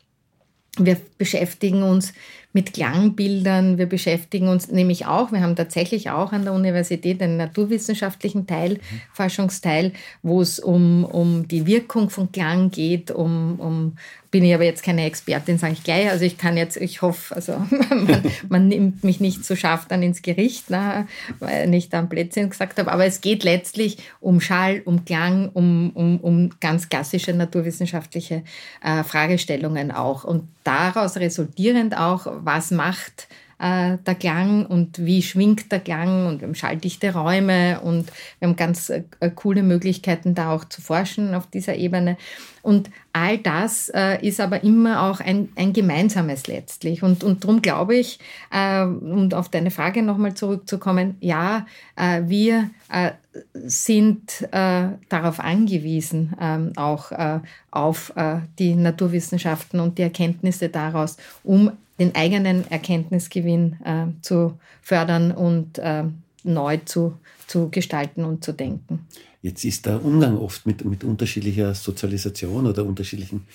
Wir 0.78 0.98
beschäftigen 1.18 1.84
uns 1.84 2.14
mit 2.54 2.74
Klangbildern. 2.74 3.78
Wir 3.78 3.86
beschäftigen 3.86 4.48
uns 4.48 4.72
nämlich 4.72 5.06
auch, 5.06 5.32
wir 5.32 5.42
haben 5.42 5.56
tatsächlich 5.56 6.10
auch 6.10 6.32
an 6.32 6.44
der 6.44 6.54
Universität 6.54 7.22
einen 7.22 7.38
naturwissenschaftlichen 7.38 8.48
Teil, 8.48 8.74
mhm. 8.74 9.02
Forschungsteil, 9.14 9.94
wo 10.24 10.42
es 10.42 10.60
um, 10.60 11.06
um 11.06 11.48
die 11.48 11.68
Wirkung 11.68 12.10
von 12.10 12.32
Klang 12.32 12.72
geht, 12.72 13.12
um, 13.12 13.60
um 13.60 13.98
bin 14.32 14.44
ich 14.44 14.54
aber 14.54 14.64
jetzt 14.64 14.84
keine 14.84 15.06
Expertin, 15.06 15.58
sage 15.58 15.74
ich 15.74 15.84
gleich. 15.84 16.10
Also 16.10 16.24
ich 16.24 16.38
kann 16.38 16.56
jetzt, 16.56 16.78
ich 16.78 17.02
hoffe, 17.02 17.36
also 17.36 17.54
man, 17.70 18.24
man 18.48 18.68
nimmt 18.68 19.04
mich 19.04 19.20
nicht 19.20 19.44
so 19.44 19.56
scharf 19.56 19.88
dann 19.88 20.04
ins 20.04 20.22
Gericht, 20.22 20.70
ne, 20.70 21.08
weil 21.40 21.74
ich 21.74 21.90
da 21.90 22.00
ein 22.00 22.10
Plätzchen 22.10 22.50
gesagt 22.50 22.78
habe. 22.78 22.92
Aber 22.92 23.06
es 23.06 23.22
geht 23.22 23.44
letztlich 23.44 23.98
um 24.20 24.40
Schall, 24.40 24.82
um 24.86 25.04
Klang, 25.06 25.50
um, 25.50 25.92
um, 25.92 26.20
um 26.20 26.50
ganz 26.60 26.90
klassische 26.90 27.34
naturwissenschaftliche 27.34 28.44
äh, 28.84 29.04
Fragestellungen 29.04 29.92
auch. 29.92 30.24
Und 30.24 30.48
daraus 30.64 31.18
resultierend 31.18 31.98
auch, 31.98 32.28
was 32.44 32.72
macht 32.72 33.28
äh, 33.60 33.98
der 34.06 34.16
Klang 34.16 34.66
und 34.66 35.06
wie 35.06 35.22
schwingt 35.22 35.72
der 35.72 35.80
Klang 35.80 36.28
und 36.28 36.42
wir 36.42 36.48
haben 36.48 36.56
schalldichte 36.56 37.14
Räume 37.14 37.82
und 37.82 38.12
wir 38.40 38.48
haben 38.48 38.56
ganz 38.56 38.90
äh, 38.90 39.04
coole 39.36 39.64
Möglichkeiten 39.64 40.34
da 40.34 40.54
auch 40.54 40.66
zu 40.66 40.82
forschen 40.82 41.36
auf 41.36 41.48
dieser 41.48 41.76
Ebene. 41.76 42.18
Und 42.62 42.90
all 43.14 43.38
das 43.38 43.90
äh, 43.90 44.26
ist 44.26 44.40
aber 44.40 44.64
immer 44.64 45.04
auch 45.04 45.20
ein, 45.20 45.50
ein 45.56 45.74
gemeinsames 45.74 46.48
letztlich. 46.48 47.04
Und, 47.04 47.24
und 47.24 47.44
darum 47.44 47.62
glaube 47.62 47.96
ich, 47.96 48.20
äh, 48.52 48.84
um 48.84 49.32
auf 49.34 49.50
deine 49.50 49.72
Frage 49.72 50.04
nochmal 50.04 50.34
zurückzukommen, 50.34 51.16
ja, 51.20 51.66
äh, 51.96 52.24
wir 52.26 52.70
äh, 52.92 53.12
sind 53.54 54.48
äh, 54.52 54.90
darauf 55.08 55.40
angewiesen, 55.40 56.34
ähm, 56.42 56.74
auch 56.76 57.12
äh, 57.12 57.40
auf 57.72 58.12
die 58.58 58.74
Naturwissenschaften 58.74 59.80
und 59.80 60.00
die 60.00 60.02
Erkenntnisse 60.02 60.70
daraus, 60.70 61.18
um 61.44 61.72
den 62.00 62.16
eigenen 62.16 62.70
Erkenntnisgewinn 62.72 63.76
zu 64.22 64.58
fördern 64.82 65.32
und 65.32 65.80
neu 66.44 66.78
zu, 66.86 67.18
zu 67.48 67.70
gestalten 67.70 68.24
und 68.24 68.44
zu 68.44 68.54
denken. 68.54 69.06
Jetzt 69.42 69.64
ist 69.64 69.86
der 69.86 70.04
Umgang 70.04 70.38
oft 70.38 70.66
mit, 70.66 70.84
mit 70.84 71.04
unterschiedlicher 71.04 71.74
Sozialisation 71.74 72.68
oder 72.68 72.86
unterschiedlichen, 72.86 73.46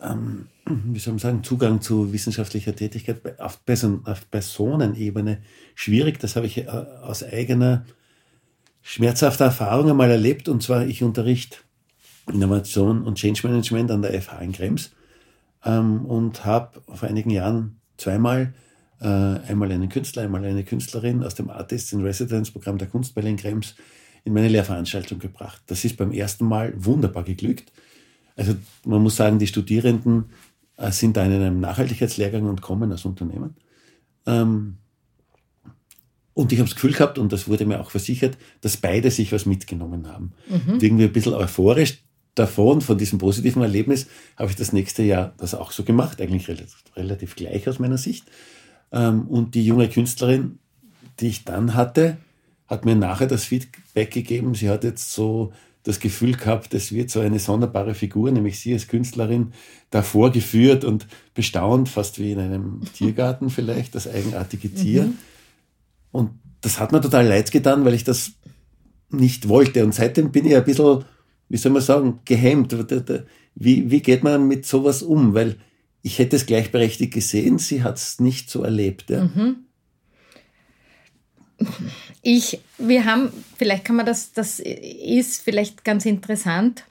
ähm, 0.00 0.46
wie 0.64 0.98
soll 0.98 1.14
man 1.14 1.18
sagen, 1.18 1.42
Zugang 1.42 1.80
zu 1.80 2.12
wissenschaftlicher 2.12 2.74
Tätigkeit 2.74 3.40
auf, 3.40 3.64
Person, 3.64 4.02
auf 4.04 4.30
Personenebene 4.30 5.38
schwierig. 5.74 6.20
Das 6.20 6.36
habe 6.36 6.46
ich 6.46 6.58
äh, 6.58 6.68
aus 6.68 7.24
eigener 7.24 7.84
schmerzhafter 8.82 9.46
Erfahrung 9.46 9.90
einmal 9.90 10.10
erlebt. 10.10 10.48
Und 10.48 10.62
zwar, 10.62 10.86
ich 10.86 11.02
unterrichte 11.02 11.58
Innovation 12.32 13.02
und 13.02 13.18
Change 13.18 13.48
Management 13.48 13.90
an 13.90 14.02
der 14.02 14.20
FH 14.22 14.38
in 14.40 14.52
Krems 14.52 14.92
ähm, 15.68 16.06
und 16.06 16.44
habe 16.44 16.80
vor 16.94 17.08
einigen 17.08 17.30
Jahren 17.30 17.80
zweimal 17.98 18.54
äh, 19.00 19.06
einmal 19.06 19.70
einen 19.70 19.88
Künstler, 19.88 20.22
einmal 20.22 20.44
eine 20.44 20.64
Künstlerin 20.64 21.22
aus 21.22 21.34
dem 21.34 21.50
Artists 21.50 21.92
in 21.92 22.00
Residence 22.02 22.50
Programm 22.50 22.78
der 22.78 22.88
Kunstwelle 22.88 23.28
in 23.28 23.36
Krems 23.36 23.74
in 24.24 24.32
meine 24.32 24.48
Lehrveranstaltung 24.48 25.18
gebracht. 25.18 25.62
Das 25.66 25.84
ist 25.84 25.96
beim 25.96 26.12
ersten 26.12 26.46
Mal 26.46 26.72
wunderbar 26.76 27.22
geglückt. 27.22 27.70
Also 28.36 28.56
man 28.84 29.02
muss 29.02 29.16
sagen, 29.16 29.38
die 29.38 29.46
Studierenden 29.46 30.26
äh, 30.76 30.90
sind 30.90 31.16
da 31.16 31.24
in 31.24 31.32
einem 31.32 31.60
Nachhaltigkeitslehrgang 31.60 32.46
und 32.46 32.62
kommen 32.62 32.92
aus 32.92 33.04
Unternehmen. 33.04 33.54
Ähm, 34.26 34.78
und 36.34 36.52
ich 36.52 36.58
habe 36.60 36.68
das 36.68 36.76
Gefühl 36.76 36.92
gehabt, 36.92 37.18
und 37.18 37.32
das 37.32 37.48
wurde 37.48 37.66
mir 37.66 37.80
auch 37.80 37.90
versichert, 37.90 38.38
dass 38.60 38.76
beide 38.76 39.10
sich 39.10 39.32
was 39.32 39.44
mitgenommen 39.44 40.06
haben. 40.06 40.32
Mhm. 40.48 40.78
Irgendwie 40.80 41.04
ein 41.04 41.12
bisschen 41.12 41.34
euphorisch 41.34 42.04
davon, 42.38 42.80
von 42.80 42.98
diesem 42.98 43.18
positiven 43.18 43.62
Erlebnis, 43.62 44.06
habe 44.36 44.50
ich 44.50 44.56
das 44.56 44.72
nächste 44.72 45.02
Jahr 45.02 45.34
das 45.38 45.54
auch 45.54 45.72
so 45.72 45.84
gemacht, 45.84 46.20
eigentlich 46.20 46.48
relativ, 46.48 46.84
relativ 46.96 47.36
gleich 47.36 47.68
aus 47.68 47.78
meiner 47.78 47.98
Sicht. 47.98 48.24
Ähm, 48.92 49.28
und 49.28 49.54
die 49.54 49.64
junge 49.64 49.88
Künstlerin, 49.88 50.58
die 51.20 51.28
ich 51.28 51.44
dann 51.44 51.74
hatte, 51.74 52.18
hat 52.66 52.84
mir 52.84 52.94
nachher 52.94 53.26
das 53.26 53.44
Feedback 53.44 54.10
gegeben, 54.10 54.54
sie 54.54 54.68
hat 54.68 54.84
jetzt 54.84 55.12
so 55.12 55.52
das 55.82 56.00
Gefühl 56.00 56.32
gehabt, 56.36 56.74
es 56.74 56.92
wird 56.92 57.10
so 57.10 57.20
eine 57.20 57.38
sonderbare 57.38 57.94
Figur, 57.94 58.30
nämlich 58.30 58.60
sie 58.60 58.74
als 58.74 58.88
Künstlerin, 58.88 59.52
da 59.90 60.02
vorgeführt 60.02 60.84
und 60.84 61.06
bestaunt, 61.34 61.88
fast 61.88 62.18
wie 62.18 62.32
in 62.32 62.38
einem 62.38 62.82
Tiergarten 62.94 63.48
vielleicht, 63.48 63.94
das 63.94 64.06
eigenartige 64.06 64.72
Tier. 64.72 65.04
Mhm. 65.04 65.18
Und 66.12 66.30
das 66.60 66.78
hat 66.78 66.92
mir 66.92 67.00
total 67.00 67.26
leid 67.26 67.50
getan, 67.50 67.84
weil 67.84 67.94
ich 67.94 68.04
das 68.04 68.32
nicht 69.10 69.48
wollte. 69.48 69.84
Und 69.84 69.94
seitdem 69.94 70.30
bin 70.30 70.44
ich 70.44 70.56
ein 70.56 70.64
bisschen, 70.64 71.04
wie 71.48 71.56
soll 71.56 71.72
man 71.72 71.82
sagen, 71.82 72.20
gehemmt. 72.24 72.74
Wie, 73.54 73.90
wie 73.90 74.00
geht 74.00 74.22
man 74.22 74.46
mit 74.46 74.66
sowas 74.66 75.02
um? 75.02 75.34
Weil 75.34 75.56
ich 76.02 76.18
hätte 76.18 76.36
es 76.36 76.46
gleichberechtigt 76.46 77.12
gesehen, 77.12 77.58
sie 77.58 77.82
hat 77.82 77.96
es 77.96 78.20
nicht 78.20 78.50
so 78.50 78.62
erlebt. 78.62 79.10
Ja. 79.10 79.24
Mhm. 79.24 79.56
Ich, 82.22 82.60
wir 82.78 83.04
haben, 83.04 83.32
vielleicht 83.56 83.84
kann 83.84 83.96
man 83.96 84.06
das, 84.06 84.32
das 84.32 84.60
ist 84.60 85.42
vielleicht 85.42 85.84
ganz 85.84 86.06
interessant, 86.06 86.84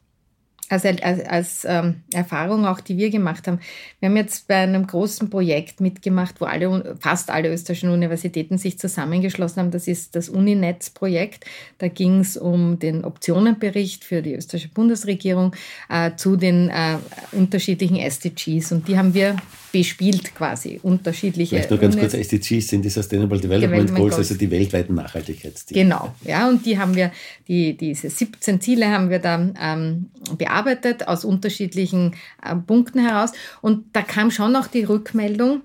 also 0.70 0.90
als, 0.90 1.26
als 1.26 1.66
ähm, 1.66 2.04
Erfahrung 2.14 2.66
auch, 2.66 2.82
die 2.82 2.98
wir 2.98 3.10
gemacht 3.10 3.48
haben. 3.48 3.60
Wir 4.00 4.10
haben 4.10 4.18
jetzt 4.18 4.48
bei 4.48 4.56
einem 4.56 4.86
großen 4.86 5.30
Projekt 5.30 5.80
mitgemacht, 5.80 6.42
wo 6.42 6.46
alle, 6.46 6.96
fast 7.00 7.30
alle 7.30 7.52
österreichischen 7.52 7.90
Universitäten 7.90 8.58
sich 8.58 8.78
zusammengeschlossen 8.78 9.62
haben. 9.62 9.72
Das 9.72 9.88
ist 9.88 10.16
das 10.16 10.30
Uninetz-Projekt. 10.30 11.46
Da 11.78 11.88
ging 11.88 12.20
es 12.20 12.36
um 12.36 12.80
den 12.80 13.06
Optionenbericht 13.06 14.04
für 14.04 14.22
die 14.22 14.34
österreichische 14.34 14.74
Bundesregierung 14.74 15.56
äh, 15.90 16.12
zu 16.16 16.36
den 16.36 16.70
äh, 16.70 16.98
unterschiedlichen 17.32 17.98
SDGs. 17.98 18.72
Und 18.72 18.88
die 18.88 18.98
haben 18.98 19.14
wir 19.14 19.38
bespielt 19.78 20.34
quasi, 20.34 20.80
unterschiedliche. 20.82 21.56
Vielleicht 21.56 21.70
nur 21.70 21.80
ganz 21.80 21.96
kurz, 21.96 22.16
SDGs 22.16 22.68
sind 22.68 22.82
die 22.84 22.90
Sustainable 22.90 23.40
Development, 23.40 23.74
Development 23.74 24.00
Goals, 24.00 24.16
also 24.16 24.34
die 24.34 24.50
weltweiten 24.50 24.96
Nachhaltigkeitsziele. 24.96 25.84
Genau, 25.84 26.16
ja, 26.24 26.50
und 26.50 26.66
die 26.66 26.80
haben 26.80 26.96
wir, 26.96 27.12
die, 27.48 27.78
diese 27.78 28.10
17 28.10 28.60
Ziele 28.60 28.88
haben 28.88 29.12
wir 29.12 29.20
da 29.20 29.52
ähm, 29.62 30.08
bearbeitet 30.36 31.08
aus 31.08 31.24
unterschiedlichen 31.26 32.16
äh, 32.44 32.56
Punkten 32.56 33.00
heraus. 33.00 33.34
Und 33.62 33.86
da 33.94 34.02
kam 34.02 34.32
schon 34.32 34.52
noch 34.52 34.66
die 34.66 34.84
Rückmeldung, 34.84 35.62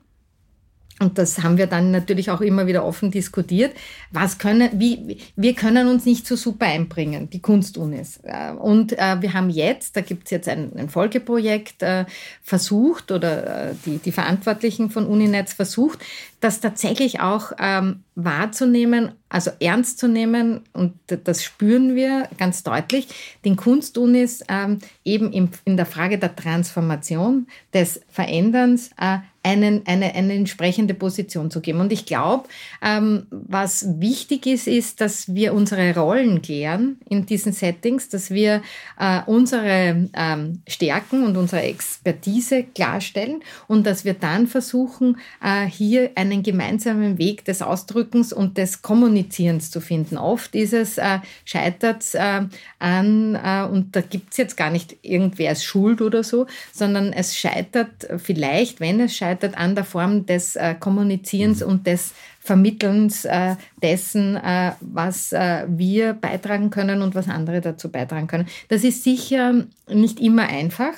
und 1.02 1.18
das 1.18 1.42
haben 1.42 1.58
wir 1.58 1.66
dann 1.66 1.90
natürlich 1.90 2.30
auch 2.30 2.40
immer 2.40 2.66
wieder 2.66 2.84
offen 2.84 3.10
diskutiert. 3.10 3.74
Was 4.10 4.38
können, 4.38 4.70
wie, 4.74 5.18
wir 5.36 5.54
können 5.54 5.88
uns 5.88 6.06
nicht 6.06 6.26
so 6.26 6.36
super 6.36 6.66
einbringen, 6.66 7.28
die 7.28 7.40
Kunstunis. 7.40 8.20
Äh, 8.22 8.52
und 8.52 8.92
äh, 8.98 9.20
wir 9.20 9.34
haben 9.34 9.50
jetzt, 9.50 9.96
da 9.96 10.00
gibt 10.00 10.24
es 10.24 10.30
jetzt 10.30 10.48
ein, 10.48 10.72
ein 10.76 10.88
Folgeprojekt 10.88 11.82
äh, 11.82 12.06
versucht 12.42 13.12
oder 13.12 13.74
die, 13.84 13.98
die 13.98 14.12
Verantwortlichen 14.12 14.90
von 14.90 15.06
Uninetz 15.06 15.52
versucht, 15.52 15.98
das 16.40 16.60
tatsächlich 16.60 17.20
auch 17.20 17.52
ähm, 17.58 18.02
wahrzunehmen, 18.14 19.12
also 19.28 19.50
ernst 19.60 19.98
zu 19.98 20.08
nehmen, 20.08 20.60
und 20.72 20.94
das 21.06 21.42
spüren 21.42 21.94
wir 21.94 22.28
ganz 22.38 22.62
deutlich, 22.62 23.08
den 23.44 23.56
Kunstunis 23.56 24.44
ähm, 24.48 24.78
eben 25.04 25.32
im, 25.32 25.48
in 25.64 25.76
der 25.76 25.86
Frage 25.86 26.18
der 26.18 26.36
Transformation, 26.36 27.46
des 27.72 28.02
Veränderns 28.10 28.90
äh, 28.98 29.18
einen, 29.44 29.86
eine, 29.86 30.14
eine 30.14 30.34
entsprechende 30.34 30.94
Position 30.94 31.50
zu 31.50 31.60
geben. 31.60 31.80
Und 31.80 31.92
ich 31.92 32.06
glaube, 32.06 32.48
ähm, 32.80 33.26
was 33.30 34.00
wichtig 34.00 34.46
ist, 34.46 34.68
ist, 34.68 35.00
dass 35.00 35.34
wir 35.34 35.52
unsere 35.52 35.94
Rollen 35.96 36.42
klären 36.42 36.98
in 37.08 37.26
diesen 37.26 37.52
Settings, 37.52 38.08
dass 38.08 38.30
wir 38.30 38.62
äh, 38.98 39.20
unsere 39.26 40.08
ähm, 40.14 40.62
Stärken 40.68 41.24
und 41.24 41.36
unsere 41.36 41.62
Expertise 41.62 42.62
klarstellen 42.62 43.42
und 43.66 43.84
dass 43.84 44.04
wir 44.04 44.14
dann 44.14 44.46
versuchen, 44.46 45.18
äh, 45.42 45.66
hier 45.66 46.12
einen 46.14 46.44
gemeinsamen 46.44 47.18
Weg 47.18 47.44
des 47.44 47.62
Ausdrückens 48.02 48.32
und 48.32 48.58
des 48.58 48.82
Kommunizierens 48.82 49.70
zu 49.70 49.80
finden. 49.80 50.16
Oft 50.16 50.54
ist 50.54 50.72
es, 50.72 50.98
äh, 50.98 51.18
scheitert 51.44 52.04
äh, 52.14 52.42
an, 52.78 53.34
äh, 53.34 53.64
und 53.70 53.94
da 53.94 54.00
gibt 54.00 54.32
es 54.32 54.38
jetzt 54.38 54.56
gar 54.56 54.70
nicht 54.70 54.96
irgendwer 55.02 55.50
als 55.50 55.64
Schuld 55.64 56.00
oder 56.00 56.24
so, 56.24 56.46
sondern 56.72 57.12
es 57.12 57.36
scheitert 57.36 58.08
vielleicht, 58.18 58.80
wenn 58.80 59.00
es 59.00 59.16
scheitert, 59.16 59.56
an 59.56 59.74
der 59.74 59.84
Form 59.84 60.26
des 60.26 60.56
äh, 60.56 60.74
Kommunizierens 60.78 61.60
mhm. 61.60 61.66
und 61.66 61.86
des 61.86 62.12
Vermittelns 62.40 63.24
äh, 63.24 63.54
dessen, 63.82 64.36
äh, 64.36 64.72
was 64.80 65.32
äh, 65.32 65.64
wir 65.68 66.14
beitragen 66.14 66.70
können 66.70 67.02
und 67.02 67.14
was 67.14 67.28
andere 67.28 67.60
dazu 67.60 67.88
beitragen 67.88 68.26
können. 68.26 68.48
Das 68.68 68.82
ist 68.82 69.04
sicher 69.04 69.64
nicht 69.88 70.18
immer 70.18 70.48
einfach. 70.48 70.94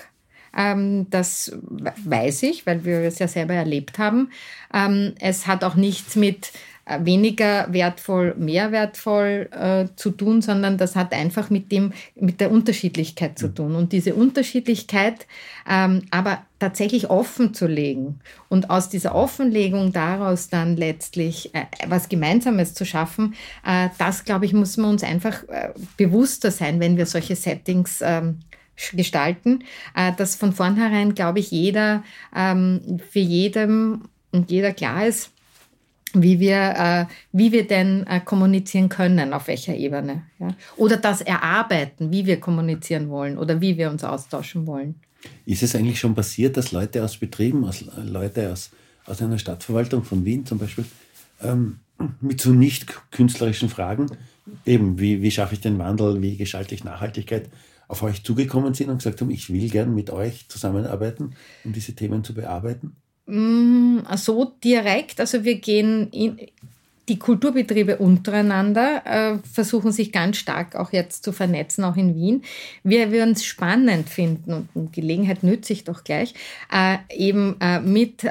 Ähm, 0.56 1.06
das 1.10 1.52
weiß 1.76 2.44
ich, 2.44 2.66
weil 2.66 2.84
wir 2.84 3.00
es 3.00 3.18
ja 3.18 3.28
selber 3.28 3.54
erlebt 3.54 3.98
haben. 3.98 4.30
Ähm, 4.72 5.14
es 5.20 5.46
hat 5.46 5.64
auch 5.64 5.74
nichts 5.74 6.16
mit 6.16 6.52
weniger 6.98 7.72
wertvoll, 7.72 8.34
mehr 8.38 8.70
wertvoll 8.70 9.48
äh, 9.52 9.86
zu 9.96 10.10
tun, 10.10 10.42
sondern 10.42 10.76
das 10.76 10.96
hat 10.96 11.12
einfach 11.12 11.48
mit 11.50 11.72
dem, 11.72 11.92
mit 12.14 12.40
der 12.40 12.50
Unterschiedlichkeit 12.50 13.38
zu 13.38 13.48
tun. 13.48 13.74
Und 13.74 13.92
diese 13.92 14.14
Unterschiedlichkeit 14.14 15.26
ähm, 15.68 16.02
aber 16.10 16.42
tatsächlich 16.58 17.10
offen 17.10 17.54
zu 17.54 17.66
legen 17.66 18.20
und 18.48 18.70
aus 18.70 18.88
dieser 18.88 19.14
Offenlegung 19.14 19.92
daraus 19.92 20.48
dann 20.48 20.76
letztlich 20.76 21.54
äh, 21.54 21.64
was 21.88 22.08
Gemeinsames 22.08 22.74
zu 22.74 22.84
schaffen, 22.84 23.34
äh, 23.66 23.88
das, 23.98 24.24
glaube 24.24 24.44
ich, 24.44 24.52
muss 24.52 24.76
man 24.76 24.90
uns 24.90 25.02
einfach 25.02 25.42
äh, 25.48 25.70
bewusster 25.96 26.50
sein, 26.50 26.80
wenn 26.80 26.96
wir 26.96 27.06
solche 27.06 27.36
Settings 27.36 28.00
ähm, 28.02 28.40
gestalten, 28.92 29.64
äh, 29.94 30.12
dass 30.16 30.36
von 30.36 30.52
vornherein, 30.52 31.14
glaube 31.14 31.38
ich, 31.38 31.50
jeder 31.50 32.02
ähm, 32.36 33.00
für 33.10 33.20
jedem 33.20 34.02
und 34.32 34.50
jeder 34.50 34.72
klar 34.72 35.06
ist, 35.06 35.30
wie 36.14 36.40
wir, 36.40 36.74
äh, 36.76 37.06
wie 37.32 37.52
wir 37.52 37.66
denn 37.66 38.06
äh, 38.06 38.20
kommunizieren 38.20 38.88
können, 38.88 39.32
auf 39.32 39.48
welcher 39.48 39.74
Ebene. 39.74 40.22
Ja? 40.38 40.54
Oder 40.76 40.96
das 40.96 41.20
erarbeiten, 41.20 42.10
wie 42.10 42.26
wir 42.26 42.40
kommunizieren 42.40 43.10
wollen 43.10 43.38
oder 43.38 43.60
wie 43.60 43.76
wir 43.76 43.90
uns 43.90 44.04
austauschen 44.04 44.66
wollen. 44.66 44.94
Ist 45.46 45.62
es 45.62 45.74
eigentlich 45.74 45.98
schon 45.98 46.14
passiert, 46.14 46.56
dass 46.56 46.72
Leute 46.72 47.02
aus 47.02 47.16
Betrieben, 47.16 47.64
aus, 47.64 47.84
Leute 48.04 48.52
aus, 48.52 48.70
aus 49.06 49.22
einer 49.22 49.38
Stadtverwaltung 49.38 50.04
von 50.04 50.24
Wien 50.24 50.46
zum 50.46 50.58
Beispiel, 50.58 50.84
ähm, 51.42 51.80
mit 52.20 52.40
so 52.40 52.50
nicht 52.50 53.10
künstlerischen 53.10 53.68
Fragen, 53.68 54.06
eben 54.66 54.98
wie, 54.98 55.22
wie 55.22 55.30
schaffe 55.30 55.54
ich 55.54 55.60
den 55.60 55.78
Wandel, 55.78 56.20
wie 56.20 56.36
gestalte 56.36 56.74
ich 56.74 56.84
Nachhaltigkeit, 56.84 57.48
auf 57.88 58.02
euch 58.02 58.24
zugekommen 58.24 58.74
sind 58.74 58.90
und 58.90 58.98
gesagt 58.98 59.20
haben, 59.20 59.30
ich 59.30 59.52
will 59.52 59.68
gern 59.68 59.94
mit 59.94 60.10
euch 60.10 60.48
zusammenarbeiten, 60.48 61.34
um 61.64 61.72
diese 61.72 61.94
Themen 61.94 62.24
zu 62.24 62.34
bearbeiten? 62.34 62.96
Mm, 63.26 64.00
so 64.16 64.52
direkt. 64.62 65.20
Also 65.20 65.44
wir 65.44 65.56
gehen 65.56 66.10
in 66.10 66.38
die 67.08 67.18
Kulturbetriebe 67.18 67.98
untereinander 67.98 69.02
äh, 69.04 69.38
versuchen 69.46 69.92
sich 69.92 70.10
ganz 70.10 70.38
stark 70.38 70.74
auch 70.74 70.92
jetzt 70.92 71.22
zu 71.22 71.32
vernetzen, 71.32 71.84
auch 71.84 71.96
in 71.96 72.14
Wien. 72.14 72.42
Wir 72.82 73.12
würden 73.12 73.32
es 73.32 73.44
spannend 73.44 74.08
finden 74.08 74.68
und 74.74 74.92
Gelegenheit 74.92 75.42
nütze 75.42 75.74
ich 75.74 75.84
doch 75.84 76.04
gleich, 76.04 76.34
äh, 76.72 76.96
eben 77.14 77.56
äh, 77.60 77.80
mit 77.80 78.24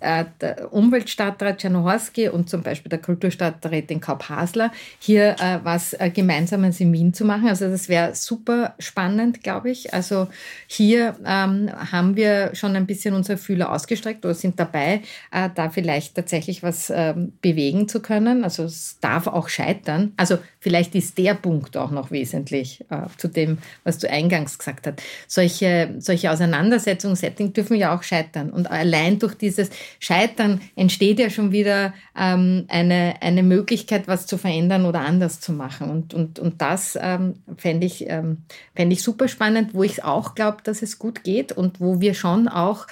der 0.00 0.72
Umweltstadtrat 0.72 1.58
Czernohorski 1.58 2.28
und 2.28 2.48
zum 2.48 2.62
Beispiel 2.62 2.90
der 2.90 3.00
Kulturstadträtin 3.00 4.00
Kaup 4.00 4.28
Hasler 4.28 4.72
hier 4.98 5.36
äh, 5.38 5.58
was 5.62 5.92
äh, 5.94 6.10
Gemeinsames 6.10 6.80
in 6.80 6.92
Wien 6.92 7.14
zu 7.14 7.24
machen. 7.24 7.48
Also 7.48 7.68
das 7.68 7.88
wäre 7.88 8.14
super 8.14 8.74
spannend, 8.78 9.42
glaube 9.42 9.70
ich. 9.70 9.92
Also 9.94 10.28
hier 10.66 11.16
ähm, 11.24 11.70
haben 11.92 12.16
wir 12.16 12.54
schon 12.54 12.76
ein 12.76 12.86
bisschen 12.86 13.14
unsere 13.14 13.38
Fühler 13.38 13.72
ausgestreckt 13.72 14.24
oder 14.24 14.34
sind 14.34 14.58
dabei, 14.58 15.02
äh, 15.32 15.48
da 15.54 15.70
vielleicht 15.70 16.14
tatsächlich 16.14 16.62
was 16.62 16.90
ähm, 16.94 17.32
bewegen 17.42 17.88
zu 17.88 18.00
können. 18.00 18.44
Also 18.44 18.64
es 18.64 18.98
darf 19.00 19.26
auch 19.26 19.48
scheitern. 19.48 20.12
Also 20.16 20.38
vielleicht 20.58 20.94
ist 20.94 21.18
der 21.18 21.34
Punkt 21.34 21.76
auch 21.76 21.90
noch 21.90 22.10
wesentlich 22.10 22.84
äh, 22.90 23.06
zu 23.16 23.28
dem, 23.28 23.58
was 23.84 23.98
du 23.98 24.10
eingangs 24.10 24.58
gesagt 24.58 24.86
hast. 24.86 25.02
Solche, 25.26 25.94
solche 25.98 26.30
Auseinandersetzungen, 26.30 27.16
Setting 27.16 27.52
dürfen 27.52 27.76
ja 27.76 27.94
auch 27.94 28.02
scheitern. 28.02 28.50
Und 28.50 28.70
allein 28.70 29.18
durch 29.18 29.34
dieses 29.34 29.70
Scheitern 29.98 30.60
entsteht 30.76 31.18
ja 31.18 31.30
schon 31.30 31.52
wieder 31.52 31.92
ähm, 32.16 32.64
eine, 32.68 33.16
eine 33.20 33.42
Möglichkeit, 33.42 34.08
was 34.08 34.26
zu 34.26 34.38
verändern 34.38 34.84
oder 34.84 35.00
anders 35.00 35.40
zu 35.40 35.52
machen. 35.52 35.90
Und, 35.90 36.14
und, 36.14 36.38
und 36.38 36.60
das 36.62 36.98
ähm, 37.00 37.34
fände 37.56 37.86
ich, 37.86 38.08
ähm, 38.08 38.38
fänd 38.74 38.92
ich 38.92 39.02
super 39.02 39.28
spannend, 39.28 39.74
wo 39.74 39.82
ich 39.82 40.04
auch 40.04 40.34
glaube, 40.34 40.58
dass 40.62 40.82
es 40.82 40.98
gut 40.98 41.24
geht 41.24 41.52
und 41.52 41.80
wo 41.80 42.00
wir 42.00 42.14
schon 42.14 42.48
auch 42.48 42.86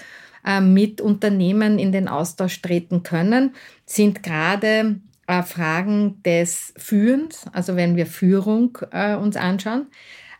äh, 0.45 0.61
mit 0.61 1.01
Unternehmen 1.01 1.79
in 1.79 1.93
den 1.93 2.09
Austausch 2.09 2.61
treten 2.63 3.03
können, 3.03 3.55
sind 3.87 4.23
gerade 4.23 4.97
äh, 5.27 5.43
Fragen 5.43 6.23
des 6.25 6.73
Führens, 6.77 7.45
also 7.53 7.77
wenn 7.77 7.97
wir 7.97 8.07
Führung 8.07 8.79
äh, 8.91 9.15
uns 9.15 9.37
anschauen, 9.37 9.87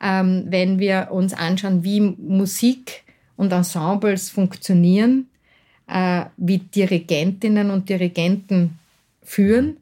ähm, 0.03 0.47
wenn 0.49 0.79
wir 0.79 1.09
uns 1.11 1.35
anschauen, 1.35 1.85
wie 1.85 2.01
Musik 2.01 3.05
und 3.37 3.53
Ensembles 3.53 4.31
funktionieren, 4.31 5.29
äh, 5.89 6.25
wie 6.37 6.59
Dirigentinnen 6.59 7.71
und 7.71 7.89
Dirigenten 7.89 8.79
führen 9.23 9.79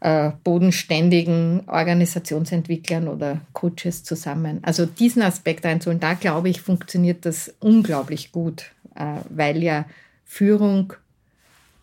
äh, 0.00 0.32
bodenständigen 0.44 1.62
Organisationsentwicklern 1.66 3.08
oder 3.08 3.40
Coaches 3.54 4.04
zusammen. 4.04 4.58
Also 4.62 4.84
diesen 4.84 5.22
Aspekt 5.22 5.64
einzuholen, 5.64 6.00
da 6.00 6.12
glaube 6.12 6.50
ich, 6.50 6.60
funktioniert 6.60 7.24
das 7.24 7.54
unglaublich 7.60 8.30
gut, 8.30 8.72
äh, 8.94 9.20
weil 9.30 9.62
ja 9.62 9.86
Führung 10.24 10.92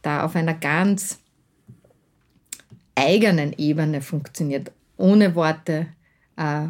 da 0.03 0.23
auf 0.23 0.35
einer 0.35 0.53
ganz 0.53 1.17
eigenen 2.93 3.53
Ebene 3.57 4.01
funktioniert, 4.01 4.71
ohne 4.97 5.33
Worte, 5.33 5.87
äh, 6.37 6.67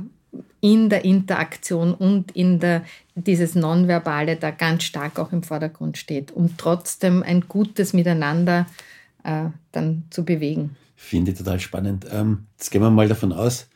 in 0.61 0.89
der 0.89 1.03
Interaktion 1.03 1.93
und 1.93 2.31
in 2.31 2.61
der, 2.61 2.83
dieses 3.15 3.53
Nonverbale 3.53 4.37
da 4.37 4.49
ganz 4.51 4.83
stark 4.83 5.19
auch 5.19 5.33
im 5.33 5.43
Vordergrund 5.43 5.97
steht, 5.97 6.31
um 6.31 6.55
trotzdem 6.57 7.21
ein 7.21 7.49
gutes 7.49 7.93
Miteinander 7.93 8.65
dann 9.71 10.03
zu 10.09 10.25
bewegen. 10.25 10.75
Finde 11.03 11.31
ich 11.31 11.37
total 11.37 11.59
spannend. 11.59 12.07
Ähm, 12.09 12.47
jetzt 12.57 12.71
gehen 12.71 12.81
wir 12.81 12.89
mal 12.89 13.09
davon 13.09 13.33
aus, 13.33 13.67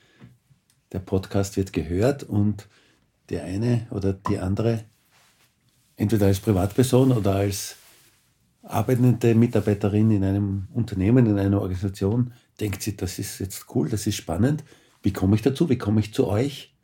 der 0.94 1.00
Podcast 1.00 1.58
wird 1.58 1.74
gehört 1.74 2.24
und 2.24 2.70
der 3.30 3.44
eine 3.44 3.86
oder 3.92 4.14
die 4.14 4.40
andere, 4.40 4.86
entweder 5.98 6.28
als 6.28 6.40
Privatperson 6.40 7.12
oder 7.12 7.36
als 7.36 7.76
arbeitende 8.64 9.36
Mitarbeiterin 9.36 10.10
in 10.10 10.24
einem 10.24 10.70
Unternehmen, 10.74 11.26
in 11.26 11.38
einer 11.38 11.62
Organisation, 11.62 12.34
denkt 12.62 12.82
sich, 12.82 12.96
das 12.96 13.20
ist 13.20 13.40
jetzt 13.40 13.66
cool, 13.76 13.90
das 13.90 14.08
ist 14.08 14.16
spannend. 14.16 14.64
Wie 15.04 15.12
komme 15.12 15.36
ich 15.36 15.42
dazu? 15.42 15.70
Wie 15.70 15.78
komme 15.78 16.00
ich 16.00 16.14
zu 16.14 16.28
euch? 16.28 16.77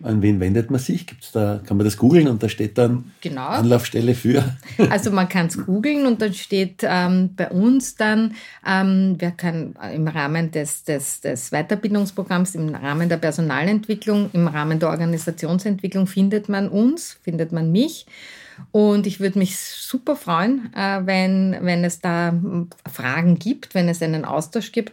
An 0.00 0.22
wen 0.22 0.38
wendet 0.38 0.70
man 0.70 0.78
sich? 0.78 1.06
Gibt's 1.08 1.32
da, 1.32 1.60
kann 1.66 1.76
man 1.76 1.84
das 1.84 1.96
googeln 1.96 2.28
und 2.28 2.40
da 2.42 2.48
steht 2.48 2.78
dann 2.78 3.10
genau. 3.20 3.48
Anlaufstelle 3.48 4.14
für? 4.14 4.56
Also 4.90 5.10
man 5.10 5.28
kann 5.28 5.46
es 5.46 5.66
googeln 5.66 6.06
und 6.06 6.22
dann 6.22 6.34
steht 6.34 6.82
ähm, 6.82 7.30
bei 7.34 7.50
uns 7.50 7.96
dann, 7.96 8.34
ähm, 8.66 9.16
wer 9.18 9.32
kann 9.32 9.74
im 9.92 10.06
Rahmen 10.06 10.52
des, 10.52 10.84
des, 10.84 11.20
des 11.20 11.50
Weiterbildungsprogramms, 11.50 12.54
im 12.54 12.74
Rahmen 12.74 13.08
der 13.08 13.16
Personalentwicklung, 13.16 14.30
im 14.32 14.46
Rahmen 14.46 14.78
der 14.78 14.90
Organisationsentwicklung 14.90 16.06
findet 16.06 16.48
man 16.48 16.68
uns, 16.68 17.18
findet 17.22 17.50
man 17.50 17.72
mich. 17.72 18.06
Und 18.72 19.06
ich 19.06 19.20
würde 19.20 19.38
mich 19.38 19.58
super 19.58 20.16
freuen, 20.16 20.72
äh, 20.74 21.00
wenn, 21.04 21.56
wenn 21.60 21.84
es 21.84 22.00
da 22.00 22.34
Fragen 22.90 23.38
gibt, 23.38 23.74
wenn 23.74 23.88
es 23.88 24.02
einen 24.02 24.24
Austausch 24.24 24.72
gibt. 24.72 24.92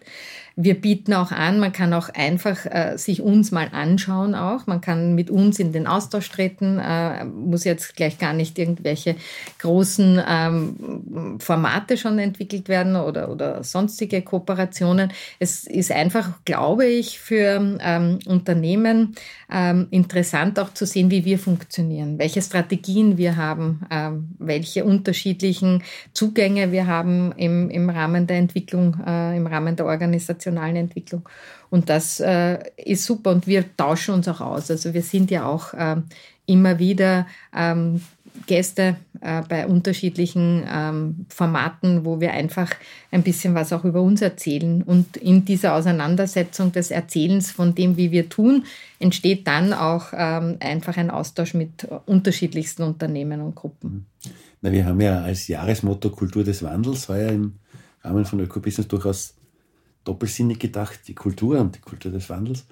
Wir 0.58 0.80
bieten 0.80 1.14
auch 1.14 1.32
an, 1.32 1.60
man 1.60 1.74
kann 1.74 1.94
auch 1.94 2.10
einfach 2.10 2.66
äh, 2.66 2.98
sich 2.98 3.22
uns 3.22 3.52
mal 3.52 3.68
anschauen 3.74 4.36
auch. 4.36 4.68
Man 4.68 4.80
kann 4.80 5.14
mit 5.14 5.30
uns 5.30 5.60
in 5.60 5.74
den 5.74 5.86
Austausch 5.86 6.30
treten, 6.30 6.80
äh, 6.80 7.26
muss 7.26 7.66
jetzt 7.66 7.96
gleich 7.98 8.18
gar 8.20 8.32
nicht 8.32 8.58
irgendwelche 8.58 9.18
großen 9.60 10.22
ähm, 10.26 11.40
Formate 11.40 11.98
schon 11.98 12.20
entwickelt 12.20 12.70
werden 12.70 12.96
oder, 12.96 13.30
oder 13.30 13.64
sonstige 13.66 14.22
Kooperationen. 14.22 15.12
Es 15.40 15.68
ist 15.68 15.92
einfach, 15.92 16.30
glaube 16.46 16.86
ich, 16.86 17.20
für 17.20 17.78
ähm, 17.82 18.20
Unternehmen 18.26 19.16
ähm, 19.52 19.88
interessant 19.92 20.58
auch 20.58 20.74
zu 20.74 20.86
sehen, 20.86 21.12
wie 21.12 21.26
wir 21.26 21.38
funktionieren, 21.38 22.18
welche 22.18 22.42
Strategien 22.42 23.18
wir 23.18 23.36
haben, 23.36 23.82
ähm, 23.92 24.30
welche 24.40 24.86
unterschiedlichen 24.86 25.84
Zugänge 26.14 26.72
wir 26.72 26.88
haben 26.88 27.34
im, 27.34 27.70
im 27.70 27.90
Rahmen 27.90 28.26
der 28.26 28.38
Entwicklung, 28.38 28.98
äh, 29.06 29.36
im 29.36 29.48
Rahmen 29.48 29.76
der 29.76 29.86
organisationalen 30.46 30.76
Entwicklung. 30.76 31.28
Und 31.70 31.90
das 31.90 32.20
äh, 32.20 32.60
ist 32.78 33.06
super 33.06 33.32
und 33.32 33.48
wir 33.48 33.66
tauschen 33.76 34.16
uns 34.16 34.28
auch 34.28 34.42
aus. 34.42 34.72
Also 34.72 34.94
wir 34.94 35.02
sind 35.02 35.32
ja 35.32 35.46
auch 35.46 35.74
äh, 35.74 35.98
immer 36.46 36.80
wieder 36.80 37.28
ähm, 37.56 38.02
Gäste 38.48 38.98
äh, 39.22 39.42
bei 39.48 39.66
unterschiedlichen 39.66 40.66
ähm, 40.70 41.26
Formaten, 41.30 42.06
wo 42.06 42.20
wir 42.20 42.32
einfach 42.32 42.70
ein 43.12 43.24
bisschen 43.24 43.56
was 43.56 43.72
auch 43.72 43.86
über 43.86 44.02
uns 44.02 44.22
erzählen. 44.22 44.84
Und 44.84 45.18
in 45.18 45.46
dieser 45.46 45.74
Auseinandersetzung 45.74 46.72
des 46.72 46.92
Erzählens 46.92 47.52
von 47.52 47.76
dem, 47.76 47.98
wie 47.98 48.12
wir 48.12 48.30
tun, 48.30 48.66
entsteht 49.00 49.48
dann 49.48 49.74
auch 49.74 50.08
ähm, 50.14 50.58
einfach 50.60 50.98
ein 50.98 51.10
Austausch 51.10 51.54
mit 51.54 51.88
unterschiedlichsten 52.06 52.84
Unternehmen 52.84 53.42
und 53.42 53.56
Gruppen. 53.56 54.06
Na, 54.62 54.72
wir 54.72 54.86
haben 54.86 55.02
ja 55.02 55.22
als 55.22 55.48
Jahresmotto 55.48 56.10
Kultur 56.10 56.44
des 56.44 56.62
Wandels 56.62 57.08
heuer 57.08 57.32
im 57.32 57.54
Rahmen 58.06 58.26
von 58.26 58.40
Ökobusiness 58.40 58.88
durchaus 58.88 59.35
doppelsinnig 60.06 60.60
gedacht, 60.60 61.02
die 61.08 61.16
Kultur 61.16 61.60
und 61.60 61.76
die 61.76 61.82
Kultur 61.82 62.12
des 62.12 62.30
Wandels. 62.30 62.66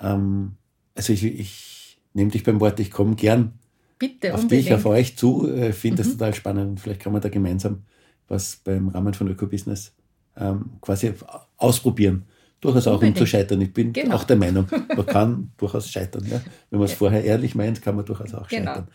Ähm, 0.00 0.52
also 0.94 1.12
ich, 1.12 1.24
ich 1.24 1.98
nehme 2.14 2.30
dich 2.30 2.42
beim 2.42 2.60
Wort, 2.60 2.80
ich 2.80 2.90
komme 2.90 3.14
gern 3.14 3.52
Bitte, 3.98 4.34
auf 4.34 4.42
unbedingt. 4.42 4.66
dich, 4.66 4.74
auf 4.74 4.86
euch 4.86 5.16
zu. 5.16 5.48
Äh, 5.50 5.72
finde 5.72 6.02
mhm. 6.02 6.06
das 6.06 6.12
total 6.16 6.34
spannend. 6.34 6.80
Vielleicht 6.80 7.00
kann 7.00 7.12
man 7.12 7.22
da 7.22 7.28
gemeinsam 7.28 7.82
was 8.28 8.56
beim 8.56 8.88
Rahmen 8.88 9.14
von 9.14 9.28
Ökobusiness 9.28 9.94
ähm, 10.36 10.78
quasi 10.80 11.12
ausprobieren. 11.56 12.24
Durchaus 12.60 12.86
auch 12.86 12.94
unbedingt. 12.94 13.18
um 13.18 13.20
zu 13.20 13.26
scheitern. 13.26 13.60
Ich 13.60 13.72
bin 13.72 13.92
genau. 13.92 14.16
auch 14.16 14.24
der 14.24 14.36
Meinung, 14.36 14.66
man 14.70 15.06
kann 15.06 15.50
durchaus 15.56 15.90
scheitern. 15.90 16.24
Ja? 16.26 16.40
Wenn 16.70 16.78
man 16.78 16.86
es 16.86 16.92
ja. 16.92 16.98
vorher 16.98 17.22
ehrlich 17.22 17.54
meint, 17.54 17.82
kann 17.82 17.96
man 17.96 18.04
durchaus 18.04 18.34
auch 18.34 18.48
genau. 18.48 18.72
scheitern. 18.72 18.88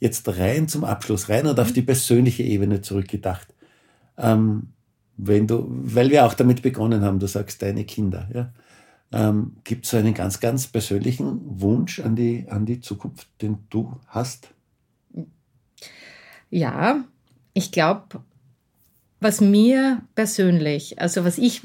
Jetzt 0.00 0.26
rein 0.36 0.66
zum 0.66 0.82
Abschluss, 0.84 1.28
rein 1.28 1.46
und 1.46 1.60
auf 1.60 1.72
die 1.72 1.82
persönliche 1.82 2.42
Ebene 2.42 2.80
zurückgedacht. 2.80 3.54
Ähm, 4.18 4.71
wenn 5.16 5.46
du, 5.46 5.66
weil 5.68 6.10
wir 6.10 6.24
auch 6.24 6.34
damit 6.34 6.62
begonnen 6.62 7.02
haben, 7.02 7.18
du 7.18 7.26
sagst 7.26 7.62
deine 7.62 7.84
Kinder, 7.84 8.28
ja. 8.32 8.52
Ähm, 9.14 9.56
Gibt 9.64 9.84
es 9.84 9.90
so 9.90 9.98
einen 9.98 10.14
ganz, 10.14 10.40
ganz 10.40 10.66
persönlichen 10.66 11.60
Wunsch 11.60 12.00
an 12.00 12.16
die, 12.16 12.46
an 12.48 12.64
die 12.64 12.80
Zukunft, 12.80 13.28
den 13.42 13.58
du 13.68 14.00
hast? 14.06 14.48
Ja, 16.48 17.04
ich 17.52 17.72
glaube, 17.72 18.22
was 19.20 19.42
mir 19.42 20.00
persönlich, 20.14 20.98
also 20.98 21.24
was 21.24 21.36
ich 21.36 21.60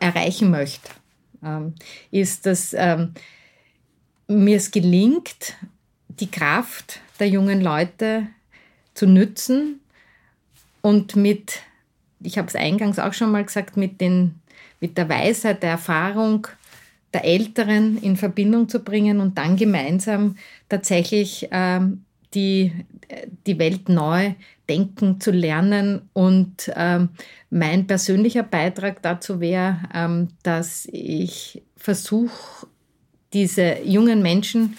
erreichen 0.00 0.50
möchte, 0.50 0.90
ähm, 1.42 1.74
ist, 2.10 2.46
dass 2.46 2.74
ähm, 2.76 3.12
mir 4.26 4.56
es 4.56 4.70
gelingt, 4.70 5.54
die 6.08 6.30
Kraft 6.30 7.00
der 7.20 7.28
jungen 7.28 7.60
Leute 7.60 8.26
zu 8.94 9.06
nützen 9.06 9.80
und 10.80 11.16
mit, 11.16 11.60
ich 12.24 12.38
habe 12.38 12.48
es 12.48 12.56
eingangs 12.56 12.98
auch 12.98 13.12
schon 13.12 13.30
mal 13.30 13.44
gesagt, 13.44 13.76
mit 13.76 14.00
den 14.00 14.34
mit 14.80 14.98
der 14.98 15.08
Weisheit, 15.08 15.62
der 15.62 15.70
Erfahrung 15.70 16.46
der 17.14 17.24
Älteren 17.24 17.96
in 18.02 18.16
Verbindung 18.16 18.68
zu 18.68 18.80
bringen 18.80 19.20
und 19.20 19.38
dann 19.38 19.56
gemeinsam 19.56 20.36
tatsächlich 20.68 21.48
ähm, 21.52 22.04
die, 22.34 22.72
die 23.46 23.58
Welt 23.58 23.88
neu 23.88 24.34
denken 24.68 25.20
zu 25.20 25.30
lernen. 25.30 26.02
Und 26.12 26.72
ähm, 26.74 27.10
mein 27.50 27.86
persönlicher 27.86 28.42
Beitrag 28.42 29.00
dazu 29.00 29.40
wäre, 29.40 29.78
ähm, 29.94 30.28
dass 30.42 30.86
ich 30.90 31.62
versuche, 31.76 32.66
diese 33.32 33.78
jungen 33.84 34.22
Menschen, 34.22 34.76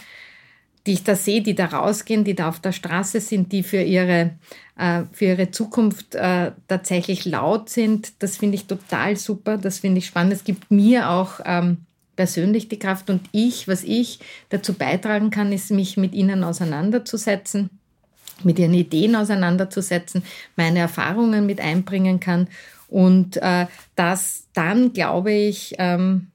die 0.85 0.93
ich 0.93 1.03
da 1.03 1.15
sehe, 1.15 1.41
die 1.41 1.55
da 1.55 1.65
rausgehen, 1.65 2.23
die 2.23 2.35
da 2.35 2.49
auf 2.49 2.59
der 2.59 2.71
Straße 2.71 3.19
sind, 3.19 3.51
die 3.51 3.63
für 3.63 3.81
ihre, 3.81 4.31
äh, 4.77 5.03
für 5.11 5.25
ihre 5.25 5.51
Zukunft 5.51 6.15
äh, 6.15 6.51
tatsächlich 6.67 7.25
laut 7.25 7.69
sind. 7.69 8.21
Das 8.21 8.37
finde 8.37 8.55
ich 8.55 8.65
total 8.65 9.15
super, 9.15 9.57
das 9.57 9.79
finde 9.79 9.99
ich 9.99 10.05
spannend. 10.05 10.33
Es 10.33 10.43
gibt 10.43 10.69
mir 10.69 11.09
auch 11.09 11.39
ähm, 11.43 11.77
persönlich 12.15 12.69
die 12.69 12.79
Kraft 12.79 13.09
und 13.09 13.21
ich, 13.31 13.67
was 13.67 13.83
ich 13.83 14.19
dazu 14.49 14.73
beitragen 14.73 15.31
kann, 15.31 15.51
ist, 15.51 15.71
mich 15.71 15.97
mit 15.97 16.13
ihnen 16.13 16.43
auseinanderzusetzen, 16.43 17.69
mit 18.43 18.59
ihren 18.59 18.73
Ideen 18.73 19.15
auseinanderzusetzen, 19.15 20.23
meine 20.55 20.79
Erfahrungen 20.79 21.45
mit 21.47 21.59
einbringen 21.59 22.19
kann 22.19 22.47
und 22.87 23.37
äh, 23.37 23.65
das 23.95 24.47
dann, 24.53 24.93
glaube 24.93 25.31
ich, 25.31 25.75
ähm, 25.79 26.27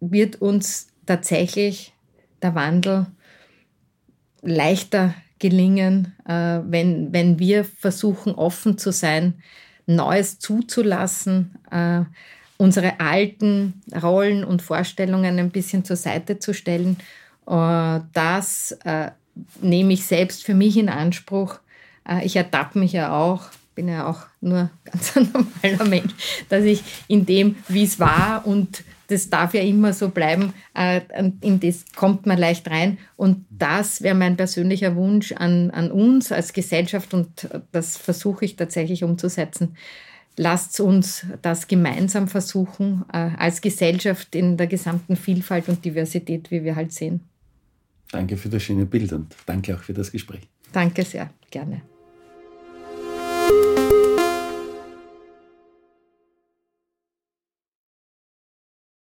wird 0.00 0.40
uns 0.42 0.88
tatsächlich 1.06 1.92
der 2.42 2.54
Wandel 2.54 3.06
leichter 4.42 5.14
gelingen, 5.38 6.14
äh, 6.26 6.60
wenn, 6.64 7.12
wenn 7.12 7.38
wir 7.38 7.64
versuchen, 7.64 8.34
offen 8.34 8.78
zu 8.78 8.92
sein, 8.92 9.34
Neues 9.86 10.38
zuzulassen, 10.38 11.54
äh, 11.70 12.02
unsere 12.58 13.00
alten 13.00 13.80
Rollen 14.02 14.44
und 14.44 14.62
Vorstellungen 14.62 15.38
ein 15.38 15.50
bisschen 15.50 15.84
zur 15.84 15.96
Seite 15.96 16.38
zu 16.38 16.52
stellen. 16.52 16.98
Äh, 17.46 18.00
das 18.12 18.72
äh, 18.84 19.10
nehme 19.62 19.92
ich 19.92 20.04
selbst 20.04 20.44
für 20.44 20.54
mich 20.54 20.76
in 20.76 20.88
Anspruch. 20.88 21.60
Äh, 22.06 22.26
ich 22.26 22.36
ertappe 22.36 22.78
mich 22.78 22.92
ja 22.92 23.16
auch, 23.16 23.44
bin 23.74 23.88
ja 23.88 24.06
auch 24.06 24.26
nur 24.40 24.70
ganz 24.84 25.16
ein 25.16 25.30
normaler 25.32 25.88
Mensch, 25.88 26.12
dass 26.48 26.64
ich 26.64 26.82
in 27.06 27.24
dem, 27.24 27.56
wie 27.68 27.84
es 27.84 27.98
war 27.98 28.46
und 28.46 28.82
das 29.08 29.30
darf 29.30 29.54
ja 29.54 29.62
immer 29.62 29.92
so 29.92 30.10
bleiben, 30.10 30.52
äh, 30.74 31.00
in 31.40 31.60
das 31.60 31.84
kommt 31.96 32.26
man 32.26 32.38
leicht 32.38 32.70
rein. 32.70 32.98
Und 33.16 33.46
das 33.50 34.02
wäre 34.02 34.14
mein 34.14 34.36
persönlicher 34.36 34.94
Wunsch 34.96 35.32
an, 35.32 35.70
an 35.70 35.90
uns 35.90 36.30
als 36.30 36.52
Gesellschaft 36.52 37.12
und 37.14 37.48
das 37.72 37.96
versuche 37.96 38.44
ich 38.44 38.56
tatsächlich 38.56 39.02
umzusetzen. 39.02 39.76
Lasst 40.36 40.78
uns 40.78 41.26
das 41.42 41.66
gemeinsam 41.66 42.28
versuchen, 42.28 43.04
äh, 43.12 43.30
als 43.38 43.60
Gesellschaft 43.60 44.36
in 44.36 44.56
der 44.56 44.68
gesamten 44.68 45.16
Vielfalt 45.16 45.68
und 45.68 45.84
Diversität, 45.84 46.50
wie 46.50 46.62
wir 46.62 46.76
halt 46.76 46.92
sehen. 46.92 47.22
Danke 48.12 48.36
für 48.36 48.48
das 48.48 48.62
schöne 48.62 48.86
Bild 48.86 49.12
und 49.12 49.34
danke 49.46 49.74
auch 49.74 49.82
für 49.82 49.94
das 49.94 50.12
Gespräch. 50.12 50.48
Danke 50.72 51.02
sehr, 51.02 51.30
gerne. 51.50 51.82